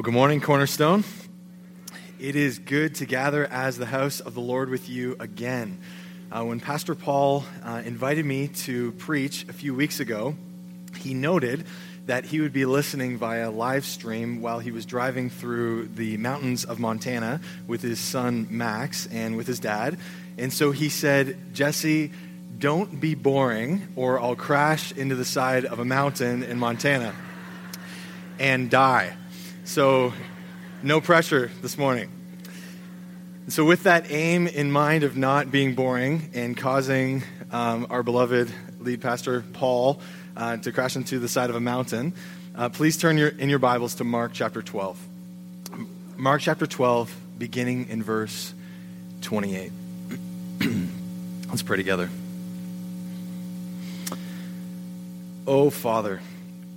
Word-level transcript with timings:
Well, 0.00 0.04
good 0.04 0.14
morning, 0.14 0.40
Cornerstone. 0.40 1.04
It 2.18 2.34
is 2.34 2.58
good 2.58 2.94
to 2.94 3.04
gather 3.04 3.44
as 3.44 3.76
the 3.76 3.84
house 3.84 4.20
of 4.20 4.32
the 4.32 4.40
Lord 4.40 4.70
with 4.70 4.88
you 4.88 5.14
again. 5.20 5.78
Uh, 6.32 6.42
when 6.44 6.58
Pastor 6.58 6.94
Paul 6.94 7.44
uh, 7.62 7.82
invited 7.84 8.24
me 8.24 8.48
to 8.48 8.92
preach 8.92 9.46
a 9.46 9.52
few 9.52 9.74
weeks 9.74 10.00
ago, 10.00 10.36
he 10.96 11.12
noted 11.12 11.66
that 12.06 12.24
he 12.24 12.40
would 12.40 12.54
be 12.54 12.64
listening 12.64 13.18
via 13.18 13.50
live 13.50 13.84
stream 13.84 14.40
while 14.40 14.58
he 14.58 14.70
was 14.70 14.86
driving 14.86 15.28
through 15.28 15.88
the 15.88 16.16
mountains 16.16 16.64
of 16.64 16.80
Montana 16.80 17.38
with 17.66 17.82
his 17.82 18.00
son 18.00 18.46
Max 18.48 19.06
and 19.08 19.36
with 19.36 19.46
his 19.46 19.60
dad. 19.60 19.98
And 20.38 20.50
so 20.50 20.70
he 20.70 20.88
said, 20.88 21.52
Jesse, 21.52 22.10
don't 22.58 23.02
be 23.02 23.14
boring, 23.14 23.88
or 23.96 24.18
I'll 24.18 24.34
crash 24.34 24.92
into 24.92 25.14
the 25.14 25.26
side 25.26 25.66
of 25.66 25.78
a 25.78 25.84
mountain 25.84 26.42
in 26.42 26.58
Montana 26.58 27.14
and 28.38 28.70
die. 28.70 29.18
So, 29.70 30.12
no 30.82 31.00
pressure 31.00 31.48
this 31.62 31.78
morning. 31.78 32.10
So, 33.46 33.64
with 33.64 33.84
that 33.84 34.10
aim 34.10 34.48
in 34.48 34.72
mind 34.72 35.04
of 35.04 35.16
not 35.16 35.52
being 35.52 35.76
boring 35.76 36.28
and 36.34 36.56
causing 36.56 37.22
um, 37.52 37.86
our 37.88 38.02
beloved 38.02 38.52
lead 38.80 39.00
pastor 39.00 39.44
Paul 39.52 40.00
uh, 40.36 40.56
to 40.56 40.72
crash 40.72 40.96
into 40.96 41.20
the 41.20 41.28
side 41.28 41.50
of 41.50 41.56
a 41.56 41.60
mountain, 41.60 42.14
uh, 42.56 42.68
please 42.68 42.96
turn 42.96 43.16
your, 43.16 43.28
in 43.28 43.48
your 43.48 43.60
Bibles 43.60 43.94
to 43.94 44.04
Mark 44.04 44.32
chapter 44.34 44.60
12. 44.60 44.98
Mark 46.16 46.40
chapter 46.40 46.66
12, 46.66 47.14
beginning 47.38 47.90
in 47.90 48.02
verse 48.02 48.52
28. 49.20 49.70
Let's 51.48 51.62
pray 51.62 51.76
together. 51.76 52.10
Oh, 55.46 55.70
Father, 55.70 56.20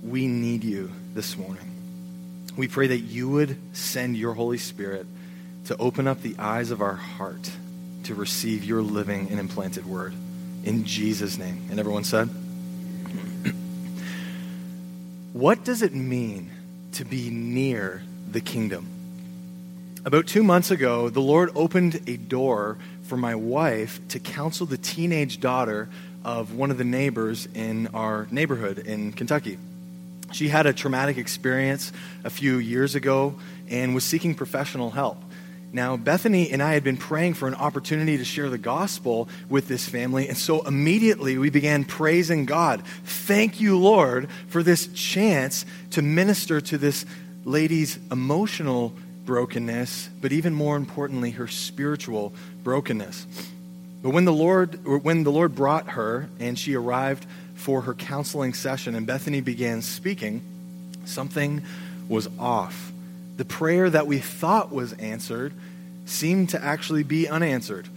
we 0.04 0.28
need 0.28 0.62
you 0.62 0.92
this 1.12 1.36
morning. 1.36 1.73
We 2.56 2.68
pray 2.68 2.86
that 2.88 2.98
you 2.98 3.28
would 3.30 3.56
send 3.76 4.16
your 4.16 4.34
Holy 4.34 4.58
Spirit 4.58 5.06
to 5.66 5.76
open 5.78 6.06
up 6.06 6.22
the 6.22 6.36
eyes 6.38 6.70
of 6.70 6.80
our 6.80 6.94
heart 6.94 7.50
to 8.04 8.14
receive 8.14 8.64
your 8.64 8.82
living 8.82 9.28
and 9.30 9.40
implanted 9.40 9.86
word. 9.86 10.14
In 10.62 10.84
Jesus' 10.84 11.36
name. 11.36 11.66
And 11.70 11.80
everyone 11.80 12.04
said, 12.04 12.28
What 15.32 15.64
does 15.64 15.82
it 15.82 15.94
mean 15.94 16.50
to 16.92 17.04
be 17.04 17.30
near 17.30 18.02
the 18.30 18.40
kingdom? 18.40 18.88
About 20.04 20.26
two 20.26 20.42
months 20.42 20.70
ago, 20.70 21.08
the 21.08 21.20
Lord 21.20 21.50
opened 21.54 22.02
a 22.06 22.16
door 22.18 22.76
for 23.04 23.16
my 23.16 23.34
wife 23.34 24.06
to 24.08 24.18
counsel 24.18 24.66
the 24.66 24.76
teenage 24.76 25.40
daughter 25.40 25.88
of 26.24 26.54
one 26.54 26.70
of 26.70 26.78
the 26.78 26.84
neighbors 26.84 27.48
in 27.54 27.88
our 27.88 28.28
neighborhood 28.30 28.78
in 28.78 29.12
Kentucky. 29.12 29.58
She 30.32 30.48
had 30.48 30.66
a 30.66 30.72
traumatic 30.72 31.18
experience 31.18 31.92
a 32.24 32.30
few 32.30 32.58
years 32.58 32.94
ago 32.94 33.36
and 33.68 33.94
was 33.94 34.04
seeking 34.04 34.34
professional 34.34 34.90
help. 34.90 35.22
Now, 35.72 35.96
Bethany 35.96 36.52
and 36.52 36.62
I 36.62 36.74
had 36.74 36.84
been 36.84 36.96
praying 36.96 37.34
for 37.34 37.48
an 37.48 37.54
opportunity 37.54 38.16
to 38.16 38.24
share 38.24 38.48
the 38.48 38.58
gospel 38.58 39.28
with 39.48 39.66
this 39.66 39.88
family, 39.88 40.28
and 40.28 40.38
so 40.38 40.62
immediately 40.62 41.36
we 41.36 41.50
began 41.50 41.84
praising 41.84 42.46
God. 42.46 42.84
Thank 43.04 43.60
you, 43.60 43.76
Lord, 43.76 44.28
for 44.46 44.62
this 44.62 44.86
chance 44.94 45.66
to 45.90 46.00
minister 46.00 46.60
to 46.60 46.78
this 46.78 47.04
lady's 47.44 47.98
emotional 48.12 48.94
brokenness, 49.24 50.10
but 50.20 50.30
even 50.30 50.54
more 50.54 50.76
importantly, 50.76 51.32
her 51.32 51.48
spiritual 51.48 52.32
brokenness. 52.62 53.26
But 54.00 54.10
when 54.10 54.26
the 54.26 54.32
Lord, 54.32 54.84
when 54.84 55.24
the 55.24 55.32
Lord 55.32 55.56
brought 55.56 55.90
her 55.90 56.28
and 56.38 56.56
she 56.56 56.74
arrived 56.74 57.26
for 57.64 57.80
her 57.80 57.94
counseling 57.94 58.52
session 58.52 58.94
and 58.94 59.06
Bethany 59.06 59.40
began 59.40 59.80
speaking, 59.80 60.42
something 61.06 61.62
was 62.10 62.28
off. 62.38 62.92
The 63.38 63.46
prayer 63.46 63.88
that 63.88 64.06
we 64.06 64.18
thought 64.18 64.70
was 64.70 64.92
answered 64.92 65.54
seemed 66.04 66.50
to 66.50 66.62
actually 66.62 67.04
be 67.04 67.26
unanswered. 67.26 67.88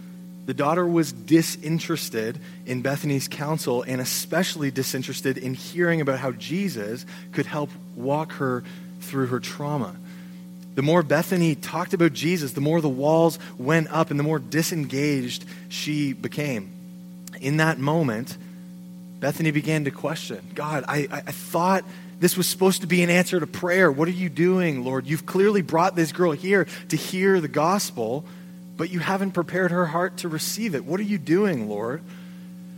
The 0.46 0.54
daughter 0.54 0.86
was 0.86 1.12
disinterested 1.12 2.40
in 2.64 2.80
Bethany's 2.80 3.28
counsel 3.28 3.82
and 3.82 4.00
especially 4.00 4.70
disinterested 4.70 5.36
in 5.36 5.52
hearing 5.52 6.00
about 6.00 6.18
how 6.18 6.32
Jesus 6.32 7.04
could 7.32 7.44
help 7.44 7.68
walk 7.94 8.32
her 8.32 8.64
through 9.02 9.26
her 9.26 9.38
trauma. 9.38 9.94
The 10.76 10.82
more 10.82 11.02
Bethany 11.02 11.54
talked 11.54 11.92
about 11.92 12.14
Jesus, 12.14 12.52
the 12.52 12.62
more 12.62 12.80
the 12.80 12.88
walls 12.88 13.38
went 13.58 13.88
up 13.90 14.10
and 14.10 14.18
the 14.18 14.24
more 14.24 14.38
disengaged 14.38 15.44
she 15.68 16.14
became. 16.14 16.72
In 17.38 17.58
that 17.58 17.78
moment, 17.78 18.38
Bethany 19.20 19.50
began 19.50 19.84
to 19.84 19.90
question 19.90 20.50
God, 20.54 20.84
I, 20.86 21.08
I, 21.10 21.20
thought 21.20 21.84
this 22.20 22.36
was 22.36 22.48
supposed 22.48 22.82
to 22.82 22.86
be 22.86 23.02
an 23.02 23.10
answer 23.10 23.38
to 23.40 23.46
prayer. 23.46 23.90
What 23.90 24.08
are 24.08 24.12
you 24.12 24.28
doing, 24.28 24.84
Lord? 24.84 25.06
You've 25.06 25.26
clearly 25.26 25.62
brought 25.62 25.96
this 25.96 26.12
girl 26.12 26.32
here 26.32 26.66
to 26.88 26.96
hear 26.96 27.40
the 27.40 27.48
gospel, 27.48 28.24
but 28.76 28.90
you 28.90 29.00
haven't 29.00 29.32
prepared 29.32 29.70
her 29.70 29.86
heart 29.86 30.18
to 30.18 30.28
receive 30.28 30.74
it. 30.74 30.84
What 30.84 31.00
are 31.00 31.04
you 31.04 31.18
doing, 31.18 31.68
Lord? 31.68 32.02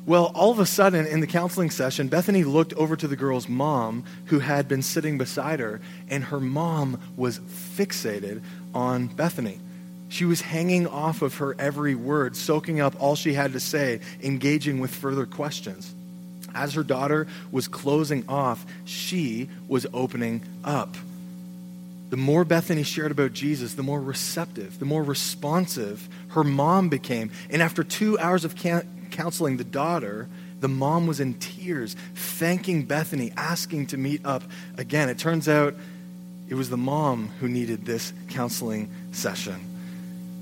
Well, 0.06 0.32
all 0.34 0.50
of 0.50 0.58
a 0.58 0.66
sudden, 0.66 1.06
in 1.06 1.20
the 1.20 1.26
counseling 1.26 1.70
session, 1.70 2.08
Bethany 2.08 2.42
looked 2.42 2.72
over 2.72 2.96
to 2.96 3.06
the 3.06 3.16
girl's 3.16 3.48
mom, 3.48 4.04
who 4.26 4.38
had 4.38 4.66
been 4.66 4.82
sitting 4.82 5.18
beside 5.18 5.60
her, 5.60 5.80
and 6.08 6.24
her 6.24 6.40
mom 6.40 6.98
was 7.16 7.38
fixated 7.38 8.42
on 8.74 9.08
Bethany. 9.08 9.60
She 10.08 10.24
was 10.24 10.40
hanging 10.40 10.86
off 10.86 11.22
of 11.22 11.36
her 11.36 11.54
every 11.58 11.94
word, 11.94 12.34
soaking 12.34 12.80
up 12.80 12.94
all 12.98 13.14
she 13.14 13.34
had 13.34 13.52
to 13.52 13.60
say, 13.60 14.00
engaging 14.22 14.80
with 14.80 14.92
further 14.92 15.26
questions. 15.26 15.94
As 16.54 16.74
her 16.74 16.82
daughter 16.82 17.26
was 17.50 17.68
closing 17.68 18.24
off, 18.28 18.64
she 18.84 19.48
was 19.68 19.86
opening 19.92 20.42
up. 20.64 20.96
The 22.10 22.16
more 22.16 22.44
Bethany 22.44 22.82
shared 22.82 23.12
about 23.12 23.32
Jesus, 23.32 23.74
the 23.74 23.84
more 23.84 24.00
receptive, 24.00 24.78
the 24.78 24.84
more 24.84 25.02
responsive 25.02 26.08
her 26.30 26.42
mom 26.42 26.88
became. 26.88 27.30
And 27.50 27.62
after 27.62 27.84
two 27.84 28.18
hours 28.18 28.44
of 28.44 28.56
counseling 28.56 29.56
the 29.58 29.64
daughter, 29.64 30.28
the 30.58 30.68
mom 30.68 31.06
was 31.06 31.20
in 31.20 31.34
tears, 31.34 31.94
thanking 32.14 32.84
Bethany, 32.84 33.32
asking 33.36 33.86
to 33.88 33.96
meet 33.96 34.26
up 34.26 34.42
again. 34.76 35.08
It 35.08 35.18
turns 35.18 35.48
out 35.48 35.74
it 36.48 36.54
was 36.54 36.68
the 36.68 36.76
mom 36.76 37.28
who 37.38 37.48
needed 37.48 37.86
this 37.86 38.12
counseling 38.28 38.90
session. 39.12 39.60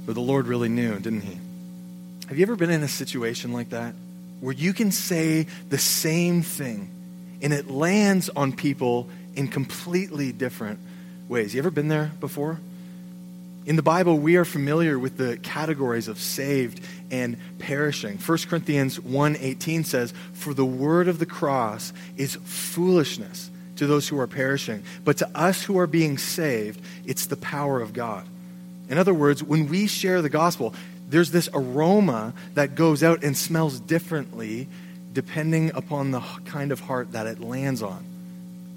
But 0.06 0.14
the 0.14 0.20
Lord 0.20 0.47
really 0.47 0.70
knew, 0.70 0.98
didn't 0.98 1.20
he? 1.20 1.38
Have 2.28 2.38
you 2.38 2.42
ever 2.44 2.56
been 2.56 2.70
in 2.70 2.82
a 2.82 2.88
situation 2.88 3.52
like 3.52 3.68
that? 3.70 3.94
Where 4.41 4.54
you 4.54 4.72
can 4.72 4.93
say 4.93 5.47
the 5.69 5.78
same 5.78 6.43
thing 6.43 6.91
and 7.43 7.53
it 7.53 7.71
lands 7.71 8.28
on 8.31 8.53
people 8.53 9.09
in 9.34 9.49
completely 9.49 10.32
different 10.32 10.81
ways. 11.28 11.54
You 11.54 11.60
ever 11.60 11.71
been 11.71 11.88
there 11.88 12.12
before? 12.21 12.59
In 13.66 13.77
the 13.77 13.82
Bible, 13.82 14.19
we 14.19 14.37
are 14.37 14.47
familiar 14.47 14.98
with 14.98 15.19
the 15.19 15.37
categories 15.37 16.09
of 16.09 16.19
saved 16.19 16.81
and 17.10 17.37
perishing. 17.59 18.16
1 18.19 18.48
Corinthians 18.48 18.98
1:18 18.98 19.84
says, 19.84 20.15
"For 20.32 20.54
the 20.54 20.65
word 20.65 21.06
of 21.06 21.19
the 21.19 21.27
cross 21.27 21.93
is 22.16 22.38
foolishness 22.44 23.50
to 23.77 23.87
those 23.87 24.09
who 24.09 24.19
are 24.19 24.27
perishing, 24.27 24.82
but 25.04 25.19
to 25.19 25.28
us 25.37 25.65
who 25.65 25.78
are 25.78 25.87
being 25.87 26.16
saved, 26.16 26.81
it's 27.04 27.27
the 27.27 27.37
power 27.37 27.81
of 27.81 27.93
God." 27.93 28.27
In 28.88 28.97
other 28.97 29.12
words, 29.12 29.43
when 29.43 29.69
we 29.69 29.87
share 29.87 30.22
the 30.22 30.31
gospel, 30.31 30.75
there's 31.08 31.30
this 31.30 31.48
aroma 31.52 32.34
that 32.54 32.74
goes 32.74 33.02
out 33.02 33.24
and 33.24 33.36
smells 33.36 33.80
differently 33.80 34.69
depending 35.12 35.72
upon 35.74 36.10
the 36.10 36.20
kind 36.44 36.70
of 36.70 36.80
heart 36.80 37.12
that 37.12 37.26
it 37.26 37.41
lands 37.41 37.82
on. 37.82 38.04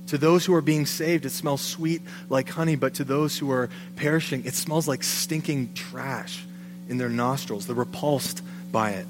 To 0.08 0.18
those 0.18 0.46
who 0.46 0.54
are 0.56 0.62
being 0.62 0.86
saved, 0.86 1.26
it 1.26 1.32
smells 1.32 1.62
sweet 1.62 2.02
like 2.30 2.50
honey, 2.50 2.76
but 2.76 2.96
to 2.96 3.04
those 3.04 3.38
who 3.38 3.52
are 3.52 3.70
perishing, 3.96 4.46
it 4.46 4.56
smells 4.56 4.88
like 4.88 5.04
stinking 5.04 5.74
trash 5.74 6.44
in 6.90 6.98
their 6.98 7.10
nostrils. 7.10 7.68
They're 7.68 7.76
repulsed 7.76 8.42
by 8.72 8.92
it. 8.92 9.06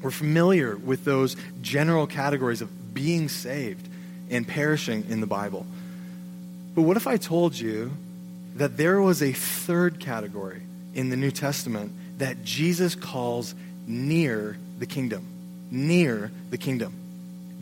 We're 0.00 0.10
familiar 0.10 0.76
with 0.76 1.04
those 1.04 1.36
general 1.60 2.06
categories 2.06 2.60
of 2.60 2.94
being 2.94 3.28
saved 3.28 3.88
and 4.30 4.46
perishing 4.46 5.06
in 5.08 5.20
the 5.20 5.26
Bible. 5.26 5.64
But 6.74 6.82
what 6.82 6.96
if 6.96 7.06
I 7.06 7.16
told 7.16 7.58
you 7.58 7.92
that 8.56 8.76
there 8.76 9.00
was 9.00 9.22
a 9.22 9.32
third 9.32 10.00
category 10.00 10.62
in 10.94 11.08
the 11.08 11.16
New 11.16 11.30
Testament 11.30 11.92
that 12.18 12.44
Jesus 12.44 12.94
calls 12.94 13.54
near 13.86 14.56
the 14.78 14.86
kingdom. 14.86 15.26
Near 15.70 16.30
the 16.50 16.58
kingdom. 16.58 16.94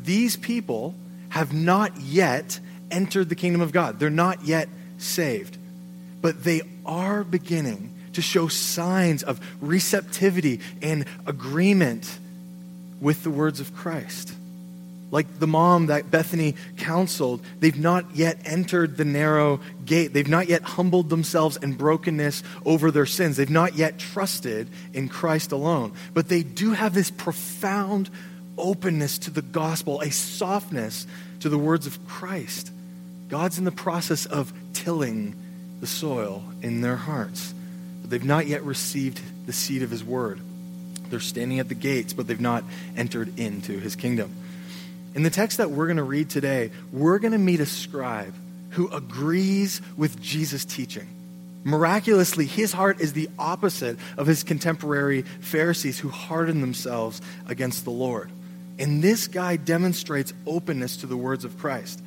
These 0.02 0.36
people 0.36 0.94
have 1.30 1.52
not 1.52 1.98
yet 1.98 2.58
entered 2.90 3.28
the 3.28 3.34
kingdom 3.34 3.60
of 3.60 3.72
God. 3.72 3.98
They're 3.98 4.10
not 4.10 4.44
yet 4.44 4.68
saved. 4.98 5.56
But 6.20 6.44
they 6.44 6.62
are 6.84 7.24
beginning 7.24 7.94
to 8.14 8.22
show 8.22 8.48
signs 8.48 9.22
of 9.22 9.40
receptivity 9.60 10.60
and 10.82 11.04
agreement 11.26 12.18
with 13.00 13.22
the 13.22 13.30
words 13.30 13.60
of 13.60 13.74
Christ 13.74 14.34
like 15.10 15.38
the 15.38 15.46
mom 15.46 15.86
that 15.86 16.10
Bethany 16.10 16.54
counseled, 16.76 17.42
they've 17.58 17.78
not 17.78 18.14
yet 18.14 18.38
entered 18.44 18.96
the 18.96 19.04
narrow 19.04 19.60
gate. 19.84 20.12
They've 20.12 20.28
not 20.28 20.48
yet 20.48 20.62
humbled 20.62 21.08
themselves 21.08 21.56
in 21.56 21.72
brokenness 21.72 22.42
over 22.64 22.90
their 22.90 23.06
sins. 23.06 23.36
They've 23.36 23.50
not 23.50 23.74
yet 23.74 23.98
trusted 23.98 24.68
in 24.92 25.08
Christ 25.08 25.52
alone. 25.52 25.92
But 26.14 26.28
they 26.28 26.42
do 26.42 26.72
have 26.72 26.94
this 26.94 27.10
profound 27.10 28.08
openness 28.56 29.18
to 29.18 29.30
the 29.30 29.42
gospel, 29.42 30.00
a 30.00 30.10
softness 30.10 31.06
to 31.40 31.48
the 31.48 31.58
words 31.58 31.86
of 31.86 32.06
Christ. 32.06 32.70
God's 33.28 33.58
in 33.58 33.64
the 33.64 33.72
process 33.72 34.26
of 34.26 34.52
tilling 34.72 35.34
the 35.80 35.86
soil 35.86 36.42
in 36.62 36.82
their 36.82 36.96
hearts, 36.96 37.54
but 38.02 38.10
they've 38.10 38.24
not 38.24 38.46
yet 38.46 38.62
received 38.64 39.20
the 39.46 39.52
seed 39.52 39.82
of 39.82 39.90
his 39.90 40.04
word. 40.04 40.40
They're 41.08 41.20
standing 41.20 41.58
at 41.58 41.68
the 41.68 41.74
gates, 41.74 42.12
but 42.12 42.26
they've 42.26 42.40
not 42.40 42.64
entered 42.96 43.38
into 43.38 43.78
his 43.78 43.96
kingdom. 43.96 44.34
In 45.14 45.22
the 45.22 45.30
text 45.30 45.58
that 45.58 45.70
we're 45.70 45.86
going 45.86 45.96
to 45.96 46.02
read 46.02 46.30
today, 46.30 46.70
we're 46.92 47.18
going 47.18 47.32
to 47.32 47.38
meet 47.38 47.60
a 47.60 47.66
scribe 47.66 48.34
who 48.70 48.88
agrees 48.88 49.80
with 49.96 50.20
Jesus' 50.20 50.64
teaching. 50.64 51.08
Miraculously, 51.64 52.46
his 52.46 52.72
heart 52.72 53.00
is 53.00 53.12
the 53.12 53.28
opposite 53.38 53.98
of 54.16 54.26
his 54.26 54.44
contemporary 54.44 55.22
Pharisees 55.22 55.98
who 55.98 56.08
hardened 56.08 56.62
themselves 56.62 57.20
against 57.46 57.84
the 57.84 57.90
Lord. 57.90 58.30
And 58.78 59.02
this 59.02 59.28
guy 59.28 59.56
demonstrates 59.56 60.32
openness 60.46 60.98
to 60.98 61.06
the 61.06 61.16
words 61.16 61.44
of 61.44 61.58
Christ. 61.58 62.00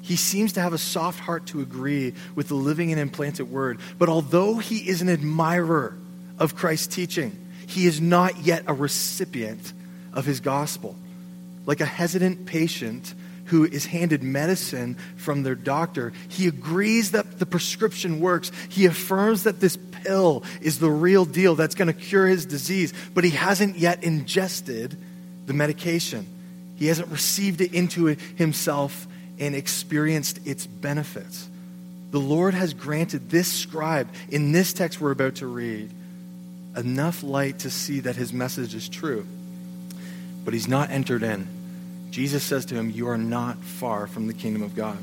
He 0.00 0.16
seems 0.16 0.54
to 0.54 0.60
have 0.60 0.72
a 0.72 0.78
soft 0.78 1.20
heart 1.20 1.46
to 1.46 1.60
agree 1.60 2.14
with 2.34 2.48
the 2.48 2.54
living 2.54 2.90
and 2.90 3.00
implanted 3.00 3.50
word. 3.50 3.78
But 3.98 4.08
although 4.08 4.56
he 4.56 4.88
is 4.88 5.02
an 5.02 5.08
admirer 5.08 5.96
of 6.38 6.56
Christ's 6.56 6.94
teaching, 6.94 7.36
he 7.66 7.86
is 7.86 8.00
not 8.00 8.38
yet 8.38 8.64
a 8.66 8.72
recipient 8.72 9.72
of 10.12 10.24
his 10.24 10.40
gospel. 10.40 10.96
Like 11.66 11.80
a 11.80 11.86
hesitant 11.86 12.46
patient 12.46 13.12
who 13.46 13.64
is 13.64 13.86
handed 13.86 14.22
medicine 14.22 14.96
from 15.16 15.42
their 15.42 15.54
doctor, 15.54 16.12
he 16.28 16.46
agrees 16.46 17.12
that 17.12 17.38
the 17.38 17.46
prescription 17.46 18.20
works. 18.20 18.50
He 18.68 18.86
affirms 18.86 19.44
that 19.44 19.60
this 19.60 19.76
pill 19.76 20.44
is 20.60 20.78
the 20.78 20.90
real 20.90 21.24
deal 21.24 21.54
that's 21.54 21.74
going 21.74 21.88
to 21.88 21.94
cure 21.94 22.26
his 22.26 22.46
disease, 22.46 22.92
but 23.14 23.24
he 23.24 23.30
hasn't 23.30 23.76
yet 23.76 24.04
ingested 24.04 24.96
the 25.46 25.52
medication. 25.52 26.26
He 26.76 26.86
hasn't 26.86 27.08
received 27.08 27.60
it 27.60 27.72
into 27.72 28.06
himself 28.06 29.06
and 29.38 29.54
experienced 29.54 30.46
its 30.46 30.66
benefits. 30.66 31.48
The 32.10 32.20
Lord 32.20 32.54
has 32.54 32.74
granted 32.74 33.30
this 33.30 33.52
scribe 33.52 34.08
in 34.28 34.52
this 34.52 34.72
text 34.72 35.00
we're 35.00 35.10
about 35.10 35.36
to 35.36 35.46
read 35.46 35.90
enough 36.76 37.22
light 37.22 37.60
to 37.60 37.70
see 37.70 38.00
that 38.00 38.16
his 38.16 38.32
message 38.32 38.74
is 38.74 38.88
true, 38.88 39.26
but 40.44 40.54
he's 40.54 40.68
not 40.68 40.90
entered 40.90 41.22
in. 41.22 41.48
Jesus 42.16 42.42
says 42.42 42.64
to 42.64 42.74
him, 42.74 42.88
You 42.90 43.08
are 43.08 43.18
not 43.18 43.58
far 43.58 44.06
from 44.06 44.26
the 44.26 44.32
kingdom 44.32 44.62
of 44.62 44.74
God. 44.74 44.96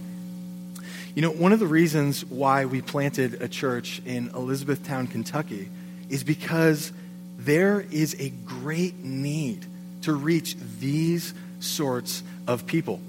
You 1.14 1.22
know, 1.22 1.30
one 1.30 1.54
of 1.54 1.60
the 1.60 1.68
reasons 1.68 2.26
why 2.26 2.66
we 2.66 2.82
planted 2.82 3.40
a 3.40 3.48
church 3.48 4.02
in 4.04 4.30
Elizabethtown, 4.30 5.06
Kentucky, 5.06 5.70
is 6.10 6.24
because 6.24 6.92
there 7.38 7.82
is 7.82 8.16
a 8.18 8.30
great 8.30 8.98
need 9.04 9.64
to 10.02 10.14
reach 10.14 10.56
these 10.80 11.36
sorts 11.60 12.24
of 12.48 12.66
people. 12.66 13.00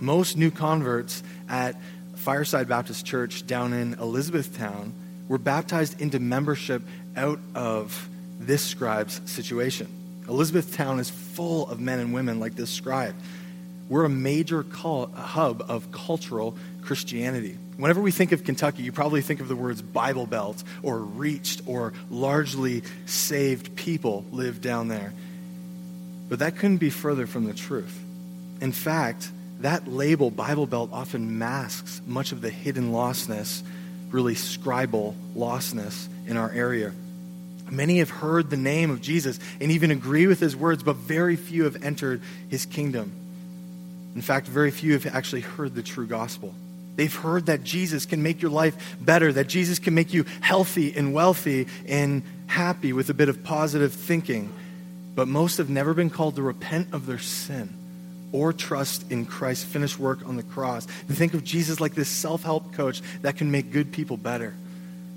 Most 0.00 0.36
new 0.36 0.50
converts 0.50 1.22
at 1.48 1.76
Fireside 2.16 2.68
Baptist 2.68 3.06
Church 3.06 3.46
down 3.46 3.72
in 3.72 3.94
Elizabethtown 3.94 4.92
were 5.28 5.38
baptized 5.38 5.98
into 5.98 6.20
membership 6.20 6.82
out 7.16 7.40
of 7.54 8.06
this 8.38 8.60
scribe's 8.60 9.22
situation. 9.24 10.03
Elizabethtown 10.28 10.98
is 11.00 11.10
full 11.10 11.68
of 11.68 11.80
men 11.80 11.98
and 11.98 12.14
women 12.14 12.40
like 12.40 12.54
this 12.54 12.70
scribe. 12.70 13.14
We're 13.88 14.04
a 14.04 14.10
major 14.10 14.64
hub 14.72 15.64
of 15.68 15.92
cultural 15.92 16.56
Christianity. 16.82 17.58
Whenever 17.76 18.00
we 18.00 18.12
think 18.12 18.32
of 18.32 18.44
Kentucky, 18.44 18.82
you 18.82 18.92
probably 18.92 19.20
think 19.20 19.40
of 19.40 19.48
the 19.48 19.56
words 19.56 19.82
Bible 19.82 20.26
Belt 20.26 20.62
or 20.82 20.98
reached 20.98 21.62
or 21.66 21.92
largely 22.10 22.82
saved 23.06 23.76
people 23.76 24.24
live 24.30 24.60
down 24.60 24.88
there. 24.88 25.12
But 26.28 26.38
that 26.38 26.56
couldn't 26.56 26.78
be 26.78 26.90
further 26.90 27.26
from 27.26 27.44
the 27.44 27.52
truth. 27.52 27.98
In 28.60 28.72
fact, 28.72 29.28
that 29.60 29.86
label, 29.86 30.30
Bible 30.30 30.66
Belt, 30.66 30.90
often 30.92 31.38
masks 31.38 32.00
much 32.06 32.32
of 32.32 32.40
the 32.40 32.50
hidden 32.50 32.92
lostness, 32.92 33.62
really 34.10 34.34
scribal 34.34 35.14
lostness 35.36 36.08
in 36.26 36.36
our 36.36 36.50
area. 36.50 36.92
Many 37.70 37.98
have 37.98 38.10
heard 38.10 38.50
the 38.50 38.56
name 38.56 38.90
of 38.90 39.00
Jesus 39.00 39.38
and 39.60 39.72
even 39.72 39.90
agree 39.90 40.26
with 40.26 40.40
his 40.40 40.54
words, 40.54 40.82
but 40.82 40.96
very 40.96 41.36
few 41.36 41.64
have 41.64 41.82
entered 41.82 42.22
his 42.48 42.66
kingdom. 42.66 43.12
In 44.14 44.22
fact, 44.22 44.46
very 44.46 44.70
few 44.70 44.92
have 44.92 45.06
actually 45.06 45.40
heard 45.40 45.74
the 45.74 45.82
true 45.82 46.06
gospel. 46.06 46.54
They've 46.96 47.14
heard 47.14 47.46
that 47.46 47.64
Jesus 47.64 48.06
can 48.06 48.22
make 48.22 48.40
your 48.40 48.50
life 48.50 48.96
better, 49.00 49.32
that 49.32 49.48
Jesus 49.48 49.78
can 49.78 49.94
make 49.94 50.14
you 50.14 50.24
healthy 50.40 50.94
and 50.94 51.12
wealthy 51.12 51.66
and 51.88 52.22
happy 52.46 52.92
with 52.92 53.10
a 53.10 53.14
bit 53.14 53.28
of 53.28 53.42
positive 53.42 53.92
thinking. 53.92 54.52
But 55.14 55.26
most 55.26 55.58
have 55.58 55.70
never 55.70 55.94
been 55.94 56.10
called 56.10 56.36
to 56.36 56.42
repent 56.42 56.88
of 56.92 57.06
their 57.06 57.18
sin 57.18 57.72
or 58.32 58.52
trust 58.52 59.10
in 59.10 59.26
Christ's 59.26 59.64
finished 59.64 59.98
work 59.98 60.26
on 60.26 60.36
the 60.36 60.42
cross. 60.42 60.86
They 61.08 61.14
think 61.14 61.34
of 61.34 61.44
Jesus 61.44 61.80
like 61.80 61.94
this 61.94 62.08
self 62.08 62.42
help 62.42 62.72
coach 62.72 63.00
that 63.22 63.36
can 63.36 63.50
make 63.50 63.72
good 63.72 63.92
people 63.92 64.16
better. 64.16 64.54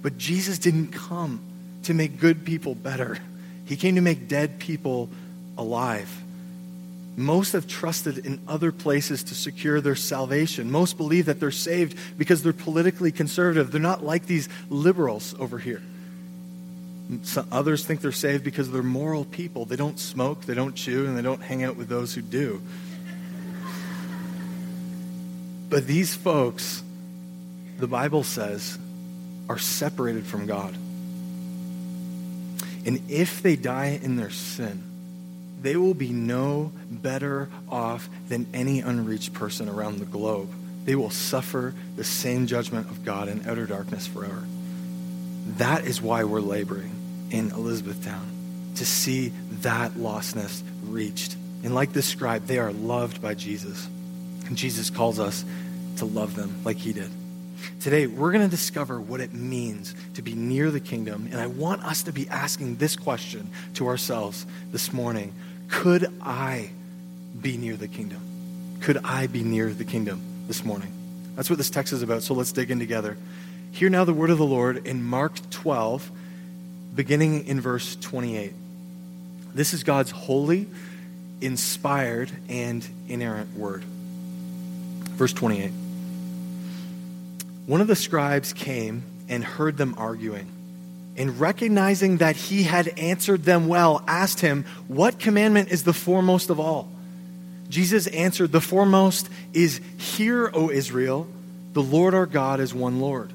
But 0.01 0.17
Jesus 0.17 0.59
didn't 0.59 0.89
come 0.89 1.41
to 1.88 1.94
make 1.94 2.19
good 2.19 2.45
people 2.45 2.75
better, 2.75 3.18
He 3.66 3.75
came 3.75 3.95
to 3.95 4.01
make 4.01 4.28
dead 4.28 4.60
people 4.60 5.10
alive. 5.57 6.10
Most 7.18 7.54
have 7.54 7.68
trusted 7.68 8.19
in 8.19 8.39
other 8.48 8.72
places 8.72 9.24
to 9.25 9.36
secure 9.36 9.81
their 9.81 9.95
salvation. 9.95 10.69
Most 10.72 10.98
believe 10.98 11.25
that 11.25 11.39
they're 11.39 11.50
saved 11.50 11.98
because 12.18 12.44
they're 12.44 12.54
politically 12.54 13.12
conservative. 13.12 13.72
They're 13.72 13.81
not 13.81 14.06
like 14.06 14.28
these 14.28 14.48
liberals 14.69 15.34
over 15.39 15.57
here. 15.57 15.81
Some 17.24 17.48
others 17.51 17.84
think 17.86 18.01
they're 18.01 18.12
saved 18.12 18.44
because 18.44 18.72
they're 18.72 18.83
moral 18.83 19.25
people. 19.25 19.66
They 19.66 19.78
don't 19.78 19.98
smoke, 19.98 20.42
they 20.45 20.54
don't 20.54 20.75
chew, 20.75 21.07
and 21.07 21.18
they 21.18 21.22
don't 21.24 21.42
hang 21.42 21.63
out 21.63 21.75
with 21.75 21.88
those 21.88 22.13
who 22.13 22.22
do. 22.22 22.62
But 25.69 25.88
these 25.88 26.16
folks, 26.16 26.83
the 27.80 27.88
Bible 27.88 28.24
says, 28.24 28.78
are 29.50 29.57
separated 29.57 30.25
from 30.25 30.45
God. 30.45 30.75
And 32.88 33.01
if 33.10 33.44
they 33.44 33.57
die 33.57 34.00
in 34.01 34.16
their 34.16 34.31
sin, 34.31 34.81
they 35.62 35.75
will 35.75 35.94
be 35.94 36.10
no 36.10 36.72
better 36.89 37.50
off 37.69 38.10
than 38.30 38.48
any 38.54 38.80
unreached 38.80 39.34
person 39.34 39.68
around 39.68 40.00
the 40.00 40.06
globe. 40.06 40.50
They 40.86 40.95
will 40.95 41.10
suffer 41.10 41.74
the 41.98 42.06
same 42.06 42.48
judgment 42.48 42.89
of 42.89 43.04
God 43.04 43.28
in 43.28 43.45
outer 43.45 43.66
darkness 43.66 44.07
forever. 44.07 44.48
That 45.57 45.86
is 45.86 46.01
why 46.01 46.24
we're 46.24 46.39
laboring 46.39 46.92
in 47.30 47.51
Elizabethtown, 47.51 48.25
to 48.75 48.86
see 48.86 49.33
that 49.62 49.92
lostness 49.94 50.63
reached. 50.83 51.36
And 51.63 51.75
like 51.75 51.92
this 51.92 52.06
scribe, 52.06 52.45
they 52.45 52.60
are 52.60 52.72
loved 52.72 53.22
by 53.22 53.33
Jesus. 53.33 53.86
And 54.45 54.56
Jesus 54.56 54.90
calls 54.90 55.19
us 55.19 55.44
to 55.98 56.06
love 56.06 56.36
them 56.36 56.62
like 56.63 56.78
he 56.78 56.94
did. 56.94 57.12
Today, 57.80 58.07
we're 58.07 58.31
going 58.31 58.44
to 58.44 58.50
discover 58.50 59.00
what 59.00 59.19
it 59.19 59.33
means 59.33 59.95
to 60.16 60.21
be 60.21 60.33
near 60.33 60.71
the 60.71 60.80
kingdom. 60.80 61.30
And 61.31 61.40
I 61.40 61.47
want 61.47 61.83
us 61.83 62.04
to 62.04 62.11
be 62.11 62.28
asking 62.30 62.78
this 62.78 62.95
question 62.95 63.49
to 63.76 63.87
ourselves 63.87 64.45
this 64.71 64.94
morning 64.94 65.33
Could 65.69 66.11
I 66.21 66.71
be 67.40 67.57
near 67.57 67.76
the 67.76 67.87
kingdom? 67.87 68.21
Could 68.81 68.99
I 69.04 69.28
be 69.28 69.44
near 69.44 69.71
the 69.71 69.85
kingdom 69.85 70.21
this 70.47 70.64
morning? 70.64 70.92
That's 71.35 71.49
what 71.49 71.57
this 71.57 71.69
text 71.69 71.94
is 71.94 72.02
about. 72.02 72.23
So 72.23 72.33
let's 72.33 72.52
dig 72.52 72.71
in 72.71 72.80
together. 72.80 73.18
Hear 73.71 73.90
now 73.90 74.06
the 74.06 74.14
word 74.14 74.30
of 74.30 74.37
the 74.37 74.45
Lord 74.45 74.87
in 74.87 75.04
Mark 75.04 75.33
12, 75.52 76.09
beginning 76.95 77.45
in 77.47 77.61
verse 77.61 77.95
28. 77.95 78.54
This 79.54 79.73
is 79.73 79.83
God's 79.83 80.11
holy, 80.11 80.68
inspired, 81.42 82.31
and 82.49 82.87
inerrant 83.07 83.56
word. 83.56 83.83
Verse 83.83 85.33
28. 85.33 85.71
One 87.68 87.81
of 87.81 87.88
the 87.88 87.97
scribes 87.97 88.54
came 88.54 89.04
and 89.28 89.44
heard 89.44 89.76
them 89.76 89.95
arguing, 89.97 90.50
and 91.18 91.38
recognizing 91.38 92.18
that 92.18 92.38
he 92.38 92.64
had 92.64 92.88
answered 92.97 93.44
them 93.44 93.68
well, 93.68 94.02
asked 94.07 94.40
him, 94.40 94.64
What 94.88 95.19
commandment 95.19 95.69
is 95.69 95.83
the 95.83 95.94
foremost 95.94 96.50
of 96.50 96.62
all? 96.62 96.90
Jesus 97.68 98.07
answered, 98.07 98.54
The 98.54 98.62
foremost 98.62 99.28
is, 99.52 99.81
Hear, 99.97 100.50
O 100.54 100.71
Israel, 100.71 101.28
the 101.74 101.83
Lord 101.83 102.14
our 102.14 102.26
God 102.26 102.62
is 102.62 102.74
one 102.74 103.02
Lord. 103.02 103.33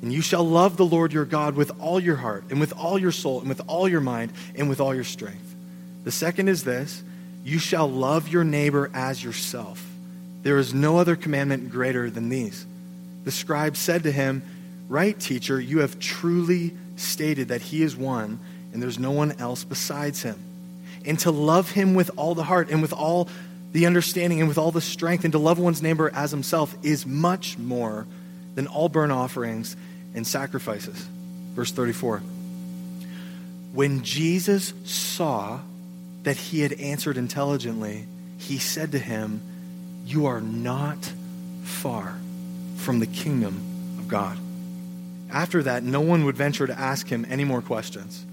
And 0.00 0.10
you 0.10 0.22
shall 0.22 0.44
love 0.44 0.78
the 0.78 0.86
Lord 0.86 1.12
your 1.12 1.26
God 1.26 1.54
with 1.54 1.70
all 1.78 2.00
your 2.00 2.16
heart, 2.16 2.44
and 2.48 2.58
with 2.58 2.72
all 2.72 2.98
your 2.98 3.12
soul, 3.12 3.40
and 3.40 3.48
with 3.50 3.60
all 3.66 3.86
your 3.86 4.00
mind, 4.00 4.32
and 4.54 4.70
with 4.70 4.80
all 4.80 4.94
your 4.94 5.04
strength. 5.04 5.54
The 6.04 6.12
second 6.12 6.48
is 6.48 6.64
this 6.64 7.02
you 7.44 7.58
shall 7.58 7.90
love 7.90 8.28
your 8.28 8.44
neighbor 8.44 8.90
as 8.94 9.22
yourself. 9.22 9.84
There 10.44 10.56
is 10.56 10.72
no 10.72 10.96
other 10.96 11.14
commandment 11.14 11.70
greater 11.70 12.08
than 12.08 12.30
these. 12.30 12.64
The 13.26 13.32
scribe 13.32 13.76
said 13.76 14.04
to 14.04 14.12
him, 14.12 14.40
Right, 14.88 15.18
teacher, 15.18 15.60
you 15.60 15.80
have 15.80 15.98
truly 15.98 16.76
stated 16.94 17.48
that 17.48 17.60
he 17.60 17.82
is 17.82 17.96
one, 17.96 18.38
and 18.72 18.80
there's 18.80 19.00
no 19.00 19.10
one 19.10 19.32
else 19.40 19.64
besides 19.64 20.22
him. 20.22 20.38
And 21.04 21.18
to 21.20 21.32
love 21.32 21.72
him 21.72 21.94
with 21.94 22.08
all 22.16 22.36
the 22.36 22.44
heart 22.44 22.70
and 22.70 22.80
with 22.80 22.92
all 22.92 23.28
the 23.72 23.86
understanding 23.86 24.38
and 24.38 24.48
with 24.48 24.58
all 24.58 24.70
the 24.70 24.80
strength, 24.80 25.24
and 25.24 25.32
to 25.32 25.40
love 25.40 25.58
one's 25.58 25.82
neighbor 25.82 26.08
as 26.14 26.30
himself 26.30 26.76
is 26.84 27.04
much 27.04 27.58
more 27.58 28.06
than 28.54 28.68
all 28.68 28.88
burnt 28.88 29.10
offerings 29.10 29.76
and 30.14 30.24
sacrifices. 30.24 30.96
Verse 31.56 31.72
34. 31.72 32.18
When 33.72 34.04
Jesus 34.04 34.72
saw 34.84 35.58
that 36.22 36.36
he 36.36 36.60
had 36.60 36.74
answered 36.74 37.16
intelligently, 37.16 38.06
he 38.38 38.58
said 38.58 38.92
to 38.92 39.00
him, 39.00 39.42
You 40.04 40.26
are 40.26 40.40
not 40.40 41.12
far 41.64 42.20
from 42.76 42.98
the 43.00 43.06
kingdom 43.06 43.56
of 43.98 44.08
God. 44.08 44.38
After 45.30 45.62
that, 45.64 45.82
no 45.82 46.00
one 46.00 46.24
would 46.24 46.36
venture 46.36 46.66
to 46.66 46.78
ask 46.78 47.08
him 47.08 47.26
any 47.28 47.44
more 47.44 47.60
questions. 47.60 48.24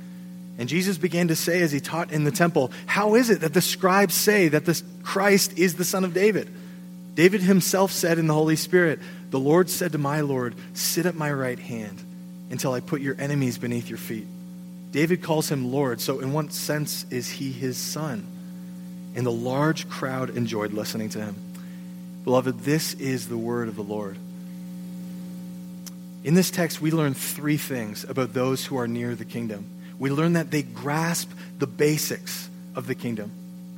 And 0.58 0.70
Jesus 0.70 0.98
began 0.98 1.30
to 1.30 1.36
say 1.36 1.62
as 1.62 1.72
he 1.72 1.80
taught 1.80 2.12
in 2.12 2.24
the 2.24 2.32
temple, 2.32 2.72
How 2.86 3.16
is 3.16 3.30
it 3.30 3.42
that 3.42 3.54
the 3.54 3.62
scribes 3.62 4.14
say 4.14 4.50
that 4.50 4.66
the 4.66 4.82
Christ 5.02 5.58
is 5.58 5.76
the 5.76 5.86
Son 5.86 6.04
of 6.04 6.14
David? 6.14 6.54
David 7.16 7.42
himself 7.42 7.92
said 7.92 8.20
in 8.20 8.28
the 8.28 8.34
Holy 8.34 8.56
Spirit, 8.56 9.00
The 9.32 9.40
Lord 9.40 9.70
said 9.70 9.92
to 9.94 9.98
my 9.98 10.22
Lord, 10.22 10.56
Sit 10.74 11.06
at 11.06 11.16
my 11.16 11.32
right 11.32 11.60
hand 11.60 12.04
until 12.52 12.74
I 12.74 12.82
put 12.82 13.02
your 13.02 13.16
enemies 13.20 13.58
beneath 13.58 13.90
your 13.90 13.98
feet. 13.98 14.28
David 14.92 15.24
calls 15.24 15.50
him 15.50 15.72
Lord, 15.72 16.00
so 16.00 16.20
in 16.20 16.34
what 16.34 16.54
sense 16.54 17.06
is 17.10 17.28
he 17.30 17.52
his 17.52 17.78
son? 17.78 18.28
And 19.16 19.26
the 19.26 19.32
large 19.32 19.90
crowd 19.90 20.32
enjoyed 20.32 20.72
listening 20.72 21.10
to 21.10 21.20
him. 21.20 21.36
Beloved, 22.24 22.60
this 22.60 22.94
is 22.94 23.28
the 23.28 23.38
word 23.38 23.68
of 23.68 23.76
the 23.76 23.84
Lord. 23.84 24.18
In 26.24 26.36
this 26.36 26.52
text, 26.52 26.82
we 26.82 26.92
learn 26.92 27.14
three 27.14 27.58
things 27.58 28.06
about 28.06 28.34
those 28.34 28.66
who 28.66 28.78
are 28.78 28.88
near 28.88 29.14
the 29.14 29.26
kingdom. 29.26 29.66
We 30.00 30.10
learn 30.10 30.34
that 30.34 30.52
they 30.52 30.64
grasp 30.64 31.30
the 31.60 31.68
basics 31.68 32.50
of 32.76 32.88
the 32.88 32.96
kingdom. 32.96 33.32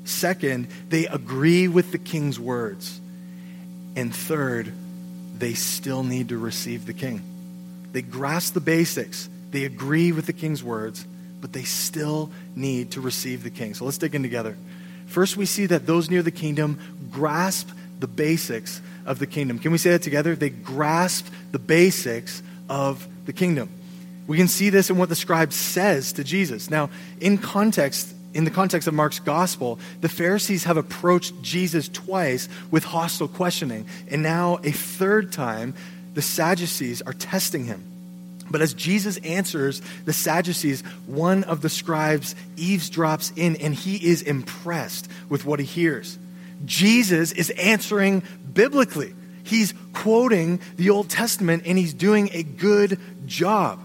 Second, 0.06 0.68
they 0.90 1.08
agree 1.08 1.68
with 1.68 1.92
the 1.92 1.98
king's 1.98 2.40
words. 2.40 3.02
And 3.96 4.16
third, 4.16 4.72
they 5.38 5.54
still 5.54 6.04
need 6.04 6.30
to 6.30 6.38
receive 6.38 6.86
the 6.86 6.94
king. 6.94 7.22
They 7.92 8.04
grasp 8.04 8.54
the 8.54 8.62
basics, 8.62 9.30
they 9.52 9.66
agree 9.66 10.12
with 10.12 10.28
the 10.28 10.34
king's 10.34 10.64
words, 10.64 11.06
but 11.42 11.54
they 11.54 11.64
still 11.64 12.30
need 12.56 12.92
to 12.92 13.02
receive 13.02 13.44
the 13.44 13.50
king. 13.50 13.74
So 13.74 13.86
let's 13.86 13.98
dig 13.98 14.14
in 14.14 14.22
together. 14.22 14.58
First, 15.08 15.38
we 15.38 15.46
see 15.46 15.66
that 15.68 15.86
those 15.86 16.10
near 16.10 16.22
the 16.22 16.32
kingdom 16.32 16.80
grasp 17.12 17.70
the 18.00 18.08
basics 18.08 18.82
of 19.06 19.20
the 19.20 19.28
kingdom. 19.28 19.60
Can 19.60 19.72
we 19.72 19.78
say 19.78 19.92
that 19.92 20.02
together? 20.02 20.36
They 20.36 20.50
grasp 20.50 21.28
the 21.52 21.60
basics 21.60 22.42
of 22.70 23.08
the 23.26 23.34
kingdom. 23.34 23.70
We 24.28 24.38
can 24.38 24.48
see 24.48 24.70
this 24.70 24.90
in 24.90 24.98
what 24.98 25.10
the 25.10 25.16
scribe 25.16 25.54
says 25.54 26.14
to 26.14 26.24
Jesus. 26.24 26.70
Now, 26.70 26.90
in 27.22 27.38
context, 27.38 28.14
in 28.34 28.44
the 28.44 28.52
context 28.52 28.88
of 28.88 28.94
Mark's 28.94 29.20
gospel, 29.20 29.80
the 30.02 30.10
Pharisees 30.10 30.64
have 30.64 30.78
approached 30.78 31.40
Jesus 31.42 31.88
twice 31.88 32.50
with 32.72 32.84
hostile 32.84 33.28
questioning. 33.28 33.86
And 34.10 34.24
now, 34.24 34.60
a 34.64 34.72
third 34.72 35.32
time, 35.32 35.76
the 36.16 36.24
Sadducees 36.24 37.02
are 37.04 37.14
testing 37.14 37.66
him. 37.66 37.84
But 38.50 38.62
as 38.62 38.74
Jesus 38.74 39.18
answers 39.18 39.82
the 40.06 40.14
Sadducees, 40.14 40.82
one 41.08 41.44
of 41.44 41.62
the 41.62 41.70
scribes 41.70 42.36
eavesdrops 42.58 43.36
in 43.36 43.56
and 43.58 43.74
he 43.74 43.96
is 43.96 44.22
impressed 44.22 45.10
with 45.30 45.46
what 45.46 45.60
he 45.60 45.66
hears. 45.66 46.18
Jesus 46.64 47.32
is 47.32 47.50
answering 47.52 48.24
biblically. 48.54 49.14
He's 49.44 49.74
quoting 49.94 50.60
the 50.78 50.90
Old 50.90 51.10
Testament 51.10 51.64
and 51.66 51.78
he's 51.78 51.94
doing 51.94 52.30
a 52.34 52.44
good 52.44 53.00
job. 53.26 53.80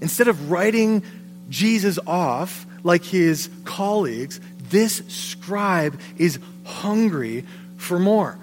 Instead 0.00 0.28
of 0.28 0.50
writing 0.50 1.02
Jesus 1.48 1.98
off 2.06 2.66
like 2.82 3.04
his 3.04 3.48
colleagues, 3.64 4.40
this 4.68 5.02
scribe 5.08 5.98
is 6.18 6.38
hungry 6.64 7.44
for 7.76 7.98
more. 7.98 8.38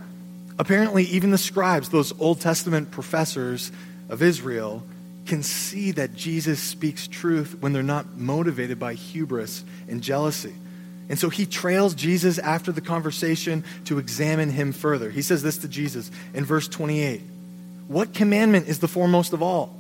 Apparently, 0.58 1.04
even 1.06 1.32
the 1.32 1.38
scribes, 1.38 1.90
those 1.90 2.18
Old 2.20 2.40
Testament 2.42 2.92
professors 2.92 3.72
of 4.10 4.22
Israel, 4.22 4.84
can 5.25 5.44
see 5.44 5.92
that 5.92 6.16
Jesus 6.16 6.60
speaks 6.60 7.08
truth 7.08 7.58
when 7.60 7.74
they're 7.74 7.84
not 7.84 8.18
motivated 8.18 8.80
by 8.80 8.94
hubris 8.94 9.63
and 9.88 10.02
jealousy. 10.02 10.54
And 11.10 11.20
so 11.20 11.30
he 11.30 11.46
trails 11.46 11.94
Jesus 11.96 12.40
after 12.40 12.72
the 12.72 12.82
conversation 12.82 13.64
to 13.86 14.00
examine 14.00 14.50
him 14.50 14.72
further. 14.72 15.10
He 15.10 15.22
says 15.22 15.44
this 15.44 15.58
to 15.60 15.68
Jesus 15.68 16.10
in 16.34 16.46
verse 16.46 16.68
28 16.68 17.22
What 17.88 18.14
commandment 18.14 18.68
is 18.68 18.80
the 18.80 18.88
foremost 18.88 19.34
of 19.34 19.42
all? 19.42 19.76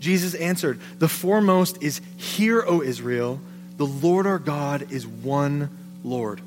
Jesus 0.00 0.34
answered, 0.34 0.78
The 0.98 1.08
foremost 1.08 1.82
is, 1.82 2.00
Hear, 2.16 2.62
O 2.66 2.82
Israel, 2.82 3.40
the 3.76 3.86
Lord 3.86 4.26
our 4.26 4.38
God 4.38 4.92
is 4.92 5.06
one 5.06 5.70
Lord. 6.04 6.40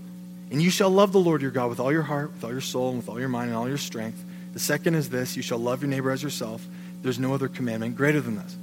And 0.51 0.61
you 0.61 0.69
shall 0.69 0.89
love 0.89 1.13
the 1.13 1.19
Lord 1.19 1.41
your 1.41 1.51
God 1.51 1.69
with 1.69 1.79
all 1.79 1.91
your 1.91 2.01
heart, 2.01 2.33
with 2.33 2.43
all 2.43 2.51
your 2.51 2.61
soul, 2.61 2.89
and 2.89 2.97
with 2.97 3.09
all 3.09 3.19
your 3.19 3.29
mind, 3.29 3.49
and 3.49 3.57
all 3.57 3.69
your 3.69 3.77
strength. 3.77 4.23
The 4.53 4.59
second 4.59 4.95
is 4.95 5.09
this 5.09 5.35
you 5.35 5.41
shall 5.41 5.57
love 5.57 5.81
your 5.81 5.89
neighbor 5.89 6.11
as 6.11 6.21
yourself. 6.21 6.65
There's 7.01 7.19
no 7.19 7.33
other 7.33 7.47
commandment 7.47 7.95
greater 7.95 8.21
than 8.21 8.35
this. 8.35 8.55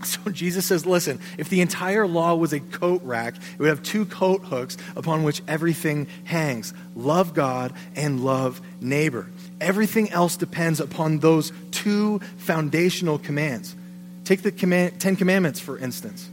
So 0.04 0.30
Jesus 0.30 0.66
says, 0.66 0.86
listen, 0.86 1.20
if 1.38 1.48
the 1.48 1.60
entire 1.60 2.06
law 2.06 2.34
was 2.34 2.52
a 2.52 2.60
coat 2.60 3.02
rack, 3.04 3.36
it 3.36 3.58
would 3.58 3.68
have 3.68 3.82
two 3.82 4.06
coat 4.06 4.42
hooks 4.44 4.76
upon 4.96 5.24
which 5.24 5.42
everything 5.46 6.06
hangs 6.24 6.72
love 6.96 7.34
God 7.34 7.72
and 7.94 8.24
love 8.24 8.60
neighbor. 8.80 9.28
Everything 9.60 10.10
else 10.10 10.36
depends 10.36 10.80
upon 10.80 11.18
those 11.18 11.52
two 11.70 12.18
foundational 12.38 13.18
commands. 13.18 13.76
Take 14.24 14.42
the 14.42 14.52
command, 14.52 15.00
Ten 15.00 15.16
Commandments, 15.16 15.60
for 15.60 15.78
instance. 15.78 16.28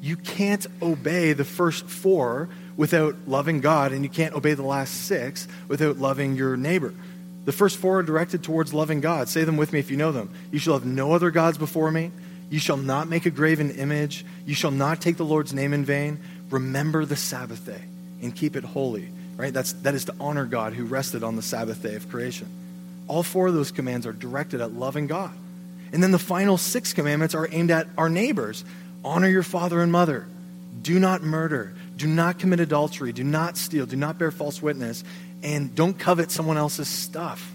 You 0.00 0.16
can't 0.16 0.66
obey 0.80 1.32
the 1.32 1.44
first 1.44 1.86
four 1.86 2.48
without 2.76 3.14
loving 3.28 3.60
God, 3.60 3.92
and 3.92 4.02
you 4.02 4.10
can't 4.10 4.34
obey 4.34 4.54
the 4.54 4.62
last 4.62 5.06
six 5.06 5.46
without 5.68 5.98
loving 5.98 6.34
your 6.34 6.56
neighbor. 6.56 6.92
The 7.44 7.52
first 7.52 7.76
four 7.78 8.00
are 8.00 8.02
directed 8.02 8.42
towards 8.42 8.72
loving 8.74 9.00
God. 9.00 9.28
Say 9.28 9.44
them 9.44 9.56
with 9.56 9.72
me 9.72 9.78
if 9.78 9.90
you 9.90 9.96
know 9.96 10.12
them. 10.12 10.30
You 10.50 10.58
shall 10.58 10.74
have 10.74 10.84
no 10.84 11.12
other 11.12 11.30
gods 11.30 11.58
before 11.58 11.90
me. 11.90 12.10
You 12.52 12.58
shall 12.58 12.76
not 12.76 13.08
make 13.08 13.26
a 13.26 13.30
graven 13.30 13.70
image. 13.72 14.24
You 14.46 14.54
shall 14.54 14.70
not 14.70 15.00
take 15.00 15.16
the 15.16 15.24
Lord's 15.24 15.52
name 15.52 15.72
in 15.72 15.84
vain. 15.84 16.20
Remember 16.50 17.04
the 17.04 17.16
Sabbath 17.16 17.64
day 17.64 17.82
and 18.20 18.36
keep 18.36 18.54
it 18.54 18.62
holy. 18.62 19.08
Right? 19.36 19.52
That's, 19.52 19.72
that 19.72 19.94
is 19.94 20.04
to 20.04 20.14
honor 20.20 20.44
God 20.44 20.74
who 20.74 20.84
rested 20.84 21.24
on 21.24 21.34
the 21.34 21.42
Sabbath 21.42 21.82
day 21.82 21.94
of 21.94 22.08
creation. 22.10 22.46
All 23.08 23.22
four 23.22 23.48
of 23.48 23.54
those 23.54 23.72
commands 23.72 24.06
are 24.06 24.12
directed 24.12 24.60
at 24.60 24.72
loving 24.72 25.06
God. 25.06 25.32
And 25.92 26.02
then 26.02 26.12
the 26.12 26.18
final 26.18 26.58
six 26.58 26.92
commandments 26.92 27.34
are 27.34 27.48
aimed 27.50 27.70
at 27.70 27.88
our 27.98 28.08
neighbors 28.08 28.64
honor 29.04 29.26
your 29.26 29.42
father 29.42 29.82
and 29.82 29.90
mother, 29.90 30.28
do 30.80 31.00
not 31.00 31.22
murder, 31.22 31.74
do 31.96 32.06
not 32.06 32.38
commit 32.38 32.60
adultery. 32.60 33.12
Do 33.12 33.24
not 33.24 33.56
steal. 33.56 33.86
Do 33.86 33.96
not 33.96 34.18
bear 34.18 34.30
false 34.30 34.60
witness. 34.60 35.04
And 35.42 35.74
don't 35.74 35.98
covet 35.98 36.30
someone 36.30 36.56
else's 36.56 36.88
stuff. 36.88 37.52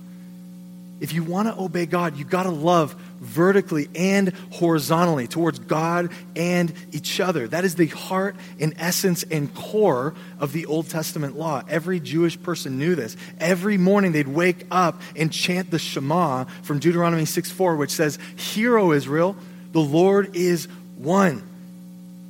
If 0.99 1.13
you 1.13 1.23
want 1.23 1.47
to 1.47 1.61
obey 1.61 1.85
God, 1.85 2.17
you've 2.17 2.29
got 2.29 2.43
to 2.43 2.49
love 2.49 2.95
vertically 3.19 3.89
and 3.95 4.33
horizontally 4.51 5.27
towards 5.27 5.59
God 5.59 6.11
and 6.35 6.73
each 6.91 7.19
other. 7.19 7.47
That 7.47 7.65
is 7.65 7.75
the 7.75 7.87
heart 7.87 8.35
and 8.59 8.73
essence 8.77 9.23
and 9.23 9.53
core 9.53 10.13
of 10.39 10.53
the 10.53 10.65
Old 10.65 10.89
Testament 10.89 11.37
law. 11.37 11.63
Every 11.67 11.99
Jewish 11.99 12.41
person 12.41 12.77
knew 12.77 12.95
this. 12.95 13.17
Every 13.39 13.77
morning 13.77 14.11
they'd 14.11 14.27
wake 14.27 14.65
up 14.71 15.01
and 15.15 15.31
chant 15.31 15.71
the 15.71 15.79
Shema 15.79 16.45
from 16.63 16.79
Deuteronomy 16.79 17.25
6 17.25 17.51
4, 17.51 17.75
which 17.75 17.91
says, 17.91 18.19
Hear, 18.35 18.77
O 18.77 18.91
Israel, 18.91 19.35
the 19.71 19.79
Lord 19.79 20.35
is 20.35 20.67
one. 20.97 21.43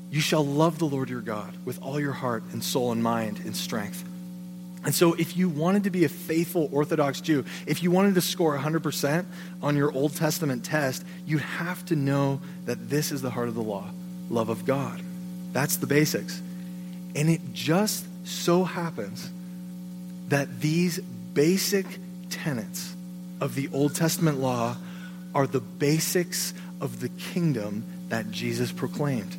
You 0.09 0.21
shall 0.21 0.45
love 0.45 0.79
the 0.79 0.85
Lord 0.85 1.09
your 1.09 1.21
God 1.21 1.53
with 1.65 1.81
all 1.81 1.99
your 1.99 2.13
heart 2.13 2.43
and 2.53 2.63
soul 2.63 2.91
and 2.91 3.03
mind 3.03 3.39
and 3.45 3.55
strength. 3.55 4.03
And 4.87 4.95
so, 4.95 5.15
if 5.15 5.35
you 5.35 5.49
wanted 5.49 5.83
to 5.83 5.89
be 5.89 6.05
a 6.05 6.09
faithful 6.09 6.69
Orthodox 6.71 7.19
Jew, 7.19 7.43
if 7.65 7.83
you 7.83 7.91
wanted 7.91 8.15
to 8.15 8.21
score 8.21 8.57
100% 8.57 9.25
on 9.61 9.75
your 9.75 9.91
Old 9.91 10.15
Testament 10.15 10.63
test, 10.63 11.03
you 11.25 11.39
have 11.39 11.85
to 11.87 11.97
know 11.97 12.39
that 12.63 12.89
this 12.89 13.11
is 13.11 13.21
the 13.21 13.29
heart 13.29 13.49
of 13.49 13.55
the 13.55 13.61
law 13.61 13.89
love 14.29 14.47
of 14.47 14.63
God. 14.63 15.01
That's 15.51 15.75
the 15.75 15.87
basics. 15.87 16.41
And 17.17 17.29
it 17.29 17.41
just 17.51 18.05
so 18.25 18.63
happens 18.63 19.29
that 20.29 20.61
these 20.61 20.99
basic 20.99 21.85
tenets 22.29 22.95
of 23.41 23.55
the 23.55 23.67
Old 23.73 23.93
Testament 23.93 24.39
law 24.39 24.77
are 25.35 25.47
the 25.47 25.59
basics 25.59 26.53
of 26.79 27.01
the 27.01 27.09
kingdom 27.09 27.83
that 28.07 28.31
Jesus 28.31 28.71
proclaimed 28.71 29.35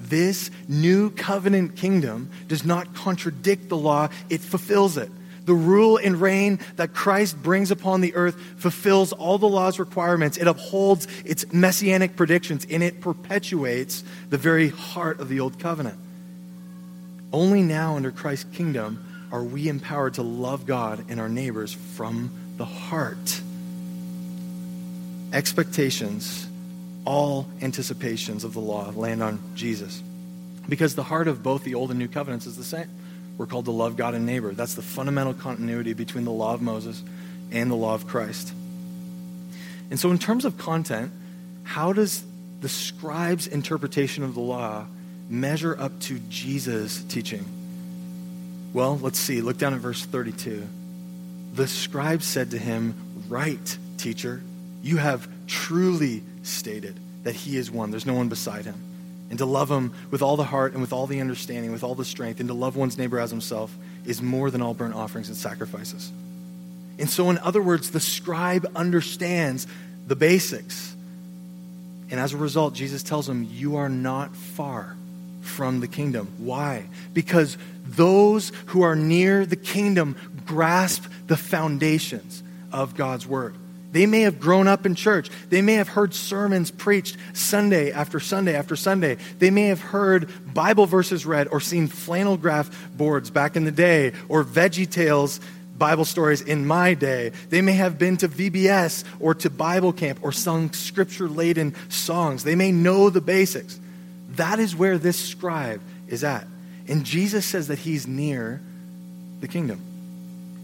this 0.00 0.50
new 0.66 1.10
covenant 1.10 1.76
kingdom 1.76 2.30
does 2.48 2.64
not 2.64 2.94
contradict 2.94 3.68
the 3.68 3.76
law, 3.76 4.08
it 4.28 4.40
fulfills 4.40 4.96
it. 4.96 5.10
The 5.44 5.54
rule 5.54 5.96
and 5.96 6.20
reign 6.20 6.60
that 6.76 6.94
Christ 6.94 7.42
brings 7.42 7.70
upon 7.70 8.00
the 8.00 8.14
earth 8.14 8.40
fulfills 8.58 9.12
all 9.12 9.38
the 9.38 9.48
law's 9.48 9.78
requirements. 9.78 10.36
It 10.36 10.46
upholds 10.46 11.06
its 11.24 11.52
messianic 11.52 12.16
predictions 12.16 12.66
and 12.70 12.82
it 12.82 13.00
perpetuates 13.00 14.04
the 14.28 14.38
very 14.38 14.68
heart 14.68 15.20
of 15.20 15.28
the 15.28 15.40
old 15.40 15.58
covenant. 15.58 15.98
Only 17.32 17.62
now, 17.62 17.96
under 17.96 18.10
Christ's 18.10 18.44
kingdom, 18.56 19.28
are 19.32 19.42
we 19.42 19.68
empowered 19.68 20.14
to 20.14 20.22
love 20.22 20.66
God 20.66 21.04
and 21.08 21.20
our 21.20 21.28
neighbors 21.28 21.72
from 21.72 22.30
the 22.56 22.64
heart. 22.64 23.40
Expectations 25.32 26.49
all 27.04 27.46
anticipations 27.62 28.44
of 28.44 28.52
the 28.52 28.60
law 28.60 28.90
land 28.90 29.22
on 29.22 29.40
Jesus. 29.54 30.02
Because 30.68 30.94
the 30.94 31.02
heart 31.02 31.28
of 31.28 31.42
both 31.42 31.64
the 31.64 31.74
Old 31.74 31.90
and 31.90 31.98
New 31.98 32.08
Covenants 32.08 32.46
is 32.46 32.56
the 32.56 32.64
same. 32.64 32.88
We're 33.38 33.46
called 33.46 33.64
to 33.64 33.70
love 33.70 33.96
God 33.96 34.14
and 34.14 34.26
neighbor. 34.26 34.52
That's 34.52 34.74
the 34.74 34.82
fundamental 34.82 35.34
continuity 35.34 35.94
between 35.94 36.24
the 36.24 36.30
law 36.30 36.54
of 36.54 36.60
Moses 36.60 37.02
and 37.50 37.70
the 37.70 37.74
law 37.74 37.94
of 37.94 38.06
Christ. 38.06 38.52
And 39.90 39.98
so, 39.98 40.10
in 40.10 40.18
terms 40.18 40.44
of 40.44 40.58
content, 40.58 41.10
how 41.64 41.92
does 41.92 42.22
the 42.60 42.68
scribe's 42.68 43.46
interpretation 43.46 44.22
of 44.22 44.34
the 44.34 44.40
law 44.40 44.86
measure 45.28 45.76
up 45.78 45.98
to 46.00 46.18
Jesus' 46.28 47.02
teaching? 47.04 47.44
Well, 48.72 48.98
let's 48.98 49.18
see. 49.18 49.40
Look 49.40 49.58
down 49.58 49.74
at 49.74 49.80
verse 49.80 50.04
32. 50.04 50.68
The 51.54 51.66
scribe 51.66 52.22
said 52.22 52.52
to 52.52 52.58
him, 52.58 52.94
Right, 53.28 53.78
teacher, 53.96 54.42
you 54.82 54.98
have 54.98 55.28
truly 55.46 56.22
stated. 56.42 56.98
that 57.22 57.34
he 57.34 57.58
is 57.58 57.70
one. 57.70 57.90
There's 57.90 58.06
no 58.06 58.14
one 58.14 58.30
beside 58.30 58.64
him. 58.64 58.80
And 59.28 59.38
to 59.38 59.44
love 59.44 59.70
him 59.70 59.92
with 60.10 60.22
all 60.22 60.36
the 60.36 60.44
heart 60.44 60.72
and 60.72 60.80
with 60.80 60.92
all 60.92 61.06
the 61.06 61.20
understanding, 61.20 61.70
with 61.70 61.84
all 61.84 61.94
the 61.94 62.04
strength, 62.04 62.40
and 62.40 62.48
to 62.48 62.54
love 62.54 62.76
one's 62.76 62.96
neighbor 62.96 63.20
as 63.20 63.30
himself 63.30 63.76
is 64.06 64.22
more 64.22 64.50
than 64.50 64.62
all 64.62 64.72
burnt 64.72 64.94
offerings 64.94 65.28
and 65.28 65.36
sacrifices. 65.36 66.10
And 66.98 67.08
so, 67.08 67.28
in 67.28 67.38
other 67.38 67.62
words, 67.62 67.90
the 67.90 68.00
scribe 68.00 68.70
understands 68.74 69.66
the 70.06 70.16
basics. 70.16 70.94
And 72.10 72.18
as 72.18 72.32
a 72.32 72.36
result, 72.36 72.74
Jesus 72.74 73.02
tells 73.02 73.28
him, 73.28 73.46
You 73.50 73.76
are 73.76 73.88
not 73.88 74.34
far 74.34 74.96
from 75.42 75.80
the 75.80 75.88
kingdom. 75.88 76.32
Why? 76.38 76.86
Because 77.12 77.56
those 77.86 78.50
who 78.66 78.82
are 78.82 78.96
near 78.96 79.46
the 79.46 79.56
kingdom 79.56 80.16
grasp 80.46 81.04
the 81.26 81.36
foundations 81.36 82.42
of 82.72 82.96
God's 82.96 83.26
word. 83.26 83.54
They 83.92 84.06
may 84.06 84.22
have 84.22 84.38
grown 84.38 84.68
up 84.68 84.86
in 84.86 84.94
church. 84.94 85.30
They 85.48 85.62
may 85.62 85.74
have 85.74 85.88
heard 85.88 86.14
sermons 86.14 86.70
preached 86.70 87.16
Sunday 87.32 87.90
after 87.90 88.20
Sunday 88.20 88.54
after 88.54 88.76
Sunday. 88.76 89.16
They 89.38 89.50
may 89.50 89.68
have 89.68 89.80
heard 89.80 90.30
Bible 90.54 90.86
verses 90.86 91.26
read 91.26 91.48
or 91.48 91.60
seen 91.60 91.88
flannel 91.88 92.36
graph 92.36 92.70
boards 92.96 93.30
back 93.30 93.56
in 93.56 93.64
the 93.64 93.72
day 93.72 94.12
or 94.28 94.44
Veggie 94.44 94.90
Tales 94.90 95.40
Bible 95.76 96.04
stories 96.04 96.42
in 96.42 96.66
my 96.66 96.94
day. 96.94 97.32
They 97.48 97.62
may 97.62 97.72
have 97.72 97.98
been 97.98 98.18
to 98.18 98.28
VBS 98.28 99.02
or 99.18 99.34
to 99.36 99.50
Bible 99.50 99.92
camp 99.92 100.20
or 100.22 100.30
sung 100.30 100.72
scripture 100.72 101.28
laden 101.28 101.74
songs. 101.88 102.44
They 102.44 102.54
may 102.54 102.70
know 102.70 103.10
the 103.10 103.22
basics. 103.22 103.80
That 104.32 104.60
is 104.60 104.76
where 104.76 104.98
this 104.98 105.18
scribe 105.18 105.80
is 106.06 106.22
at. 106.22 106.46
And 106.86 107.04
Jesus 107.04 107.46
says 107.46 107.68
that 107.68 107.78
he's 107.78 108.06
near 108.06 108.60
the 109.40 109.48
kingdom. 109.48 109.80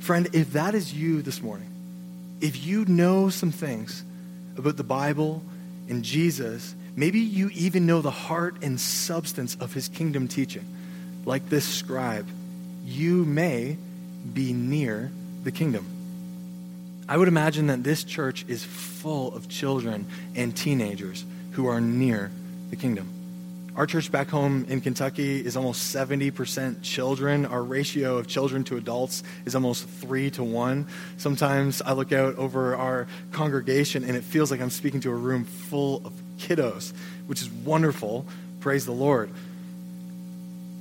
Friend, 0.00 0.28
if 0.33 0.52
that 0.52 0.75
is 0.75 0.92
you 0.92 1.23
this 1.23 1.42
morning, 1.42 1.71
if 2.40 2.64
you 2.64 2.85
know 2.85 3.28
some 3.28 3.50
things 3.50 4.05
about 4.57 4.76
the 4.76 4.85
Bible 4.85 5.43
and 5.88 6.02
Jesus, 6.02 6.75
maybe 6.95 7.21
you 7.21 7.50
even 7.55 7.87
know 7.87 8.00
the 8.00 8.11
heart 8.11 8.62
and 8.62 8.81
substance 8.81 9.57
of 9.57 9.73
his 9.73 9.88
kingdom 9.88 10.28
teaching, 10.28 10.64
like 11.25 11.49
this 11.49 11.66
scribe, 11.66 12.26
you 12.85 13.25
may 13.25 13.76
be 14.33 14.52
near 14.52 15.11
the 15.45 15.52
kingdom. 15.52 15.87
I 17.09 17.16
would 17.16 17.28
imagine 17.28 17.69
that 17.69 17.85
this 17.85 18.02
church 18.02 18.45
is 18.49 18.64
full 18.64 19.35
of 19.35 19.49
children 19.49 20.07
and 20.35 20.57
teenagers 20.57 21.25
who 21.52 21.66
are 21.66 21.81
near 21.81 22.31
the 22.71 22.76
kingdom. 22.76 23.15
Our 23.76 23.87
church 23.87 24.11
back 24.11 24.30
home 24.30 24.64
in 24.71 24.80
Kentucky 24.80 25.45
is 25.45 25.54
almost 25.54 25.95
70% 25.95 26.83
children. 26.83 27.45
Our 27.45 27.62
ratio 27.62 28.16
of 28.16 28.26
children 28.26 28.64
to 28.64 28.78
adults 28.78 29.23
is 29.45 29.54
almost 29.54 29.87
three 29.87 30.30
to 30.30 30.42
one. 30.42 30.87
Sometimes 31.18 31.83
I 31.83 31.92
look 31.92 32.11
out 32.11 32.37
over 32.37 32.75
our 32.75 33.06
congregation 33.33 34.02
and 34.02 34.16
it 34.16 34.25
feels 34.25 34.50
like 34.50 34.62
I'm 34.62 34.71
speaking 34.71 35.00
to 35.00 35.11
a 35.11 35.14
room 35.14 35.45
full 35.45 36.00
of 36.06 36.14
kiddos, 36.38 36.95
which 37.26 37.42
is 37.42 37.50
wonderful. 37.50 38.25
Praise 38.61 38.87
the 38.87 38.92
Lord. 38.92 39.30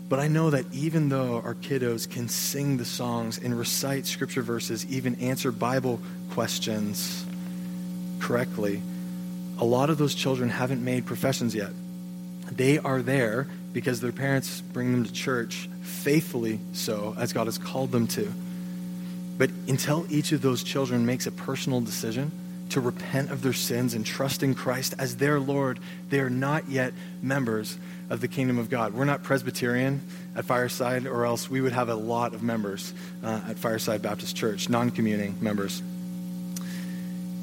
But 0.07 0.19
I 0.19 0.29
know 0.29 0.51
that 0.51 0.65
even 0.71 1.09
though 1.09 1.41
our 1.41 1.55
kiddos 1.55 2.09
can 2.09 2.29
sing 2.29 2.77
the 2.77 2.85
songs 2.85 3.37
and 3.37 3.59
recite 3.59 4.05
scripture 4.05 4.41
verses, 4.41 4.85
even 4.85 5.15
answer 5.15 5.51
Bible 5.51 5.99
questions 6.31 7.25
correctly, 8.21 8.81
a 9.57 9.65
lot 9.65 9.89
of 9.89 9.97
those 9.97 10.15
children 10.15 10.47
haven't 10.47 10.81
made 10.81 11.05
professions 11.05 11.53
yet. 11.53 11.71
They 12.51 12.77
are 12.77 13.01
there 13.01 13.47
because 13.73 14.01
their 14.01 14.11
parents 14.11 14.61
bring 14.61 14.91
them 14.91 15.03
to 15.03 15.11
church, 15.11 15.69
faithfully 15.81 16.59
so, 16.73 17.15
as 17.17 17.33
God 17.33 17.47
has 17.47 17.57
called 17.57 17.91
them 17.91 18.07
to. 18.07 18.31
But 19.37 19.49
until 19.67 20.05
each 20.09 20.31
of 20.31 20.41
those 20.41 20.63
children 20.63 21.05
makes 21.05 21.27
a 21.27 21.31
personal 21.31 21.81
decision 21.81 22.31
to 22.69 22.79
repent 22.79 23.31
of 23.31 23.41
their 23.41 23.53
sins 23.53 23.93
and 23.93 24.05
trust 24.05 24.43
in 24.43 24.55
Christ 24.55 24.93
as 24.97 25.17
their 25.17 25.39
Lord, 25.39 25.79
they 26.09 26.19
are 26.19 26.29
not 26.29 26.69
yet 26.69 26.93
members 27.21 27.77
of 28.09 28.21
the 28.21 28.27
kingdom 28.27 28.57
of 28.57 28.69
God. 28.69 28.93
We're 28.93 29.05
not 29.05 29.23
Presbyterian 29.23 30.01
at 30.35 30.45
Fireside, 30.45 31.05
or 31.05 31.25
else 31.25 31.49
we 31.49 31.61
would 31.61 31.73
have 31.73 31.89
a 31.89 31.95
lot 31.95 32.33
of 32.33 32.43
members 32.43 32.93
uh, 33.23 33.41
at 33.49 33.57
Fireside 33.57 34.01
Baptist 34.01 34.35
Church, 34.35 34.69
non 34.69 34.91
communing 34.91 35.35
members. 35.41 35.81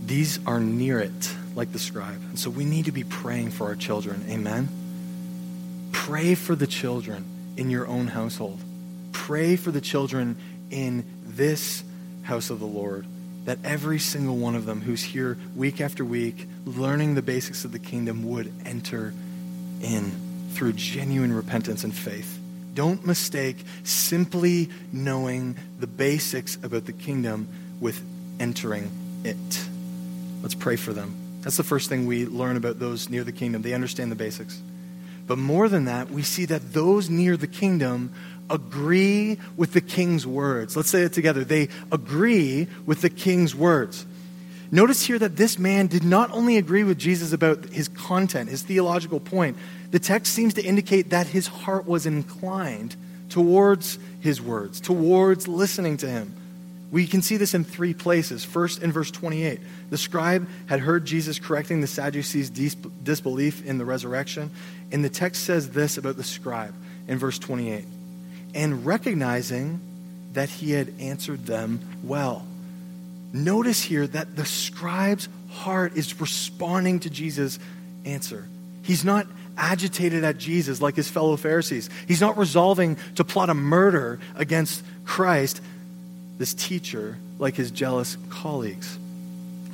These 0.04 0.44
are 0.46 0.60
near 0.60 0.98
it, 0.98 1.34
like 1.54 1.72
the 1.72 1.78
scribe. 1.78 2.20
And 2.30 2.38
so 2.38 2.50
we 2.50 2.64
need 2.64 2.86
to 2.86 2.92
be 2.92 3.04
praying 3.04 3.50
for 3.50 3.66
our 3.66 3.76
children. 3.76 4.24
Amen. 4.28 4.68
Pray 6.02 6.34
for 6.34 6.56
the 6.56 6.66
children 6.66 7.24
in 7.56 7.70
your 7.70 7.86
own 7.86 8.08
household. 8.08 8.58
Pray 9.12 9.54
for 9.54 9.70
the 9.70 9.80
children 9.80 10.36
in 10.68 11.04
this 11.24 11.84
house 12.24 12.50
of 12.50 12.58
the 12.58 12.66
Lord. 12.66 13.06
That 13.44 13.60
every 13.62 14.00
single 14.00 14.36
one 14.36 14.56
of 14.56 14.66
them 14.66 14.80
who's 14.80 15.00
here 15.00 15.38
week 15.54 15.80
after 15.80 16.04
week, 16.04 16.48
learning 16.64 17.14
the 17.14 17.22
basics 17.22 17.64
of 17.64 17.70
the 17.70 17.78
kingdom, 17.78 18.28
would 18.28 18.52
enter 18.66 19.14
in 19.80 20.10
through 20.54 20.72
genuine 20.72 21.32
repentance 21.32 21.84
and 21.84 21.94
faith. 21.94 22.36
Don't 22.74 23.06
mistake 23.06 23.64
simply 23.84 24.70
knowing 24.92 25.56
the 25.78 25.86
basics 25.86 26.56
about 26.64 26.84
the 26.84 26.92
kingdom 26.92 27.46
with 27.78 28.02
entering 28.40 28.90
it. 29.22 29.68
Let's 30.42 30.56
pray 30.56 30.74
for 30.74 30.92
them. 30.92 31.14
That's 31.42 31.56
the 31.56 31.62
first 31.62 31.88
thing 31.88 32.06
we 32.06 32.26
learn 32.26 32.56
about 32.56 32.80
those 32.80 33.08
near 33.08 33.22
the 33.22 33.30
kingdom. 33.30 33.62
They 33.62 33.72
understand 33.72 34.10
the 34.10 34.16
basics. 34.16 34.60
But 35.26 35.38
more 35.38 35.68
than 35.68 35.84
that, 35.86 36.10
we 36.10 36.22
see 36.22 36.44
that 36.46 36.72
those 36.72 37.08
near 37.08 37.36
the 37.36 37.46
kingdom 37.46 38.12
agree 38.50 39.38
with 39.56 39.72
the 39.72 39.80
king's 39.80 40.26
words. 40.26 40.76
Let's 40.76 40.90
say 40.90 41.02
it 41.02 41.12
together. 41.12 41.44
They 41.44 41.68
agree 41.90 42.66
with 42.84 43.00
the 43.00 43.10
king's 43.10 43.54
words. 43.54 44.04
Notice 44.70 45.02
here 45.02 45.18
that 45.18 45.36
this 45.36 45.58
man 45.58 45.86
did 45.86 46.02
not 46.02 46.30
only 46.30 46.56
agree 46.56 46.82
with 46.82 46.98
Jesus 46.98 47.32
about 47.32 47.66
his 47.66 47.88
content, 47.88 48.48
his 48.48 48.62
theological 48.62 49.20
point, 49.20 49.56
the 49.90 49.98
text 49.98 50.32
seems 50.32 50.54
to 50.54 50.64
indicate 50.64 51.10
that 51.10 51.26
his 51.26 51.46
heart 51.46 51.86
was 51.86 52.06
inclined 52.06 52.96
towards 53.28 53.98
his 54.20 54.40
words, 54.40 54.80
towards 54.80 55.46
listening 55.46 55.98
to 55.98 56.08
him. 56.08 56.34
We 56.90 57.06
can 57.06 57.22
see 57.22 57.38
this 57.38 57.54
in 57.54 57.64
three 57.64 57.94
places. 57.94 58.44
First, 58.44 58.82
in 58.82 58.92
verse 58.92 59.10
28, 59.10 59.60
the 59.88 59.96
scribe 59.96 60.46
had 60.66 60.80
heard 60.80 61.06
Jesus 61.06 61.38
correcting 61.38 61.80
the 61.80 61.86
Sadducees' 61.86 62.50
disbelief 62.50 63.64
in 63.64 63.78
the 63.78 63.84
resurrection. 63.86 64.50
And 64.92 65.04
the 65.04 65.08
text 65.08 65.44
says 65.44 65.70
this 65.70 65.96
about 65.96 66.16
the 66.16 66.24
scribe 66.24 66.74
in 67.08 67.18
verse 67.18 67.38
28 67.38 67.84
and 68.54 68.84
recognizing 68.84 69.80
that 70.34 70.48
he 70.48 70.72
had 70.72 70.92
answered 71.00 71.46
them 71.46 71.80
well. 72.02 72.46
Notice 73.32 73.82
here 73.82 74.06
that 74.06 74.36
the 74.36 74.44
scribe's 74.44 75.28
heart 75.50 75.96
is 75.96 76.20
responding 76.20 77.00
to 77.00 77.10
Jesus' 77.10 77.58
answer. 78.04 78.46
He's 78.82 79.04
not 79.04 79.26
agitated 79.56 80.24
at 80.24 80.38
Jesus 80.38 80.80
like 80.80 80.96
his 80.96 81.08
fellow 81.08 81.36
Pharisees. 81.36 81.88
He's 82.06 82.20
not 82.20 82.36
resolving 82.36 82.96
to 83.16 83.24
plot 83.24 83.50
a 83.50 83.54
murder 83.54 84.18
against 84.34 84.84
Christ 85.04 85.60
this 86.38 86.54
teacher 86.54 87.18
like 87.38 87.54
his 87.54 87.70
jealous 87.70 88.16
colleagues. 88.28 88.98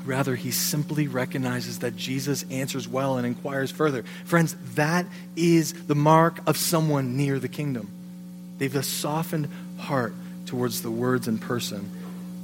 Rather, 0.09 0.35
he 0.37 0.51
simply 0.51 1.07
recognizes 1.07 1.81
that 1.81 1.95
Jesus 1.95 2.43
answers 2.51 2.89
well 2.89 3.19
and 3.19 3.27
inquires 3.27 3.71
further. 3.71 4.05
Friends, 4.25 4.57
that 4.75 5.05
is 5.37 5.75
the 5.87 5.95
mark 5.95 6.41
of 6.47 6.57
someone 6.57 7.19
near 7.19 7.39
the 7.39 7.47
kingdom. 7.47 7.91
They've 8.57 8.75
a 8.75 8.83
softened 8.83 9.51
heart 9.77 10.15
towards 10.47 10.81
the 10.81 10.91
words 10.91 11.29
and 11.29 11.39
person 11.39 11.91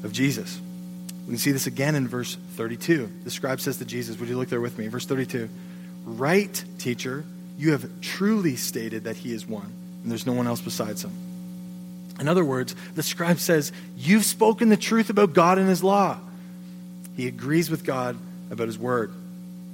of 0.05 0.13
Jesus. 0.13 0.61
We 1.23 1.31
can 1.31 1.39
see 1.39 1.53
this 1.53 1.67
again 1.67 1.95
in 1.95 2.07
verse 2.07 2.37
32. 2.57 3.11
The 3.25 3.31
scribe 3.31 3.61
says 3.61 3.79
to 3.79 3.87
Jesus, 3.87 4.19
Would 4.21 4.29
you 4.29 4.37
look 4.37 4.51
there 4.51 4.61
with 4.61 4.77
me? 4.77 4.89
Verse 4.89 5.07
32 5.07 5.49
Right, 6.05 6.65
teacher, 6.77 7.25
you 7.57 7.71
have 7.71 7.89
truly 8.03 8.57
stated 8.57 9.05
that 9.05 9.17
he 9.17 9.33
is 9.33 9.47
one, 9.47 9.73
and 10.03 10.11
there's 10.11 10.27
no 10.27 10.35
one 10.35 10.47
else 10.47 10.61
besides 10.61 11.03
him. 11.03 11.13
In 12.21 12.29
other 12.29 12.45
words, 12.45 12.77
the 12.95 13.03
scribe 13.03 13.39
says, 13.39 13.73
You've 13.97 14.27
spoken 14.27 14.69
the 14.69 14.77
truth 14.77 15.09
about 15.09 15.33
God 15.33 15.57
and 15.57 15.67
his 15.67 15.83
law. 15.83 16.19
He 17.17 17.27
agrees 17.29 17.71
with 17.71 17.85
God 17.85 18.17
about 18.51 18.67
his 18.67 18.79
word. 18.79 19.13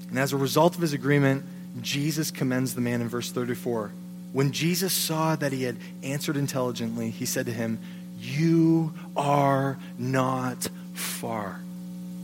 And 0.08 0.18
as 0.18 0.32
a 0.32 0.36
result 0.36 0.74
of 0.74 0.80
his 0.80 0.92
agreement, 0.92 1.44
Jesus 1.80 2.30
commends 2.30 2.74
the 2.74 2.80
man 2.80 3.00
in 3.00 3.08
verse 3.08 3.30
34. 3.30 3.92
When 4.32 4.52
Jesus 4.52 4.92
saw 4.92 5.36
that 5.36 5.52
he 5.52 5.64
had 5.64 5.76
answered 6.02 6.36
intelligently, 6.36 7.10
he 7.10 7.26
said 7.26 7.46
to 7.46 7.52
him, 7.52 7.78
You 8.18 8.92
are 9.16 9.78
not 9.98 10.68
far 10.94 11.60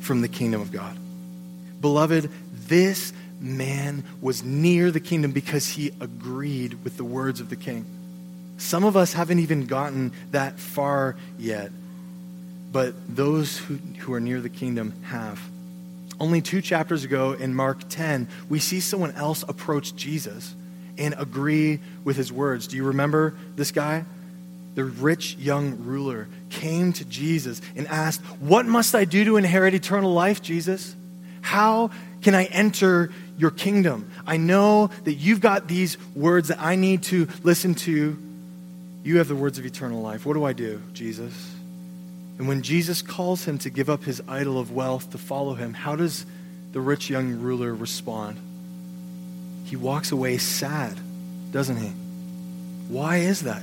from 0.00 0.20
the 0.20 0.28
kingdom 0.28 0.60
of 0.60 0.70
God. 0.70 0.96
Beloved, 1.80 2.30
this 2.52 3.12
man 3.40 4.04
was 4.20 4.42
near 4.42 4.90
the 4.90 5.00
kingdom 5.00 5.32
because 5.32 5.66
he 5.68 5.92
agreed 6.00 6.84
with 6.84 6.96
the 6.96 7.04
words 7.04 7.40
of 7.40 7.50
the 7.50 7.56
king. 7.56 7.84
Some 8.58 8.84
of 8.84 8.96
us 8.96 9.12
haven't 9.12 9.40
even 9.40 9.66
gotten 9.66 10.12
that 10.30 10.58
far 10.58 11.16
yet, 11.38 11.70
but 12.76 12.92
those 13.08 13.56
who, 13.56 13.76
who 14.00 14.12
are 14.12 14.20
near 14.20 14.38
the 14.38 14.50
kingdom 14.50 14.92
have. 15.04 15.40
Only 16.20 16.42
two 16.42 16.60
chapters 16.60 17.04
ago 17.04 17.32
in 17.32 17.54
Mark 17.54 17.88
10, 17.88 18.28
we 18.50 18.58
see 18.58 18.80
someone 18.80 19.12
else 19.12 19.44
approach 19.44 19.96
Jesus 19.96 20.54
and 20.98 21.14
agree 21.16 21.80
with 22.04 22.18
his 22.18 22.30
words. 22.30 22.66
Do 22.66 22.76
you 22.76 22.84
remember 22.84 23.32
this 23.54 23.72
guy? 23.72 24.04
The 24.74 24.84
rich 24.84 25.36
young 25.36 25.86
ruler 25.86 26.28
came 26.50 26.92
to 26.92 27.06
Jesus 27.06 27.62
and 27.76 27.86
asked, 27.88 28.20
What 28.40 28.66
must 28.66 28.94
I 28.94 29.06
do 29.06 29.24
to 29.24 29.38
inherit 29.38 29.72
eternal 29.72 30.12
life, 30.12 30.42
Jesus? 30.42 30.94
How 31.40 31.90
can 32.20 32.34
I 32.34 32.44
enter 32.44 33.10
your 33.38 33.52
kingdom. 33.52 34.10
I 34.26 34.36
know 34.36 34.90
that 35.04 35.14
you've 35.14 35.40
got 35.40 35.66
these 35.66 35.96
words 36.14 36.48
that 36.48 36.60
I 36.60 36.76
need 36.76 37.04
to 37.04 37.26
listen 37.42 37.74
to. 37.74 38.18
You 39.02 39.16
have 39.16 39.28
the 39.28 39.34
words 39.34 39.58
of 39.58 39.64
eternal 39.64 40.02
life. 40.02 40.26
What 40.26 40.34
do 40.34 40.44
I 40.44 40.52
do, 40.52 40.82
Jesus? 40.92 41.55
And 42.38 42.48
when 42.48 42.62
Jesus 42.62 43.02
calls 43.02 43.44
him 43.44 43.58
to 43.58 43.70
give 43.70 43.88
up 43.88 44.04
his 44.04 44.22
idol 44.28 44.58
of 44.58 44.70
wealth 44.70 45.10
to 45.12 45.18
follow 45.18 45.54
him, 45.54 45.72
how 45.72 45.96
does 45.96 46.26
the 46.72 46.80
rich 46.80 47.08
young 47.08 47.40
ruler 47.40 47.74
respond? 47.74 48.38
He 49.64 49.76
walks 49.76 50.12
away 50.12 50.38
sad, 50.38 50.96
doesn't 51.50 51.76
he? 51.76 51.92
Why 52.88 53.18
is 53.18 53.42
that? 53.42 53.62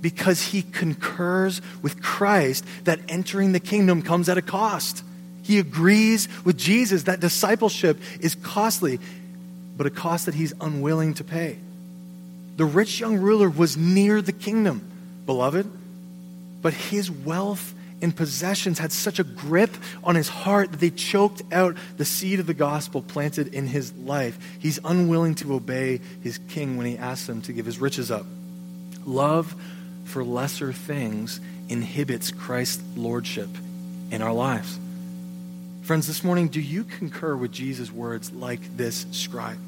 Because 0.00 0.40
he 0.42 0.62
concurs 0.62 1.60
with 1.82 2.02
Christ 2.02 2.64
that 2.84 3.00
entering 3.08 3.52
the 3.52 3.60
kingdom 3.60 4.02
comes 4.02 4.28
at 4.28 4.38
a 4.38 4.42
cost. 4.42 5.02
He 5.42 5.58
agrees 5.58 6.28
with 6.44 6.56
Jesus 6.56 7.04
that 7.04 7.20
discipleship 7.20 7.98
is 8.20 8.34
costly, 8.36 9.00
but 9.76 9.86
a 9.86 9.90
cost 9.90 10.26
that 10.26 10.34
he's 10.34 10.54
unwilling 10.60 11.14
to 11.14 11.24
pay. 11.24 11.58
The 12.56 12.64
rich 12.64 13.00
young 13.00 13.18
ruler 13.18 13.50
was 13.50 13.76
near 13.76 14.22
the 14.22 14.32
kingdom, 14.32 14.88
beloved, 15.26 15.68
but 16.64 16.72
his 16.72 17.10
wealth 17.10 17.74
and 18.00 18.16
possessions 18.16 18.78
had 18.78 18.90
such 18.90 19.18
a 19.18 19.24
grip 19.24 19.70
on 20.02 20.14
his 20.14 20.30
heart 20.30 20.70
that 20.70 20.80
they 20.80 20.88
choked 20.88 21.42
out 21.52 21.76
the 21.98 22.06
seed 22.06 22.40
of 22.40 22.46
the 22.46 22.54
gospel 22.54 23.02
planted 23.02 23.52
in 23.52 23.66
his 23.66 23.92
life. 23.92 24.38
He's 24.60 24.80
unwilling 24.82 25.34
to 25.36 25.52
obey 25.52 26.00
his 26.22 26.38
king 26.48 26.78
when 26.78 26.86
he 26.86 26.96
asks 26.96 27.28
him 27.28 27.42
to 27.42 27.52
give 27.52 27.66
his 27.66 27.78
riches 27.78 28.10
up. 28.10 28.24
Love 29.04 29.54
for 30.06 30.24
lesser 30.24 30.72
things 30.72 31.38
inhibits 31.68 32.30
Christ's 32.30 32.82
lordship 32.96 33.50
in 34.10 34.22
our 34.22 34.32
lives. 34.32 34.78
Friends, 35.82 36.06
this 36.06 36.24
morning, 36.24 36.48
do 36.48 36.62
you 36.62 36.84
concur 36.84 37.36
with 37.36 37.52
Jesus' 37.52 37.92
words 37.92 38.32
like 38.32 38.74
this 38.74 39.04
scribe? 39.10 39.58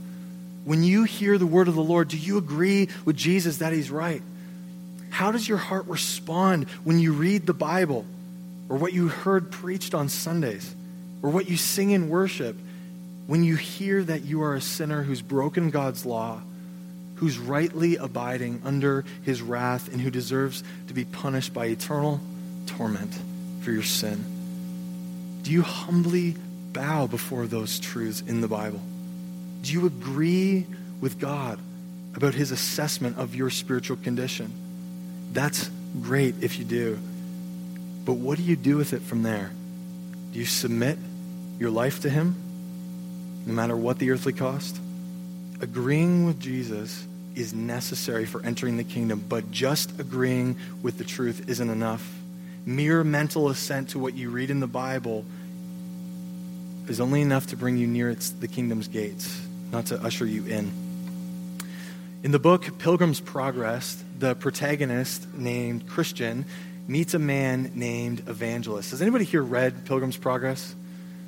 When 0.64 0.82
you 0.82 1.04
hear 1.04 1.36
the 1.36 1.44
word 1.44 1.68
of 1.68 1.74
the 1.74 1.84
Lord, 1.84 2.08
do 2.08 2.16
you 2.16 2.38
agree 2.38 2.88
with 3.04 3.16
Jesus 3.16 3.58
that 3.58 3.74
he's 3.74 3.90
right? 3.90 4.22
How 5.10 5.32
does 5.32 5.48
your 5.48 5.58
heart 5.58 5.86
respond 5.86 6.68
when 6.84 6.98
you 6.98 7.12
read 7.12 7.46
the 7.46 7.54
Bible 7.54 8.04
or 8.68 8.76
what 8.76 8.92
you 8.92 9.08
heard 9.08 9.50
preached 9.50 9.94
on 9.94 10.08
Sundays 10.08 10.74
or 11.22 11.30
what 11.30 11.48
you 11.48 11.56
sing 11.56 11.90
in 11.90 12.08
worship 12.08 12.56
when 13.26 13.42
you 13.42 13.56
hear 13.56 14.02
that 14.02 14.22
you 14.24 14.42
are 14.42 14.54
a 14.54 14.60
sinner 14.60 15.02
who's 15.02 15.22
broken 15.22 15.70
God's 15.70 16.06
law, 16.06 16.40
who's 17.16 17.38
rightly 17.38 17.96
abiding 17.96 18.62
under 18.64 19.04
his 19.22 19.42
wrath, 19.42 19.90
and 19.90 20.00
who 20.00 20.10
deserves 20.10 20.62
to 20.88 20.94
be 20.94 21.04
punished 21.04 21.52
by 21.52 21.66
eternal 21.66 22.20
torment 22.66 23.18
for 23.62 23.72
your 23.72 23.82
sin? 23.82 24.24
Do 25.42 25.50
you 25.50 25.62
humbly 25.62 26.36
bow 26.72 27.06
before 27.06 27.46
those 27.46 27.80
truths 27.80 28.20
in 28.20 28.40
the 28.40 28.48
Bible? 28.48 28.80
Do 29.62 29.72
you 29.72 29.86
agree 29.86 30.66
with 31.00 31.18
God 31.18 31.58
about 32.14 32.34
his 32.34 32.50
assessment 32.50 33.18
of 33.18 33.34
your 33.34 33.50
spiritual 33.50 33.96
condition? 33.96 34.52
That's 35.36 35.70
great 36.00 36.42
if 36.42 36.58
you 36.58 36.64
do. 36.64 36.98
But 38.06 38.14
what 38.14 38.38
do 38.38 38.42
you 38.42 38.56
do 38.56 38.78
with 38.78 38.94
it 38.94 39.02
from 39.02 39.22
there? 39.22 39.50
Do 40.32 40.38
you 40.38 40.46
submit 40.46 40.96
your 41.58 41.68
life 41.68 42.00
to 42.00 42.08
him, 42.08 42.34
no 43.44 43.52
matter 43.52 43.76
what 43.76 43.98
the 43.98 44.12
earthly 44.12 44.32
cost? 44.32 44.80
Agreeing 45.60 46.24
with 46.24 46.40
Jesus 46.40 47.06
is 47.34 47.52
necessary 47.52 48.24
for 48.24 48.42
entering 48.46 48.78
the 48.78 48.84
kingdom, 48.84 49.22
but 49.28 49.50
just 49.50 50.00
agreeing 50.00 50.56
with 50.80 50.96
the 50.96 51.04
truth 51.04 51.50
isn't 51.50 51.68
enough. 51.68 52.02
Mere 52.64 53.04
mental 53.04 53.50
assent 53.50 53.90
to 53.90 53.98
what 53.98 54.14
you 54.14 54.30
read 54.30 54.48
in 54.50 54.60
the 54.60 54.66
Bible 54.66 55.26
is 56.88 56.98
only 56.98 57.20
enough 57.20 57.48
to 57.48 57.58
bring 57.58 57.76
you 57.76 57.86
near 57.86 58.08
its, 58.08 58.30
the 58.30 58.48
kingdom's 58.48 58.88
gates, 58.88 59.38
not 59.70 59.84
to 59.86 60.02
usher 60.02 60.24
you 60.24 60.46
in. 60.46 60.85
In 62.22 62.32
the 62.32 62.38
book 62.38 62.78
Pilgrim's 62.78 63.20
Progress, 63.20 64.02
the 64.18 64.34
protagonist 64.34 65.32
named 65.34 65.86
Christian 65.86 66.46
meets 66.88 67.14
a 67.14 67.18
man 67.18 67.72
named 67.74 68.20
Evangelist. 68.26 68.90
Has 68.90 69.02
anybody 69.02 69.24
here 69.24 69.42
read 69.42 69.84
Pilgrim's 69.84 70.16
Progress? 70.16 70.74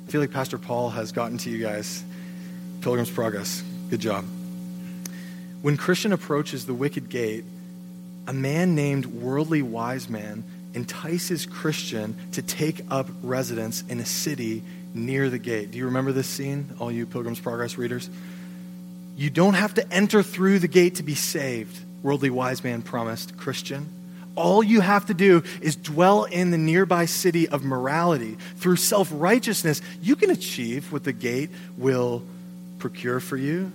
I 0.07 0.11
feel 0.11 0.19
like 0.19 0.31
Pastor 0.31 0.57
Paul 0.57 0.89
has 0.89 1.11
gotten 1.11 1.37
to 1.39 1.49
you 1.49 1.61
guys. 1.61 2.03
Pilgrim's 2.81 3.11
Progress. 3.11 3.63
Good 3.89 3.99
job. 3.99 4.25
When 5.61 5.77
Christian 5.77 6.11
approaches 6.11 6.65
the 6.65 6.73
wicked 6.73 7.09
gate, 7.09 7.45
a 8.27 8.33
man 8.33 8.75
named 8.75 9.05
Worldly 9.05 9.61
Wise 9.61 10.09
Man 10.09 10.43
entices 10.73 11.45
Christian 11.45 12.15
to 12.31 12.41
take 12.41 12.81
up 12.89 13.07
residence 13.21 13.83
in 13.89 13.99
a 13.99 14.05
city 14.05 14.63
near 14.93 15.29
the 15.29 15.39
gate. 15.39 15.71
Do 15.71 15.77
you 15.77 15.85
remember 15.85 16.11
this 16.11 16.27
scene, 16.27 16.73
all 16.79 16.91
you 16.91 17.05
Pilgrim's 17.05 17.39
Progress 17.39 17.77
readers? 17.77 18.09
You 19.19 19.29
don't 19.29 19.55
have 19.55 19.73
to 19.73 19.85
enter 19.91 20.23
through 20.23 20.59
the 20.59 20.69
gate 20.69 20.95
to 20.95 21.03
be 21.03 21.13
saved, 21.13 21.77
worldly 22.01 22.29
wise 22.29 22.63
man 22.63 22.81
promised 22.81 23.35
Christian. 23.35 23.89
All 24.35 24.63
you 24.63 24.79
have 24.79 25.07
to 25.07 25.13
do 25.13 25.43
is 25.59 25.75
dwell 25.75 26.23
in 26.23 26.51
the 26.51 26.57
nearby 26.57 27.03
city 27.03 27.49
of 27.49 27.61
morality. 27.61 28.37
Through 28.59 28.77
self 28.77 29.09
righteousness, 29.11 29.81
you 30.01 30.15
can 30.15 30.29
achieve 30.29 30.93
what 30.93 31.03
the 31.03 31.11
gate 31.11 31.49
will 31.77 32.23
procure 32.77 33.19
for 33.19 33.35
you 33.35 33.73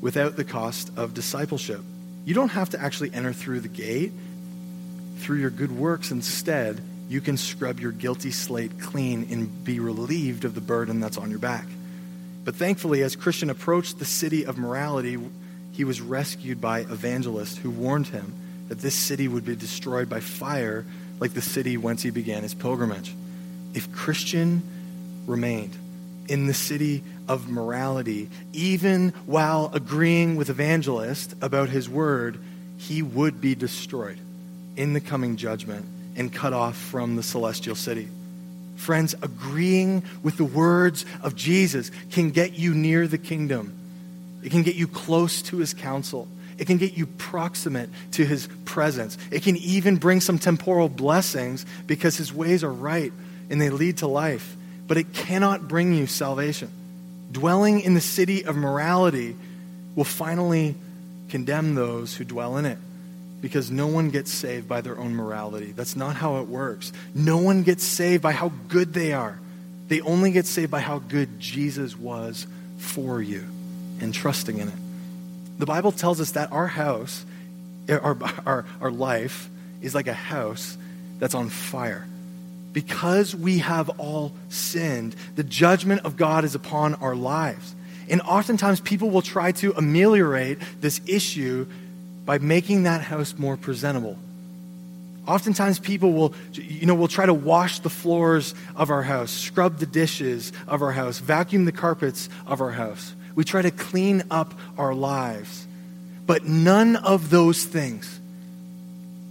without 0.00 0.36
the 0.36 0.44
cost 0.44 0.92
of 0.96 1.12
discipleship. 1.12 1.80
You 2.24 2.34
don't 2.34 2.50
have 2.50 2.70
to 2.70 2.80
actually 2.80 3.12
enter 3.12 3.32
through 3.32 3.60
the 3.62 3.68
gate. 3.68 4.12
Through 5.18 5.38
your 5.38 5.50
good 5.50 5.76
works, 5.76 6.12
instead, 6.12 6.80
you 7.08 7.20
can 7.20 7.36
scrub 7.36 7.80
your 7.80 7.90
guilty 7.90 8.30
slate 8.30 8.78
clean 8.80 9.26
and 9.28 9.64
be 9.64 9.80
relieved 9.80 10.44
of 10.44 10.54
the 10.54 10.60
burden 10.60 11.00
that's 11.00 11.18
on 11.18 11.30
your 11.30 11.40
back. 11.40 11.66
But 12.44 12.56
thankfully, 12.56 13.02
as 13.02 13.16
Christian 13.16 13.50
approached 13.50 13.98
the 13.98 14.04
city 14.04 14.44
of 14.44 14.58
morality, 14.58 15.18
he 15.72 15.84
was 15.84 16.00
rescued 16.00 16.60
by 16.60 16.80
evangelists 16.80 17.56
who 17.56 17.70
warned 17.70 18.08
him 18.08 18.34
that 18.68 18.80
this 18.80 18.94
city 18.94 19.28
would 19.28 19.44
be 19.44 19.56
destroyed 19.56 20.08
by 20.08 20.20
fire 20.20 20.84
like 21.20 21.32
the 21.32 21.42
city 21.42 21.76
whence 21.76 22.02
he 22.02 22.10
began 22.10 22.42
his 22.42 22.54
pilgrimage. 22.54 23.14
If 23.72 23.92
Christian 23.92 24.62
remained 25.26 25.76
in 26.28 26.46
the 26.46 26.54
city 26.54 27.02
of 27.28 27.48
morality, 27.48 28.28
even 28.52 29.10
while 29.26 29.70
agreeing 29.72 30.36
with 30.36 30.50
evangelist 30.50 31.34
about 31.40 31.70
his 31.70 31.88
word, 31.88 32.38
he 32.76 33.02
would 33.02 33.40
be 33.40 33.54
destroyed 33.54 34.18
in 34.76 34.92
the 34.92 35.00
coming 35.00 35.36
judgment 35.36 35.86
and 36.16 36.32
cut 36.32 36.52
off 36.52 36.76
from 36.76 37.16
the 37.16 37.22
celestial 37.22 37.74
city. 37.74 38.08
Friends, 38.76 39.14
agreeing 39.22 40.02
with 40.22 40.36
the 40.36 40.44
words 40.44 41.04
of 41.22 41.34
Jesus 41.34 41.90
can 42.10 42.30
get 42.30 42.54
you 42.54 42.74
near 42.74 43.06
the 43.06 43.18
kingdom. 43.18 43.72
It 44.42 44.50
can 44.50 44.62
get 44.62 44.74
you 44.74 44.86
close 44.86 45.42
to 45.42 45.58
his 45.58 45.72
counsel. 45.72 46.28
It 46.58 46.66
can 46.66 46.76
get 46.76 46.94
you 46.94 47.06
proximate 47.06 47.88
to 48.12 48.24
his 48.24 48.48
presence. 48.64 49.16
It 49.30 49.42
can 49.42 49.56
even 49.56 49.96
bring 49.96 50.20
some 50.20 50.38
temporal 50.38 50.88
blessings 50.88 51.64
because 51.86 52.16
his 52.16 52.32
ways 52.32 52.62
are 52.62 52.72
right 52.72 53.12
and 53.50 53.60
they 53.60 53.70
lead 53.70 53.98
to 53.98 54.06
life. 54.06 54.56
But 54.86 54.98
it 54.98 55.12
cannot 55.12 55.66
bring 55.66 55.94
you 55.94 56.06
salvation. 56.06 56.70
Dwelling 57.32 57.80
in 57.80 57.94
the 57.94 58.00
city 58.00 58.44
of 58.44 58.54
morality 58.54 59.34
will 59.96 60.04
finally 60.04 60.74
condemn 61.28 61.74
those 61.74 62.14
who 62.14 62.24
dwell 62.24 62.58
in 62.58 62.66
it 62.66 62.78
because 63.44 63.70
no 63.70 63.86
one 63.86 64.08
gets 64.08 64.32
saved 64.32 64.66
by 64.66 64.80
their 64.80 64.98
own 64.98 65.14
morality. 65.14 65.72
That's 65.72 65.96
not 65.96 66.16
how 66.16 66.38
it 66.38 66.48
works. 66.48 66.94
No 67.14 67.36
one 67.36 67.62
gets 67.62 67.84
saved 67.84 68.22
by 68.22 68.32
how 68.32 68.50
good 68.68 68.94
they 68.94 69.12
are. 69.12 69.38
They 69.88 70.00
only 70.00 70.30
get 70.30 70.46
saved 70.46 70.70
by 70.70 70.80
how 70.80 71.00
good 71.00 71.38
Jesus 71.40 71.94
was 71.94 72.46
for 72.78 73.20
you 73.20 73.44
and 74.00 74.14
trusting 74.14 74.56
in 74.56 74.68
it. 74.68 74.74
The 75.58 75.66
Bible 75.66 75.92
tells 75.92 76.22
us 76.22 76.30
that 76.30 76.52
our 76.52 76.66
house, 76.66 77.26
our, 77.86 78.16
our, 78.46 78.64
our 78.80 78.90
life, 78.90 79.50
is 79.82 79.94
like 79.94 80.06
a 80.06 80.14
house 80.14 80.78
that's 81.18 81.34
on 81.34 81.50
fire. 81.50 82.06
Because 82.72 83.36
we 83.36 83.58
have 83.58 83.90
all 84.00 84.32
sinned, 84.48 85.16
the 85.36 85.44
judgment 85.44 86.06
of 86.06 86.16
God 86.16 86.44
is 86.44 86.54
upon 86.54 86.94
our 86.94 87.14
lives. 87.14 87.74
And 88.08 88.22
oftentimes 88.22 88.80
people 88.80 89.10
will 89.10 89.22
try 89.22 89.52
to 89.52 89.74
ameliorate 89.76 90.60
this 90.80 91.02
issue 91.06 91.66
by 92.24 92.38
making 92.38 92.84
that 92.84 93.02
house 93.02 93.34
more 93.36 93.56
presentable. 93.56 94.18
Oftentimes 95.26 95.78
people 95.78 96.12
will, 96.12 96.34
you 96.52 96.86
know, 96.86 96.94
will 96.94 97.08
try 97.08 97.24
to 97.24 97.34
wash 97.34 97.78
the 97.78 97.90
floors 97.90 98.54
of 98.76 98.90
our 98.90 99.02
house, 99.02 99.30
scrub 99.30 99.78
the 99.78 99.86
dishes 99.86 100.52
of 100.68 100.82
our 100.82 100.92
house, 100.92 101.18
vacuum 101.18 101.64
the 101.64 101.72
carpets 101.72 102.28
of 102.46 102.60
our 102.60 102.70
house. 102.70 103.14
We 103.34 103.44
try 103.44 103.62
to 103.62 103.70
clean 103.70 104.24
up 104.30 104.54
our 104.76 104.94
lives. 104.94 105.66
But 106.26 106.44
none 106.44 106.96
of 106.96 107.30
those 107.30 107.64
things, 107.64 108.20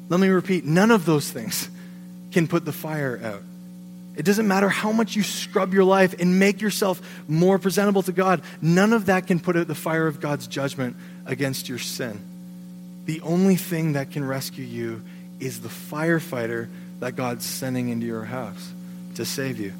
let 0.09 0.19
me 0.19 0.27
repeat, 0.27 0.65
none 0.65 0.91
of 0.91 1.05
those 1.05 1.29
things 1.29 1.69
can 2.31 2.47
put 2.47 2.65
the 2.65 2.71
fire 2.71 3.19
out. 3.23 3.41
It 4.15 4.25
doesn't 4.25 4.47
matter 4.47 4.69
how 4.69 4.91
much 4.91 5.15
you 5.15 5.23
scrub 5.23 5.73
your 5.73 5.85
life 5.85 6.19
and 6.19 6.39
make 6.39 6.61
yourself 6.61 7.01
more 7.27 7.57
presentable 7.57 8.03
to 8.03 8.11
God, 8.11 8.41
none 8.61 8.93
of 8.93 9.07
that 9.07 9.25
can 9.25 9.39
put 9.39 9.57
out 9.57 9.67
the 9.67 9.75
fire 9.75 10.05
of 10.05 10.19
God's 10.19 10.45
judgment 10.45 10.95
against 11.25 11.67
your 11.67 11.79
sin. 11.79 12.19
The 13.05 13.21
only 13.21 13.55
thing 13.55 13.93
that 13.93 14.11
can 14.11 14.25
rescue 14.25 14.63
you 14.63 15.01
is 15.39 15.61
the 15.61 15.69
firefighter 15.69 16.69
that 16.99 17.15
God's 17.15 17.45
sending 17.45 17.89
into 17.89 18.05
your 18.05 18.23
house 18.23 18.71
to 19.15 19.25
save 19.25 19.59
you. 19.59 19.73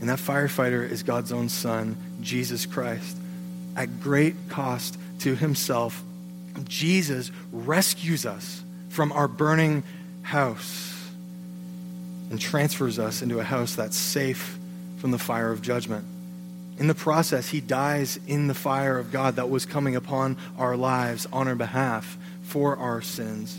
And 0.00 0.08
that 0.08 0.18
firefighter 0.18 0.88
is 0.88 1.02
God's 1.02 1.32
own 1.32 1.48
Son, 1.48 1.96
Jesus 2.20 2.66
Christ. 2.66 3.16
at 3.76 4.00
great 4.00 4.34
cost 4.48 4.98
to 5.20 5.36
himself, 5.36 6.02
Jesus 6.64 7.30
rescues 7.52 8.26
us 8.26 8.60
from 8.88 9.12
our 9.12 9.28
burning 9.28 9.84
house 10.22 10.94
and 12.30 12.40
transfers 12.40 12.98
us 12.98 13.22
into 13.22 13.38
a 13.38 13.44
house 13.44 13.76
that's 13.76 13.96
safe 13.96 14.58
from 14.98 15.12
the 15.12 15.18
fire 15.18 15.52
of 15.52 15.62
judgment. 15.62 16.04
In 16.78 16.88
the 16.88 16.94
process, 16.94 17.48
he 17.48 17.60
dies 17.60 18.18
in 18.26 18.48
the 18.48 18.54
fire 18.54 18.98
of 18.98 19.12
God 19.12 19.36
that 19.36 19.48
was 19.48 19.64
coming 19.64 19.96
upon 19.96 20.36
our 20.58 20.76
lives 20.76 21.26
on 21.32 21.48
our 21.48 21.54
behalf 21.54 22.18
for 22.48 22.76
our 22.78 23.02
sins. 23.02 23.56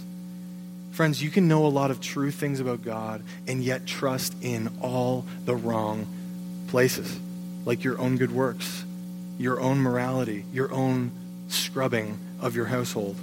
Friends, 0.91 1.21
you 1.21 1.29
can 1.29 1.47
know 1.47 1.65
a 1.65 1.69
lot 1.69 1.91
of 1.91 2.01
true 2.01 2.31
things 2.31 2.59
about 2.59 2.83
God 2.83 3.21
and 3.47 3.63
yet 3.63 3.85
trust 3.85 4.35
in 4.41 4.69
all 4.81 5.25
the 5.45 5.55
wrong 5.55 6.07
places, 6.67 7.19
like 7.65 7.83
your 7.83 7.99
own 7.99 8.17
good 8.17 8.31
works, 8.31 8.83
your 9.37 9.59
own 9.61 9.79
morality, 9.79 10.43
your 10.51 10.73
own 10.73 11.11
scrubbing 11.49 12.17
of 12.41 12.55
your 12.55 12.65
household. 12.65 13.15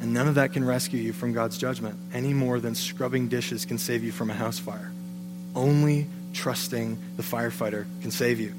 And 0.00 0.14
none 0.14 0.26
of 0.26 0.36
that 0.36 0.54
can 0.54 0.64
rescue 0.64 1.00
you 1.00 1.12
from 1.12 1.32
God's 1.32 1.58
judgment 1.58 1.98
any 2.12 2.32
more 2.32 2.58
than 2.58 2.74
scrubbing 2.74 3.28
dishes 3.28 3.66
can 3.66 3.78
save 3.78 4.02
you 4.02 4.12
from 4.12 4.30
a 4.30 4.34
house 4.34 4.58
fire. 4.58 4.90
Only 5.54 6.06
trusting 6.32 6.98
the 7.16 7.22
firefighter 7.22 7.86
can 8.00 8.10
save 8.10 8.40
you. 8.40 8.54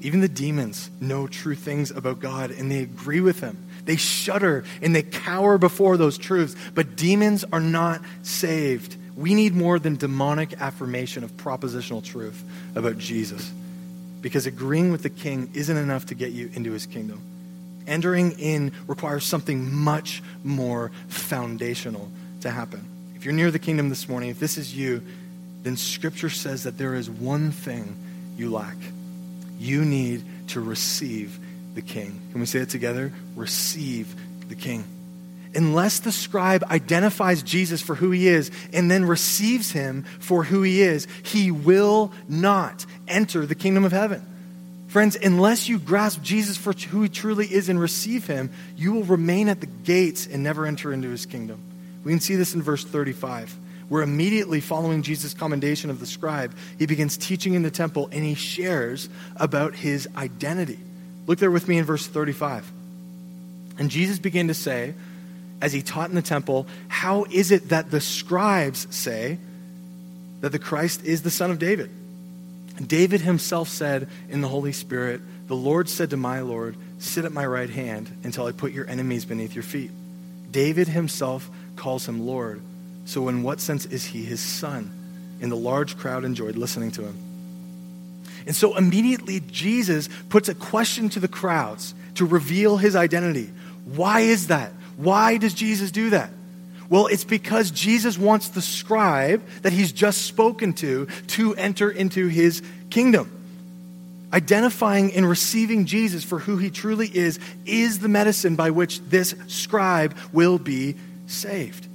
Even 0.00 0.20
the 0.20 0.28
demons 0.28 0.90
know 1.00 1.26
true 1.26 1.54
things 1.54 1.90
about 1.90 2.20
God 2.20 2.50
and 2.50 2.70
they 2.70 2.80
agree 2.80 3.20
with 3.20 3.40
him. 3.40 3.56
They 3.84 3.96
shudder 3.96 4.64
and 4.80 4.94
they 4.94 5.02
cower 5.02 5.58
before 5.58 5.96
those 5.96 6.18
truths. 6.18 6.54
But 6.74 6.94
demons 6.94 7.44
are 7.52 7.60
not 7.60 8.00
saved. 8.22 8.96
We 9.16 9.34
need 9.34 9.54
more 9.54 9.78
than 9.78 9.96
demonic 9.96 10.60
affirmation 10.60 11.24
of 11.24 11.36
propositional 11.36 12.04
truth 12.04 12.44
about 12.76 12.98
Jesus. 12.98 13.50
Because 14.20 14.46
agreeing 14.46 14.92
with 14.92 15.02
the 15.02 15.10
king 15.10 15.50
isn't 15.54 15.76
enough 15.76 16.06
to 16.06 16.14
get 16.14 16.30
you 16.30 16.50
into 16.54 16.72
his 16.72 16.86
kingdom. 16.86 17.20
Entering 17.86 18.32
in 18.32 18.72
requires 18.86 19.24
something 19.24 19.74
much 19.74 20.22
more 20.44 20.92
foundational 21.08 22.08
to 22.42 22.50
happen. 22.50 22.84
If 23.16 23.24
you're 23.24 23.34
near 23.34 23.50
the 23.50 23.58
kingdom 23.58 23.88
this 23.88 24.08
morning, 24.08 24.30
if 24.30 24.38
this 24.38 24.58
is 24.58 24.76
you, 24.76 25.02
then 25.62 25.76
Scripture 25.76 26.30
says 26.30 26.64
that 26.64 26.78
there 26.78 26.94
is 26.94 27.10
one 27.10 27.50
thing 27.50 27.96
you 28.36 28.50
lack. 28.50 28.76
You 29.58 29.84
need 29.84 30.48
to 30.48 30.60
receive 30.60 31.38
the 31.74 31.82
King. 31.82 32.20
Can 32.32 32.40
we 32.40 32.46
say 32.46 32.60
it 32.60 32.70
together? 32.70 33.12
Receive 33.36 34.14
the 34.48 34.54
King. 34.54 34.84
Unless 35.54 36.00
the 36.00 36.12
scribe 36.12 36.62
identifies 36.64 37.42
Jesus 37.42 37.80
for 37.80 37.94
who 37.94 38.10
he 38.10 38.28
is 38.28 38.50
and 38.72 38.90
then 38.90 39.04
receives 39.04 39.72
him 39.72 40.04
for 40.20 40.44
who 40.44 40.62
he 40.62 40.82
is, 40.82 41.06
he 41.22 41.50
will 41.50 42.12
not 42.28 42.84
enter 43.06 43.46
the 43.46 43.54
kingdom 43.54 43.84
of 43.84 43.92
heaven. 43.92 44.24
Friends, 44.88 45.16
unless 45.16 45.68
you 45.68 45.78
grasp 45.78 46.22
Jesus 46.22 46.56
for 46.56 46.72
who 46.72 47.02
he 47.02 47.08
truly 47.08 47.46
is 47.46 47.68
and 47.68 47.78
receive 47.78 48.26
him, 48.26 48.50
you 48.76 48.92
will 48.92 49.04
remain 49.04 49.48
at 49.48 49.60
the 49.60 49.66
gates 49.66 50.26
and 50.26 50.42
never 50.42 50.64
enter 50.64 50.92
into 50.92 51.10
his 51.10 51.26
kingdom. 51.26 51.62
We 52.04 52.12
can 52.12 52.20
see 52.20 52.36
this 52.36 52.54
in 52.54 52.62
verse 52.62 52.84
35, 52.84 53.54
where 53.88 54.02
immediately 54.02 54.60
following 54.60 55.02
Jesus' 55.02 55.34
commendation 55.34 55.90
of 55.90 56.00
the 56.00 56.06
scribe, 56.06 56.54
he 56.78 56.86
begins 56.86 57.16
teaching 57.16 57.54
in 57.54 57.62
the 57.62 57.70
temple 57.70 58.08
and 58.12 58.24
he 58.24 58.34
shares 58.34 59.08
about 59.36 59.74
his 59.74 60.08
identity. 60.16 60.78
Look 61.26 61.38
there 61.38 61.50
with 61.50 61.68
me 61.68 61.78
in 61.78 61.84
verse 61.84 62.06
35. 62.06 62.70
And 63.78 63.90
Jesus 63.90 64.18
began 64.18 64.48
to 64.48 64.54
say, 64.54 64.94
as 65.60 65.72
he 65.72 65.82
taught 65.82 66.08
in 66.08 66.14
the 66.14 66.22
temple, 66.22 66.66
How 66.88 67.24
is 67.24 67.50
it 67.50 67.70
that 67.70 67.90
the 67.90 68.00
scribes 68.00 68.86
say 68.94 69.38
that 70.40 70.52
the 70.52 70.58
Christ 70.58 71.04
is 71.04 71.22
the 71.22 71.30
Son 71.30 71.50
of 71.50 71.58
David? 71.58 71.90
David 72.84 73.20
himself 73.20 73.68
said 73.68 74.08
in 74.28 74.40
the 74.40 74.48
Holy 74.48 74.72
Spirit, 74.72 75.20
The 75.48 75.56
Lord 75.56 75.88
said 75.88 76.10
to 76.10 76.16
my 76.16 76.40
Lord, 76.40 76.76
Sit 76.98 77.24
at 77.24 77.32
my 77.32 77.44
right 77.46 77.70
hand 77.70 78.08
until 78.22 78.46
I 78.46 78.52
put 78.52 78.72
your 78.72 78.88
enemies 78.88 79.24
beneath 79.24 79.54
your 79.54 79.64
feet. 79.64 79.90
David 80.50 80.88
himself 80.88 81.50
calls 81.76 82.08
him 82.08 82.26
Lord. 82.26 82.62
So, 83.08 83.28
in 83.28 83.42
what 83.42 83.58
sense 83.58 83.86
is 83.86 84.04
he 84.04 84.22
his 84.22 84.38
son? 84.38 84.92
And 85.40 85.50
the 85.50 85.56
large 85.56 85.96
crowd 85.96 86.26
enjoyed 86.26 86.56
listening 86.56 86.90
to 86.90 87.04
him. 87.04 87.16
And 88.46 88.54
so, 88.54 88.76
immediately, 88.76 89.40
Jesus 89.40 90.10
puts 90.28 90.50
a 90.50 90.54
question 90.54 91.08
to 91.10 91.18
the 91.18 91.26
crowds 91.26 91.94
to 92.16 92.26
reveal 92.26 92.76
his 92.76 92.94
identity. 92.94 93.50
Why 93.86 94.20
is 94.20 94.48
that? 94.48 94.72
Why 94.98 95.38
does 95.38 95.54
Jesus 95.54 95.90
do 95.90 96.10
that? 96.10 96.28
Well, 96.90 97.06
it's 97.06 97.24
because 97.24 97.70
Jesus 97.70 98.18
wants 98.18 98.50
the 98.50 98.60
scribe 98.60 99.42
that 99.62 99.72
he's 99.72 99.92
just 99.92 100.26
spoken 100.26 100.74
to 100.74 101.06
to 101.28 101.54
enter 101.54 101.90
into 101.90 102.28
his 102.28 102.62
kingdom. 102.90 103.32
Identifying 104.34 105.14
and 105.14 105.26
receiving 105.26 105.86
Jesus 105.86 106.24
for 106.24 106.38
who 106.38 106.58
he 106.58 106.68
truly 106.68 107.08
is 107.08 107.40
is 107.64 108.00
the 108.00 108.08
medicine 108.08 108.54
by 108.54 108.70
which 108.70 109.00
this 109.00 109.34
scribe 109.46 110.14
will 110.30 110.58
be 110.58 110.94
saved. 111.26 111.87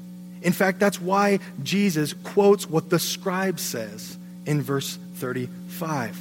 In 0.43 0.53
fact, 0.53 0.79
that's 0.79 1.01
why 1.01 1.39
Jesus 1.63 2.13
quotes 2.13 2.69
what 2.69 2.89
the 2.89 2.99
scribe 2.99 3.60
says 3.60 4.17
in 4.45 4.62
verse 4.62 4.97
35. 5.15 6.17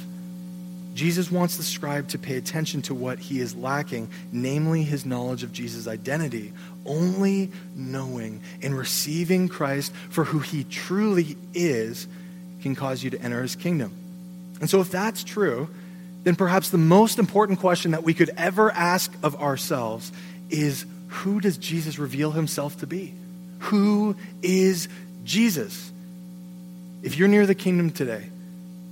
Jesus 0.93 1.31
wants 1.31 1.57
the 1.57 1.63
scribe 1.63 2.07
to 2.09 2.19
pay 2.19 2.37
attention 2.37 2.81
to 2.83 2.93
what 2.93 3.19
he 3.19 3.39
is 3.39 3.55
lacking, 3.55 4.09
namely 4.31 4.83
his 4.83 5.05
knowledge 5.05 5.43
of 5.43 5.51
Jesus' 5.51 5.87
identity. 5.87 6.53
Only 6.85 7.51
knowing 7.75 8.41
and 8.61 8.77
receiving 8.77 9.49
Christ 9.49 9.93
for 10.09 10.23
who 10.23 10.39
he 10.39 10.63
truly 10.63 11.35
is 11.53 12.07
can 12.61 12.75
cause 12.75 13.03
you 13.03 13.09
to 13.09 13.21
enter 13.21 13.41
his 13.41 13.55
kingdom. 13.55 13.91
And 14.61 14.69
so, 14.69 14.79
if 14.81 14.91
that's 14.91 15.23
true, 15.23 15.67
then 16.23 16.35
perhaps 16.35 16.69
the 16.69 16.77
most 16.77 17.19
important 17.19 17.59
question 17.59 17.91
that 17.91 18.03
we 18.03 18.13
could 18.13 18.29
ever 18.37 18.71
ask 18.71 19.11
of 19.23 19.41
ourselves 19.41 20.11
is 20.49 20.85
who 21.07 21.41
does 21.41 21.57
Jesus 21.57 21.99
reveal 21.99 22.31
himself 22.31 22.77
to 22.79 22.87
be? 22.87 23.13
Who 23.63 24.15
is 24.41 24.87
Jesus? 25.23 25.91
If 27.01 27.17
you're 27.17 27.27
near 27.27 27.45
the 27.45 27.55
kingdom 27.55 27.91
today, 27.91 28.29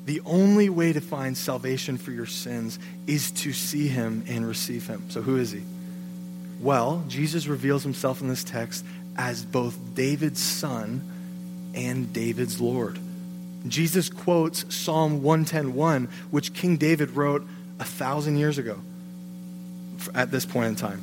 the 0.05 0.21
only 0.25 0.69
way 0.69 0.93
to 0.93 1.01
find 1.01 1.37
salvation 1.37 1.97
for 1.97 2.11
your 2.11 2.25
sins 2.25 2.79
is 3.07 3.31
to 3.31 3.53
see 3.53 3.87
him 3.87 4.23
and 4.27 4.47
receive 4.47 4.87
him. 4.87 5.03
So, 5.09 5.21
who 5.21 5.37
is 5.37 5.51
he? 5.51 5.61
Well, 6.59 7.03
Jesus 7.07 7.47
reveals 7.47 7.83
himself 7.83 8.21
in 8.21 8.27
this 8.27 8.43
text 8.43 8.85
as 9.17 9.43
both 9.43 9.77
David's 9.93 10.41
son 10.41 11.01
and 11.73 12.11
David's 12.13 12.59
Lord. 12.59 12.99
Jesus 13.67 14.09
quotes 14.09 14.73
Psalm 14.73 15.21
110:1, 15.21 16.07
which 16.31 16.53
King 16.53 16.77
David 16.77 17.11
wrote 17.11 17.47
a 17.79 17.83
thousand 17.83 18.37
years 18.37 18.57
ago 18.57 18.79
at 20.15 20.31
this 20.31 20.45
point 20.45 20.67
in 20.67 20.75
time. 20.75 21.01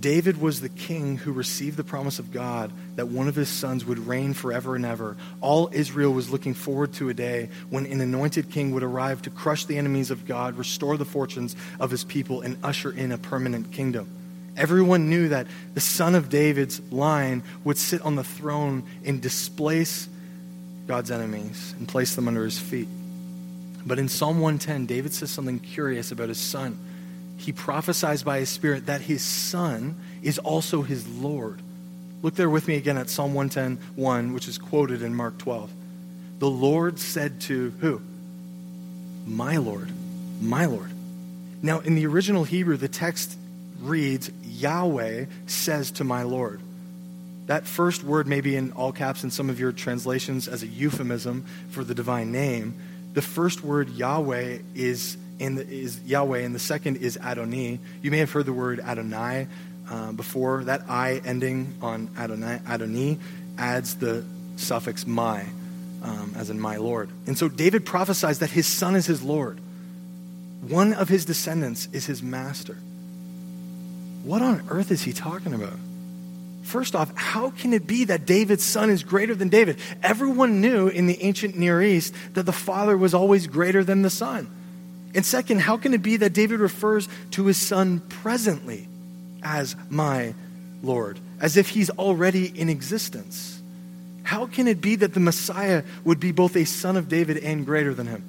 David 0.00 0.40
was 0.40 0.60
the 0.60 0.68
king 0.68 1.18
who 1.18 1.32
received 1.32 1.76
the 1.76 1.84
promise 1.84 2.18
of 2.18 2.32
God 2.32 2.72
that 2.96 3.08
one 3.08 3.28
of 3.28 3.34
his 3.34 3.48
sons 3.48 3.84
would 3.84 3.98
reign 3.98 4.34
forever 4.34 4.74
and 4.74 4.86
ever. 4.86 5.16
All 5.40 5.68
Israel 5.72 6.12
was 6.12 6.30
looking 6.30 6.54
forward 6.54 6.94
to 6.94 7.08
a 7.10 7.14
day 7.14 7.50
when 7.68 7.86
an 7.86 8.00
anointed 8.00 8.50
king 8.50 8.70
would 8.72 8.82
arrive 8.82 9.22
to 9.22 9.30
crush 9.30 9.66
the 9.66 9.76
enemies 9.76 10.10
of 10.10 10.26
God, 10.26 10.56
restore 10.56 10.96
the 10.96 11.04
fortunes 11.04 11.54
of 11.78 11.90
his 11.90 12.04
people, 12.04 12.40
and 12.40 12.56
usher 12.64 12.90
in 12.90 13.12
a 13.12 13.18
permanent 13.18 13.72
kingdom. 13.72 14.08
Everyone 14.56 15.10
knew 15.10 15.28
that 15.28 15.46
the 15.74 15.80
son 15.80 16.14
of 16.14 16.28
David's 16.28 16.80
line 16.92 17.42
would 17.64 17.78
sit 17.78 18.02
on 18.02 18.16
the 18.16 18.24
throne 18.24 18.84
and 19.04 19.20
displace 19.20 20.08
God's 20.86 21.10
enemies 21.10 21.74
and 21.78 21.86
place 21.86 22.14
them 22.14 22.26
under 22.26 22.44
his 22.44 22.58
feet. 22.58 22.88
But 23.86 23.98
in 23.98 24.08
Psalm 24.08 24.40
110, 24.40 24.86
David 24.86 25.12
says 25.12 25.30
something 25.30 25.58
curious 25.58 26.12
about 26.12 26.28
his 26.28 26.38
son 26.38 26.78
he 27.40 27.52
prophesies 27.52 28.22
by 28.22 28.40
his 28.40 28.50
Spirit 28.50 28.86
that 28.86 29.00
his 29.00 29.22
Son 29.22 29.96
is 30.22 30.38
also 30.38 30.82
his 30.82 31.08
Lord. 31.08 31.60
Look 32.22 32.34
there 32.34 32.50
with 32.50 32.68
me 32.68 32.76
again 32.76 32.98
at 32.98 33.08
Psalm 33.08 33.32
110 33.32 33.94
1, 33.96 34.32
which 34.34 34.46
is 34.46 34.58
quoted 34.58 35.02
in 35.02 35.14
Mark 35.14 35.38
12. 35.38 35.70
The 36.38 36.50
Lord 36.50 36.98
said 36.98 37.40
to 37.42 37.70
who? 37.80 38.02
My 39.26 39.56
Lord. 39.56 39.90
My 40.40 40.66
Lord. 40.66 40.90
Now, 41.62 41.80
in 41.80 41.94
the 41.94 42.06
original 42.06 42.44
Hebrew, 42.44 42.76
the 42.76 42.88
text 42.88 43.36
reads, 43.80 44.30
Yahweh 44.44 45.26
says 45.46 45.90
to 45.92 46.04
my 46.04 46.24
Lord. 46.24 46.60
That 47.46 47.66
first 47.66 48.04
word 48.04 48.26
may 48.26 48.42
be 48.42 48.54
in 48.54 48.72
all 48.72 48.92
caps 48.92 49.24
in 49.24 49.30
some 49.30 49.50
of 49.50 49.58
your 49.58 49.72
translations 49.72 50.46
as 50.46 50.62
a 50.62 50.66
euphemism 50.66 51.46
for 51.70 51.84
the 51.84 51.94
divine 51.94 52.32
name. 52.32 52.74
The 53.14 53.22
first 53.22 53.64
word, 53.64 53.88
Yahweh, 53.90 54.58
is 54.74 55.16
and 55.40 55.58
the, 55.58 55.66
is 55.66 56.00
Yahweh, 56.04 56.40
and 56.40 56.54
the 56.54 56.60
second 56.60 56.98
is 56.98 57.16
Adonai. 57.16 57.80
You 58.02 58.10
may 58.10 58.18
have 58.18 58.30
heard 58.30 58.46
the 58.46 58.52
word 58.52 58.78
Adonai 58.78 59.48
uh, 59.90 60.12
before. 60.12 60.64
That 60.64 60.82
I 60.88 61.20
ending 61.24 61.74
on 61.82 62.10
Adonai, 62.16 62.60
Adonai 62.68 63.18
adds 63.58 63.96
the 63.96 64.24
suffix 64.56 65.06
my, 65.06 65.44
um, 66.02 66.34
as 66.36 66.50
in 66.50 66.60
my 66.60 66.76
Lord. 66.76 67.10
And 67.26 67.36
so 67.36 67.48
David 67.48 67.86
prophesies 67.86 68.40
that 68.40 68.50
his 68.50 68.66
son 68.66 68.94
is 68.94 69.06
his 69.06 69.22
Lord. 69.22 69.58
One 70.60 70.92
of 70.92 71.08
his 71.08 71.24
descendants 71.24 71.88
is 71.92 72.04
his 72.04 72.22
master. 72.22 72.76
What 74.22 74.42
on 74.42 74.62
earth 74.68 74.90
is 74.90 75.02
he 75.02 75.14
talking 75.14 75.54
about? 75.54 75.78
First 76.62 76.94
off, 76.94 77.10
how 77.16 77.50
can 77.50 77.72
it 77.72 77.86
be 77.86 78.04
that 78.04 78.26
David's 78.26 78.62
son 78.62 78.90
is 78.90 79.02
greater 79.02 79.34
than 79.34 79.48
David? 79.48 79.78
Everyone 80.02 80.60
knew 80.60 80.88
in 80.88 81.06
the 81.06 81.22
ancient 81.22 81.56
Near 81.56 81.80
East 81.80 82.14
that 82.34 82.44
the 82.44 82.52
father 82.52 82.96
was 82.98 83.14
always 83.14 83.46
greater 83.46 83.82
than 83.82 84.02
the 84.02 84.10
son. 84.10 84.48
And 85.14 85.26
second, 85.26 85.60
how 85.60 85.76
can 85.76 85.94
it 85.94 86.02
be 86.02 86.18
that 86.18 86.32
David 86.32 86.60
refers 86.60 87.08
to 87.32 87.46
his 87.46 87.56
son 87.56 88.00
presently 88.00 88.88
as 89.42 89.74
my 89.88 90.34
Lord, 90.82 91.18
as 91.40 91.56
if 91.56 91.68
he's 91.68 91.90
already 91.90 92.46
in 92.46 92.68
existence? 92.68 93.60
How 94.22 94.46
can 94.46 94.68
it 94.68 94.80
be 94.80 94.96
that 94.96 95.14
the 95.14 95.20
Messiah 95.20 95.82
would 96.04 96.20
be 96.20 96.30
both 96.30 96.56
a 96.56 96.64
son 96.64 96.96
of 96.96 97.08
David 97.08 97.38
and 97.38 97.66
greater 97.66 97.92
than 97.92 98.06
him? 98.06 98.22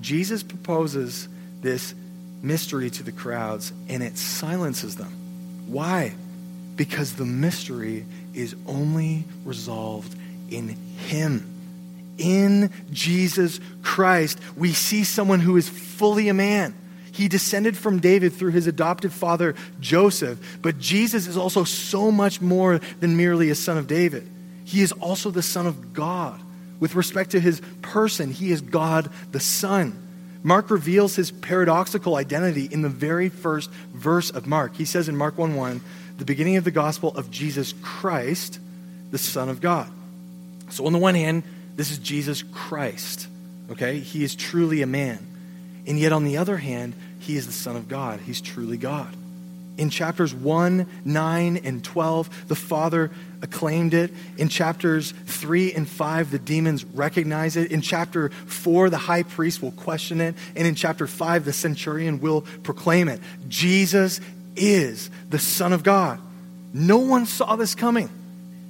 Jesus 0.00 0.42
proposes 0.42 1.28
this 1.60 1.94
mystery 2.42 2.90
to 2.90 3.02
the 3.02 3.12
crowds, 3.12 3.72
and 3.88 4.02
it 4.02 4.16
silences 4.16 4.96
them. 4.96 5.12
Why? 5.66 6.14
Because 6.76 7.14
the 7.14 7.24
mystery 7.24 8.06
is 8.34 8.54
only 8.66 9.24
resolved 9.44 10.14
in 10.50 10.68
Him. 10.68 11.44
In 12.18 12.72
Jesus 12.90 13.60
Christ, 13.82 14.38
we 14.56 14.72
see 14.72 15.04
someone 15.04 15.40
who 15.40 15.56
is 15.56 15.68
fully 15.68 16.28
a 16.28 16.34
man. 16.34 16.74
He 17.12 17.28
descended 17.28 17.76
from 17.76 17.98
David 17.98 18.32
through 18.32 18.52
his 18.52 18.66
adoptive 18.66 19.12
father, 19.12 19.54
Joseph. 19.80 20.58
But 20.62 20.78
Jesus 20.78 21.26
is 21.26 21.36
also 21.36 21.64
so 21.64 22.10
much 22.10 22.40
more 22.40 22.78
than 23.00 23.16
merely 23.16 23.50
a 23.50 23.54
son 23.54 23.78
of 23.78 23.86
David. 23.86 24.28
He 24.64 24.82
is 24.82 24.92
also 24.92 25.30
the 25.30 25.42
Son 25.42 25.66
of 25.66 25.94
God. 25.94 26.40
With 26.78 26.94
respect 26.94 27.30
to 27.30 27.40
his 27.40 27.62
person, 27.82 28.30
he 28.30 28.52
is 28.52 28.60
God 28.60 29.10
the 29.32 29.40
Son. 29.40 30.04
Mark 30.42 30.70
reveals 30.70 31.16
his 31.16 31.30
paradoxical 31.30 32.16
identity 32.16 32.68
in 32.70 32.82
the 32.82 32.88
very 32.88 33.30
first 33.30 33.70
verse 33.94 34.30
of 34.30 34.46
Mark. 34.46 34.76
He 34.76 34.84
says 34.84 35.08
in 35.08 35.16
Mark 35.16 35.38
1 35.38 35.56
1, 35.56 35.80
the 36.18 36.24
beginning 36.24 36.56
of 36.56 36.64
the 36.64 36.70
gospel 36.70 37.16
of 37.16 37.30
Jesus 37.30 37.74
Christ, 37.82 38.60
the 39.10 39.18
Son 39.18 39.48
of 39.48 39.60
God. 39.60 39.90
So, 40.70 40.86
on 40.86 40.92
the 40.92 40.98
one 40.98 41.14
hand, 41.14 41.42
this 41.78 41.92
is 41.92 41.98
Jesus 41.98 42.42
Christ, 42.42 43.28
okay? 43.70 44.00
He 44.00 44.24
is 44.24 44.34
truly 44.34 44.82
a 44.82 44.86
man. 44.86 45.24
And 45.86 45.96
yet, 45.96 46.12
on 46.12 46.24
the 46.24 46.38
other 46.38 46.56
hand, 46.56 46.92
he 47.20 47.36
is 47.36 47.46
the 47.46 47.52
Son 47.52 47.76
of 47.76 47.86
God. 47.86 48.18
He's 48.18 48.40
truly 48.40 48.76
God. 48.76 49.14
In 49.76 49.88
chapters 49.88 50.34
1, 50.34 50.86
9, 51.04 51.56
and 51.58 51.84
12, 51.84 52.48
the 52.48 52.56
Father 52.56 53.12
acclaimed 53.42 53.94
it. 53.94 54.12
In 54.36 54.48
chapters 54.48 55.12
3 55.26 55.72
and 55.72 55.88
5, 55.88 56.32
the 56.32 56.40
demons 56.40 56.84
recognize 56.84 57.56
it. 57.56 57.70
In 57.70 57.80
chapter 57.80 58.30
4, 58.30 58.90
the 58.90 58.98
high 58.98 59.22
priest 59.22 59.62
will 59.62 59.70
question 59.70 60.20
it. 60.20 60.34
And 60.56 60.66
in 60.66 60.74
chapter 60.74 61.06
5, 61.06 61.44
the 61.44 61.52
centurion 61.52 62.20
will 62.20 62.42
proclaim 62.64 63.06
it. 63.06 63.20
Jesus 63.46 64.20
is 64.56 65.10
the 65.30 65.38
Son 65.38 65.72
of 65.72 65.84
God. 65.84 66.18
No 66.74 66.98
one 66.98 67.24
saw 67.24 67.54
this 67.54 67.76
coming. 67.76 68.10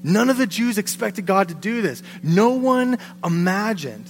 None 0.02 0.30
of 0.30 0.36
the 0.36 0.46
Jews 0.46 0.78
expected 0.78 1.26
God 1.26 1.48
to 1.48 1.54
do 1.54 1.82
this. 1.82 2.02
No 2.22 2.50
one 2.50 2.98
imagined 3.24 4.06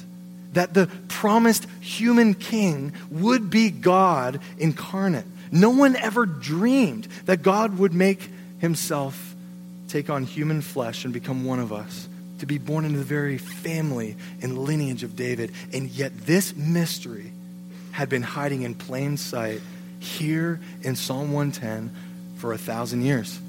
that 0.53 0.75
the 0.75 0.87
promised 1.09 1.67
human 1.81 2.35
king 2.35 2.93
would 3.11 3.51
be 3.51 3.71
God 3.71 4.41
incarnate. 4.59 5.27
No 5.51 5.71
one 5.71 5.97
ever 5.97 6.27
dreamed 6.27 7.07
that 7.25 7.43
God 7.43 7.79
would 7.79 7.95
make 7.95 8.31
himself 8.59 9.35
take 9.89 10.11
on 10.11 10.25
human 10.25 10.61
flesh 10.61 11.05
and 11.05 11.15
become 11.15 11.45
one 11.45 11.59
of 11.59 11.73
us, 11.73 12.09
to 12.41 12.47
be 12.47 12.59
born 12.59 12.85
into 12.85 12.99
the 12.99 13.05
very 13.05 13.39
family 13.39 14.17
and 14.43 14.59
lineage 14.59 15.03
of 15.03 15.17
David. 15.17 15.53
And 15.73 15.89
yet, 15.89 16.13
this 16.27 16.55
mystery 16.55 17.33
had 17.93 18.09
been 18.09 18.23
hiding 18.23 18.63
in 18.63 18.75
plain 18.75 19.17
sight 19.17 19.61
here 19.99 20.61
in 20.83 20.95
Psalm 20.95 21.33
110 21.33 21.91
for 22.37 22.53
a 22.53 22.59
thousand 22.59 23.03
years. 23.03 23.41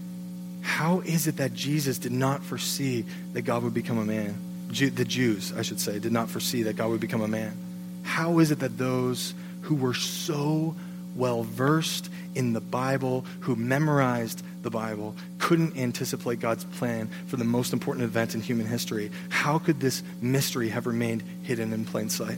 How 0.61 0.99
is 1.01 1.27
it 1.27 1.37
that 1.37 1.53
Jesus 1.53 1.97
did 1.97 2.11
not 2.11 2.43
foresee 2.43 3.05
that 3.33 3.43
God 3.43 3.63
would 3.63 3.73
become 3.73 3.97
a 3.97 4.05
man? 4.05 4.37
the 4.69 5.05
Jews, 5.05 5.51
I 5.51 5.63
should 5.63 5.79
say, 5.79 5.97
did 5.97 6.11
not 6.11 6.29
foresee 6.29 6.63
that 6.63 6.75
God 6.75 6.91
would 6.91 6.99
become 6.99 7.21
a 7.21 7.27
man. 7.27 7.57
How 8.03 8.37
is 8.37 8.51
it 8.51 8.59
that 8.59 8.77
those 8.77 9.33
who 9.61 9.73
were 9.73 9.95
so 9.95 10.75
well 11.15 11.43
versed 11.43 12.09
in 12.35 12.53
the 12.53 12.61
Bible, 12.61 13.25
who 13.41 13.55
memorized 13.55 14.43
the 14.61 14.69
Bible, 14.69 15.15
couldn't 15.37 15.77
anticipate 15.77 16.39
God's 16.39 16.63
plan 16.63 17.09
for 17.27 17.37
the 17.37 17.43
most 17.43 17.73
important 17.73 18.03
event 18.03 18.35
in 18.35 18.41
human 18.41 18.67
history. 18.67 19.11
How 19.29 19.59
could 19.59 19.79
this 19.79 20.03
mystery 20.21 20.69
have 20.69 20.85
remained 20.85 21.23
hidden 21.43 21.73
in 21.73 21.85
plain 21.85 22.09
sight? 22.09 22.37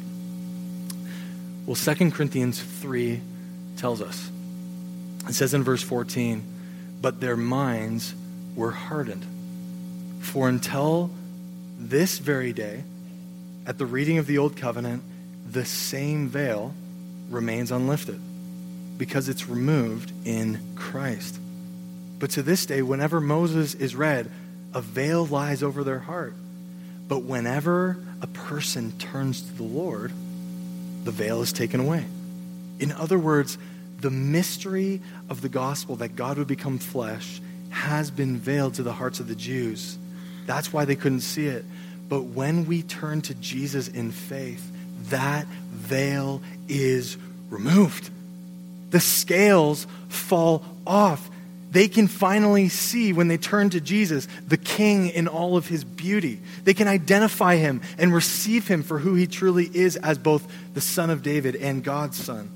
Well, 1.66 1.76
2 1.76 2.12
Corinthians 2.12 2.62
3 2.62 3.22
tells 3.78 4.02
us. 4.02 4.30
It 5.28 5.34
says 5.34 5.54
in 5.54 5.64
verse 5.64 5.84
14, 5.84 6.44
but 7.02 7.20
their 7.20 7.36
minds 7.36 8.14
were 8.56 8.72
hardened. 8.72 9.26
For 10.22 10.48
until 10.48 11.10
this 11.78 12.20
very 12.20 12.54
day, 12.54 12.84
at 13.66 13.78
the 13.78 13.86
reading 13.86 14.20
of 14.20 14.28
the 14.28 14.38
Old 14.38 14.56
Covenant, 14.56 15.04
the 15.50 15.66
same 15.66 16.30
veil 16.30 16.74
remains 17.30 17.72
unlifted 17.72 18.20
because 18.98 19.30
it's 19.30 19.50
removed 19.50 20.12
in 20.26 20.60
Christ. 20.76 21.40
But 22.20 22.30
to 22.32 22.44
this 22.44 22.68
day, 22.68 22.84
whenever 22.84 23.20
Moses 23.20 23.74
is 23.74 23.96
read, 23.96 24.30
a 24.74 24.82
veil 24.82 25.26
lies 25.26 25.64
over 25.64 25.84
their 25.84 26.00
heart. 26.00 26.36
But 27.08 27.24
whenever 27.24 27.98
a 28.22 28.28
person 28.28 28.92
turns 29.00 29.42
to 29.42 29.54
the 29.54 29.64
Lord, 29.64 30.12
the 31.04 31.12
veil 31.12 31.42
is 31.42 31.52
taken 31.52 31.80
away. 31.80 32.06
In 32.80 32.92
other 32.92 33.18
words, 33.18 33.58
the 34.02 34.12
mystery 34.12 35.02
of 35.30 35.42
the 35.42 35.50
gospel 35.50 35.96
that 35.98 36.16
God 36.16 36.38
would 36.38 36.48
become 36.48 36.80
flesh 36.80 37.42
has 37.70 38.12
been 38.12 38.38
veiled 38.38 38.76
to 38.76 38.84
the 38.84 38.94
hearts 38.94 39.20
of 39.20 39.28
the 39.28 39.36
Jews. 39.36 39.98
That's 40.46 40.74
why 40.74 40.86
they 40.86 40.96
couldn't 40.96 41.22
see 41.22 41.48
it. 41.48 41.64
But 42.10 42.24
when 42.24 42.66
we 42.66 42.82
turn 42.84 43.22
to 43.24 43.34
Jesus 43.36 43.88
in 43.88 44.12
faith, 44.12 44.70
that 45.10 45.46
veil 45.46 46.42
is 46.68 47.18
removed 47.50 48.10
the 48.92 49.00
scales 49.00 49.88
fall 50.10 50.64
off. 50.86 51.30
They 51.72 51.88
can 51.88 52.08
finally 52.08 52.68
see 52.68 53.14
when 53.14 53.30
they 53.30 53.38
turn 53.38 53.70
to 53.72 53.80
Jesus 53.80 54.28
the 54.46 54.58
King 54.58 55.08
in 55.08 55.30
all 55.30 55.56
of 55.56 55.68
his 55.68 55.86
beauty. 55.86 56.42
They 56.66 56.74
can 56.74 56.90
identify 56.90 57.56
him 57.56 57.82
and 57.98 58.14
receive 58.14 58.68
him 58.68 58.84
for 58.84 59.00
who 59.00 59.16
he 59.16 59.26
truly 59.26 59.70
is 59.74 59.96
as 59.96 60.18
both 60.18 60.46
the 60.74 60.82
Son 60.82 61.10
of 61.10 61.24
David 61.24 61.56
and 61.56 61.82
God's 61.82 62.18
Son. 62.18 62.52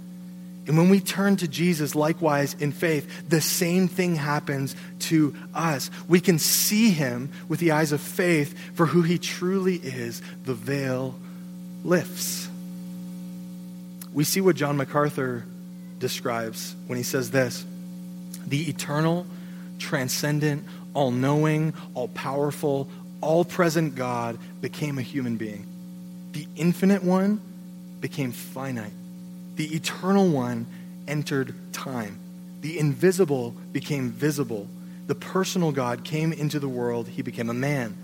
And 0.68 0.78
when 0.78 0.90
we 0.90 1.00
turn 1.00 1.38
to 1.38 1.48
Jesus, 1.48 1.94
likewise 1.94 2.56
in 2.56 2.72
faith, 2.72 3.30
the 3.30 3.42
same 3.42 3.88
thing 3.88 4.16
happens 4.16 4.76
to 5.02 5.36
us. 5.54 5.92
We 6.08 6.20
can 6.20 6.40
see 6.40 6.90
him 6.90 7.32
with 7.48 7.60
the 7.60 7.72
eyes 7.72 7.92
of 7.92 8.02
faith 8.02 8.58
for 8.74 8.88
who 8.88 9.04
he 9.04 9.20
truly 9.20 9.76
is. 9.76 10.22
The 10.44 10.56
veil 10.56 11.16
lifts. 11.84 12.50
We 14.12 14.24
see 14.24 14.42
what 14.42 14.56
John 14.56 14.78
MacArthur 14.78 15.46
describes 16.00 16.76
when 16.88 16.98
he 16.98 17.04
says 17.04 17.32
this 17.32 17.64
the 18.48 18.70
eternal, 18.70 19.26
transcendent, 19.80 20.66
all 20.94 21.12
knowing, 21.12 21.74
all 21.94 22.08
powerful, 22.08 22.88
all 23.22 23.46
present 23.46 23.96
God 23.96 24.38
became 24.62 24.98
a 24.98 25.02
human 25.02 25.38
being. 25.38 25.68
The 26.32 26.48
infinite 26.56 27.04
one 27.04 27.42
became 28.02 28.32
finite. 28.32 28.94
The 29.56 29.76
eternal 29.76 30.30
one 30.30 30.66
entered 31.08 31.54
time. 31.74 32.20
The 32.62 32.80
invisible 32.80 33.52
became 33.72 34.12
visible. 34.12 34.68
The 35.08 35.16
personal 35.16 35.72
God 35.72 36.04
came 36.04 36.34
into 36.34 36.60
the 36.60 36.68
world. 36.68 37.08
He 37.08 37.22
became 37.22 37.50
a 37.50 37.54
man. 37.54 37.96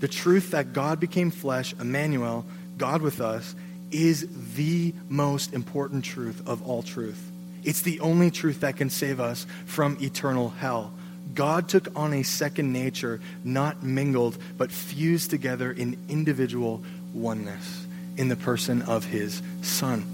The 0.00 0.08
truth 0.08 0.50
that 0.50 0.72
God 0.72 1.00
became 1.00 1.30
flesh, 1.30 1.74
Emmanuel, 1.80 2.44
God 2.76 3.02
with 3.02 3.20
us, 3.20 3.54
is 3.90 4.26
the 4.54 4.94
most 5.08 5.52
important 5.52 6.04
truth 6.04 6.42
of 6.46 6.66
all 6.68 6.82
truth. 6.82 7.30
It's 7.62 7.82
the 7.82 8.00
only 8.00 8.30
truth 8.30 8.60
that 8.60 8.76
can 8.76 8.90
save 8.90 9.20
us 9.20 9.46
from 9.66 9.96
eternal 10.00 10.48
hell. 10.48 10.92
God 11.34 11.68
took 11.68 11.88
on 11.96 12.12
a 12.12 12.22
second 12.22 12.72
nature, 12.72 13.20
not 13.44 13.82
mingled, 13.82 14.36
but 14.58 14.72
fused 14.72 15.30
together 15.30 15.70
in 15.70 15.96
individual 16.08 16.82
oneness 17.14 17.86
in 18.16 18.28
the 18.28 18.36
person 18.36 18.82
of 18.82 19.04
his 19.04 19.40
Son. 19.62 20.04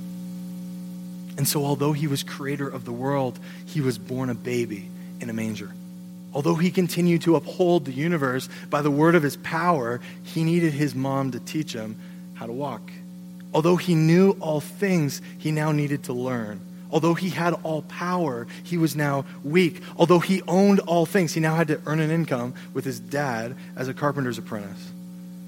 And 1.39 1.49
so, 1.49 1.65
although 1.65 1.93
he 1.93 2.07
was 2.07 2.23
creator 2.23 2.69
of 2.69 2.85
the 2.85 2.93
world, 2.93 3.39
he 3.65 3.81
was 3.81 3.97
born 3.97 4.29
a 4.29 4.35
baby 4.35 4.91
in 5.21 5.31
a 5.31 5.33
manger. 5.33 5.73
Although 6.35 6.57
he 6.57 6.71
continued 6.71 7.23
to 7.23 7.37
uphold 7.37 7.87
the 7.87 7.93
universe 7.93 8.51
by 8.69 8.83
the 8.83 8.91
word 8.91 9.15
of 9.15 9.23
his 9.23 9.39
power, 9.39 10.01
he 10.23 10.45
needed 10.45 10.75
his 10.75 10.95
mom 10.95 11.31
to 11.31 11.41
teach 11.41 11.73
him 11.73 11.97
how 12.35 12.45
to 12.45 12.53
walk. 12.53 12.91
Although 13.55 13.77
he 13.77 13.95
knew 13.95 14.33
all 14.41 14.61
things, 14.61 15.23
he 15.39 15.51
now 15.51 15.73
needed 15.73 16.05
to 16.05 16.13
learn 16.13 16.61
Although 16.91 17.15
he 17.15 17.31
had 17.31 17.55
all 17.63 17.83
power, 17.83 18.47
he 18.63 18.79
was 18.79 18.97
now 18.97 19.25
weak. 19.45 19.83
Although 19.97 20.21
he 20.21 20.43
owned 20.49 20.81
all 20.81 21.07
things, 21.07 21.35
he 21.35 21.41
now 21.41 21.55
had 21.55 21.69
to 21.69 21.81
earn 21.87 22.01
an 22.01 22.11
income 22.11 22.55
with 22.73 22.85
his 22.85 22.99
dad 22.99 23.57
as 23.77 23.89
a 23.89 23.95
carpenter's 23.95 24.39
apprentice. 24.39 24.91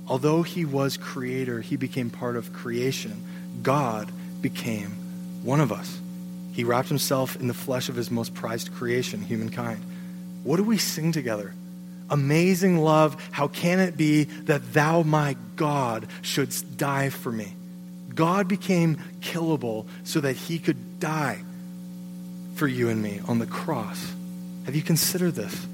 Although 0.07 0.43
he 0.43 0.65
was 0.65 0.97
creator, 0.97 1.61
he 1.61 1.77
became 1.77 2.11
part 2.11 2.37
of 2.37 2.53
creation. 2.53 3.25
God 3.63 4.11
became 4.43 4.93
one 5.43 5.61
of 5.61 5.73
us. 5.73 6.01
He 6.53 6.65
wrapped 6.65 6.89
himself 6.89 7.37
in 7.37 7.49
the 7.49 7.55
flesh 7.55 7.89
of 7.89 7.95
his 7.95 8.11
most 8.11 8.35
prized 8.35 8.75
creation, 8.75 9.23
humankind. 9.23 9.83
What 10.45 10.57
do 10.57 10.65
we 10.65 10.79
sing 10.79 11.13
together? 11.13 11.55
Amazing 12.09 12.79
love, 12.79 13.17
how 13.31 13.49
can 13.49 13.79
it 13.79 13.97
be 13.97 14.25
that 14.25 14.73
thou, 14.73 15.03
my 15.03 15.37
God, 15.57 16.09
shouldst 16.23 16.77
die 16.77 17.11
for 17.11 17.31
me? 17.31 17.55
God 18.15 18.49
became 18.49 18.97
killable 19.21 19.87
so 20.03 20.21
that 20.21 20.35
he 20.35 20.59
could 20.59 20.99
die 20.99 21.43
for 22.57 22.67
you 22.67 22.89
and 22.89 23.01
me 23.01 23.21
on 23.29 23.39
the 23.39 23.47
cross. 23.47 24.13
Have 24.67 24.75
you 24.75 24.83
considered 24.83 25.35
this? 25.35 25.67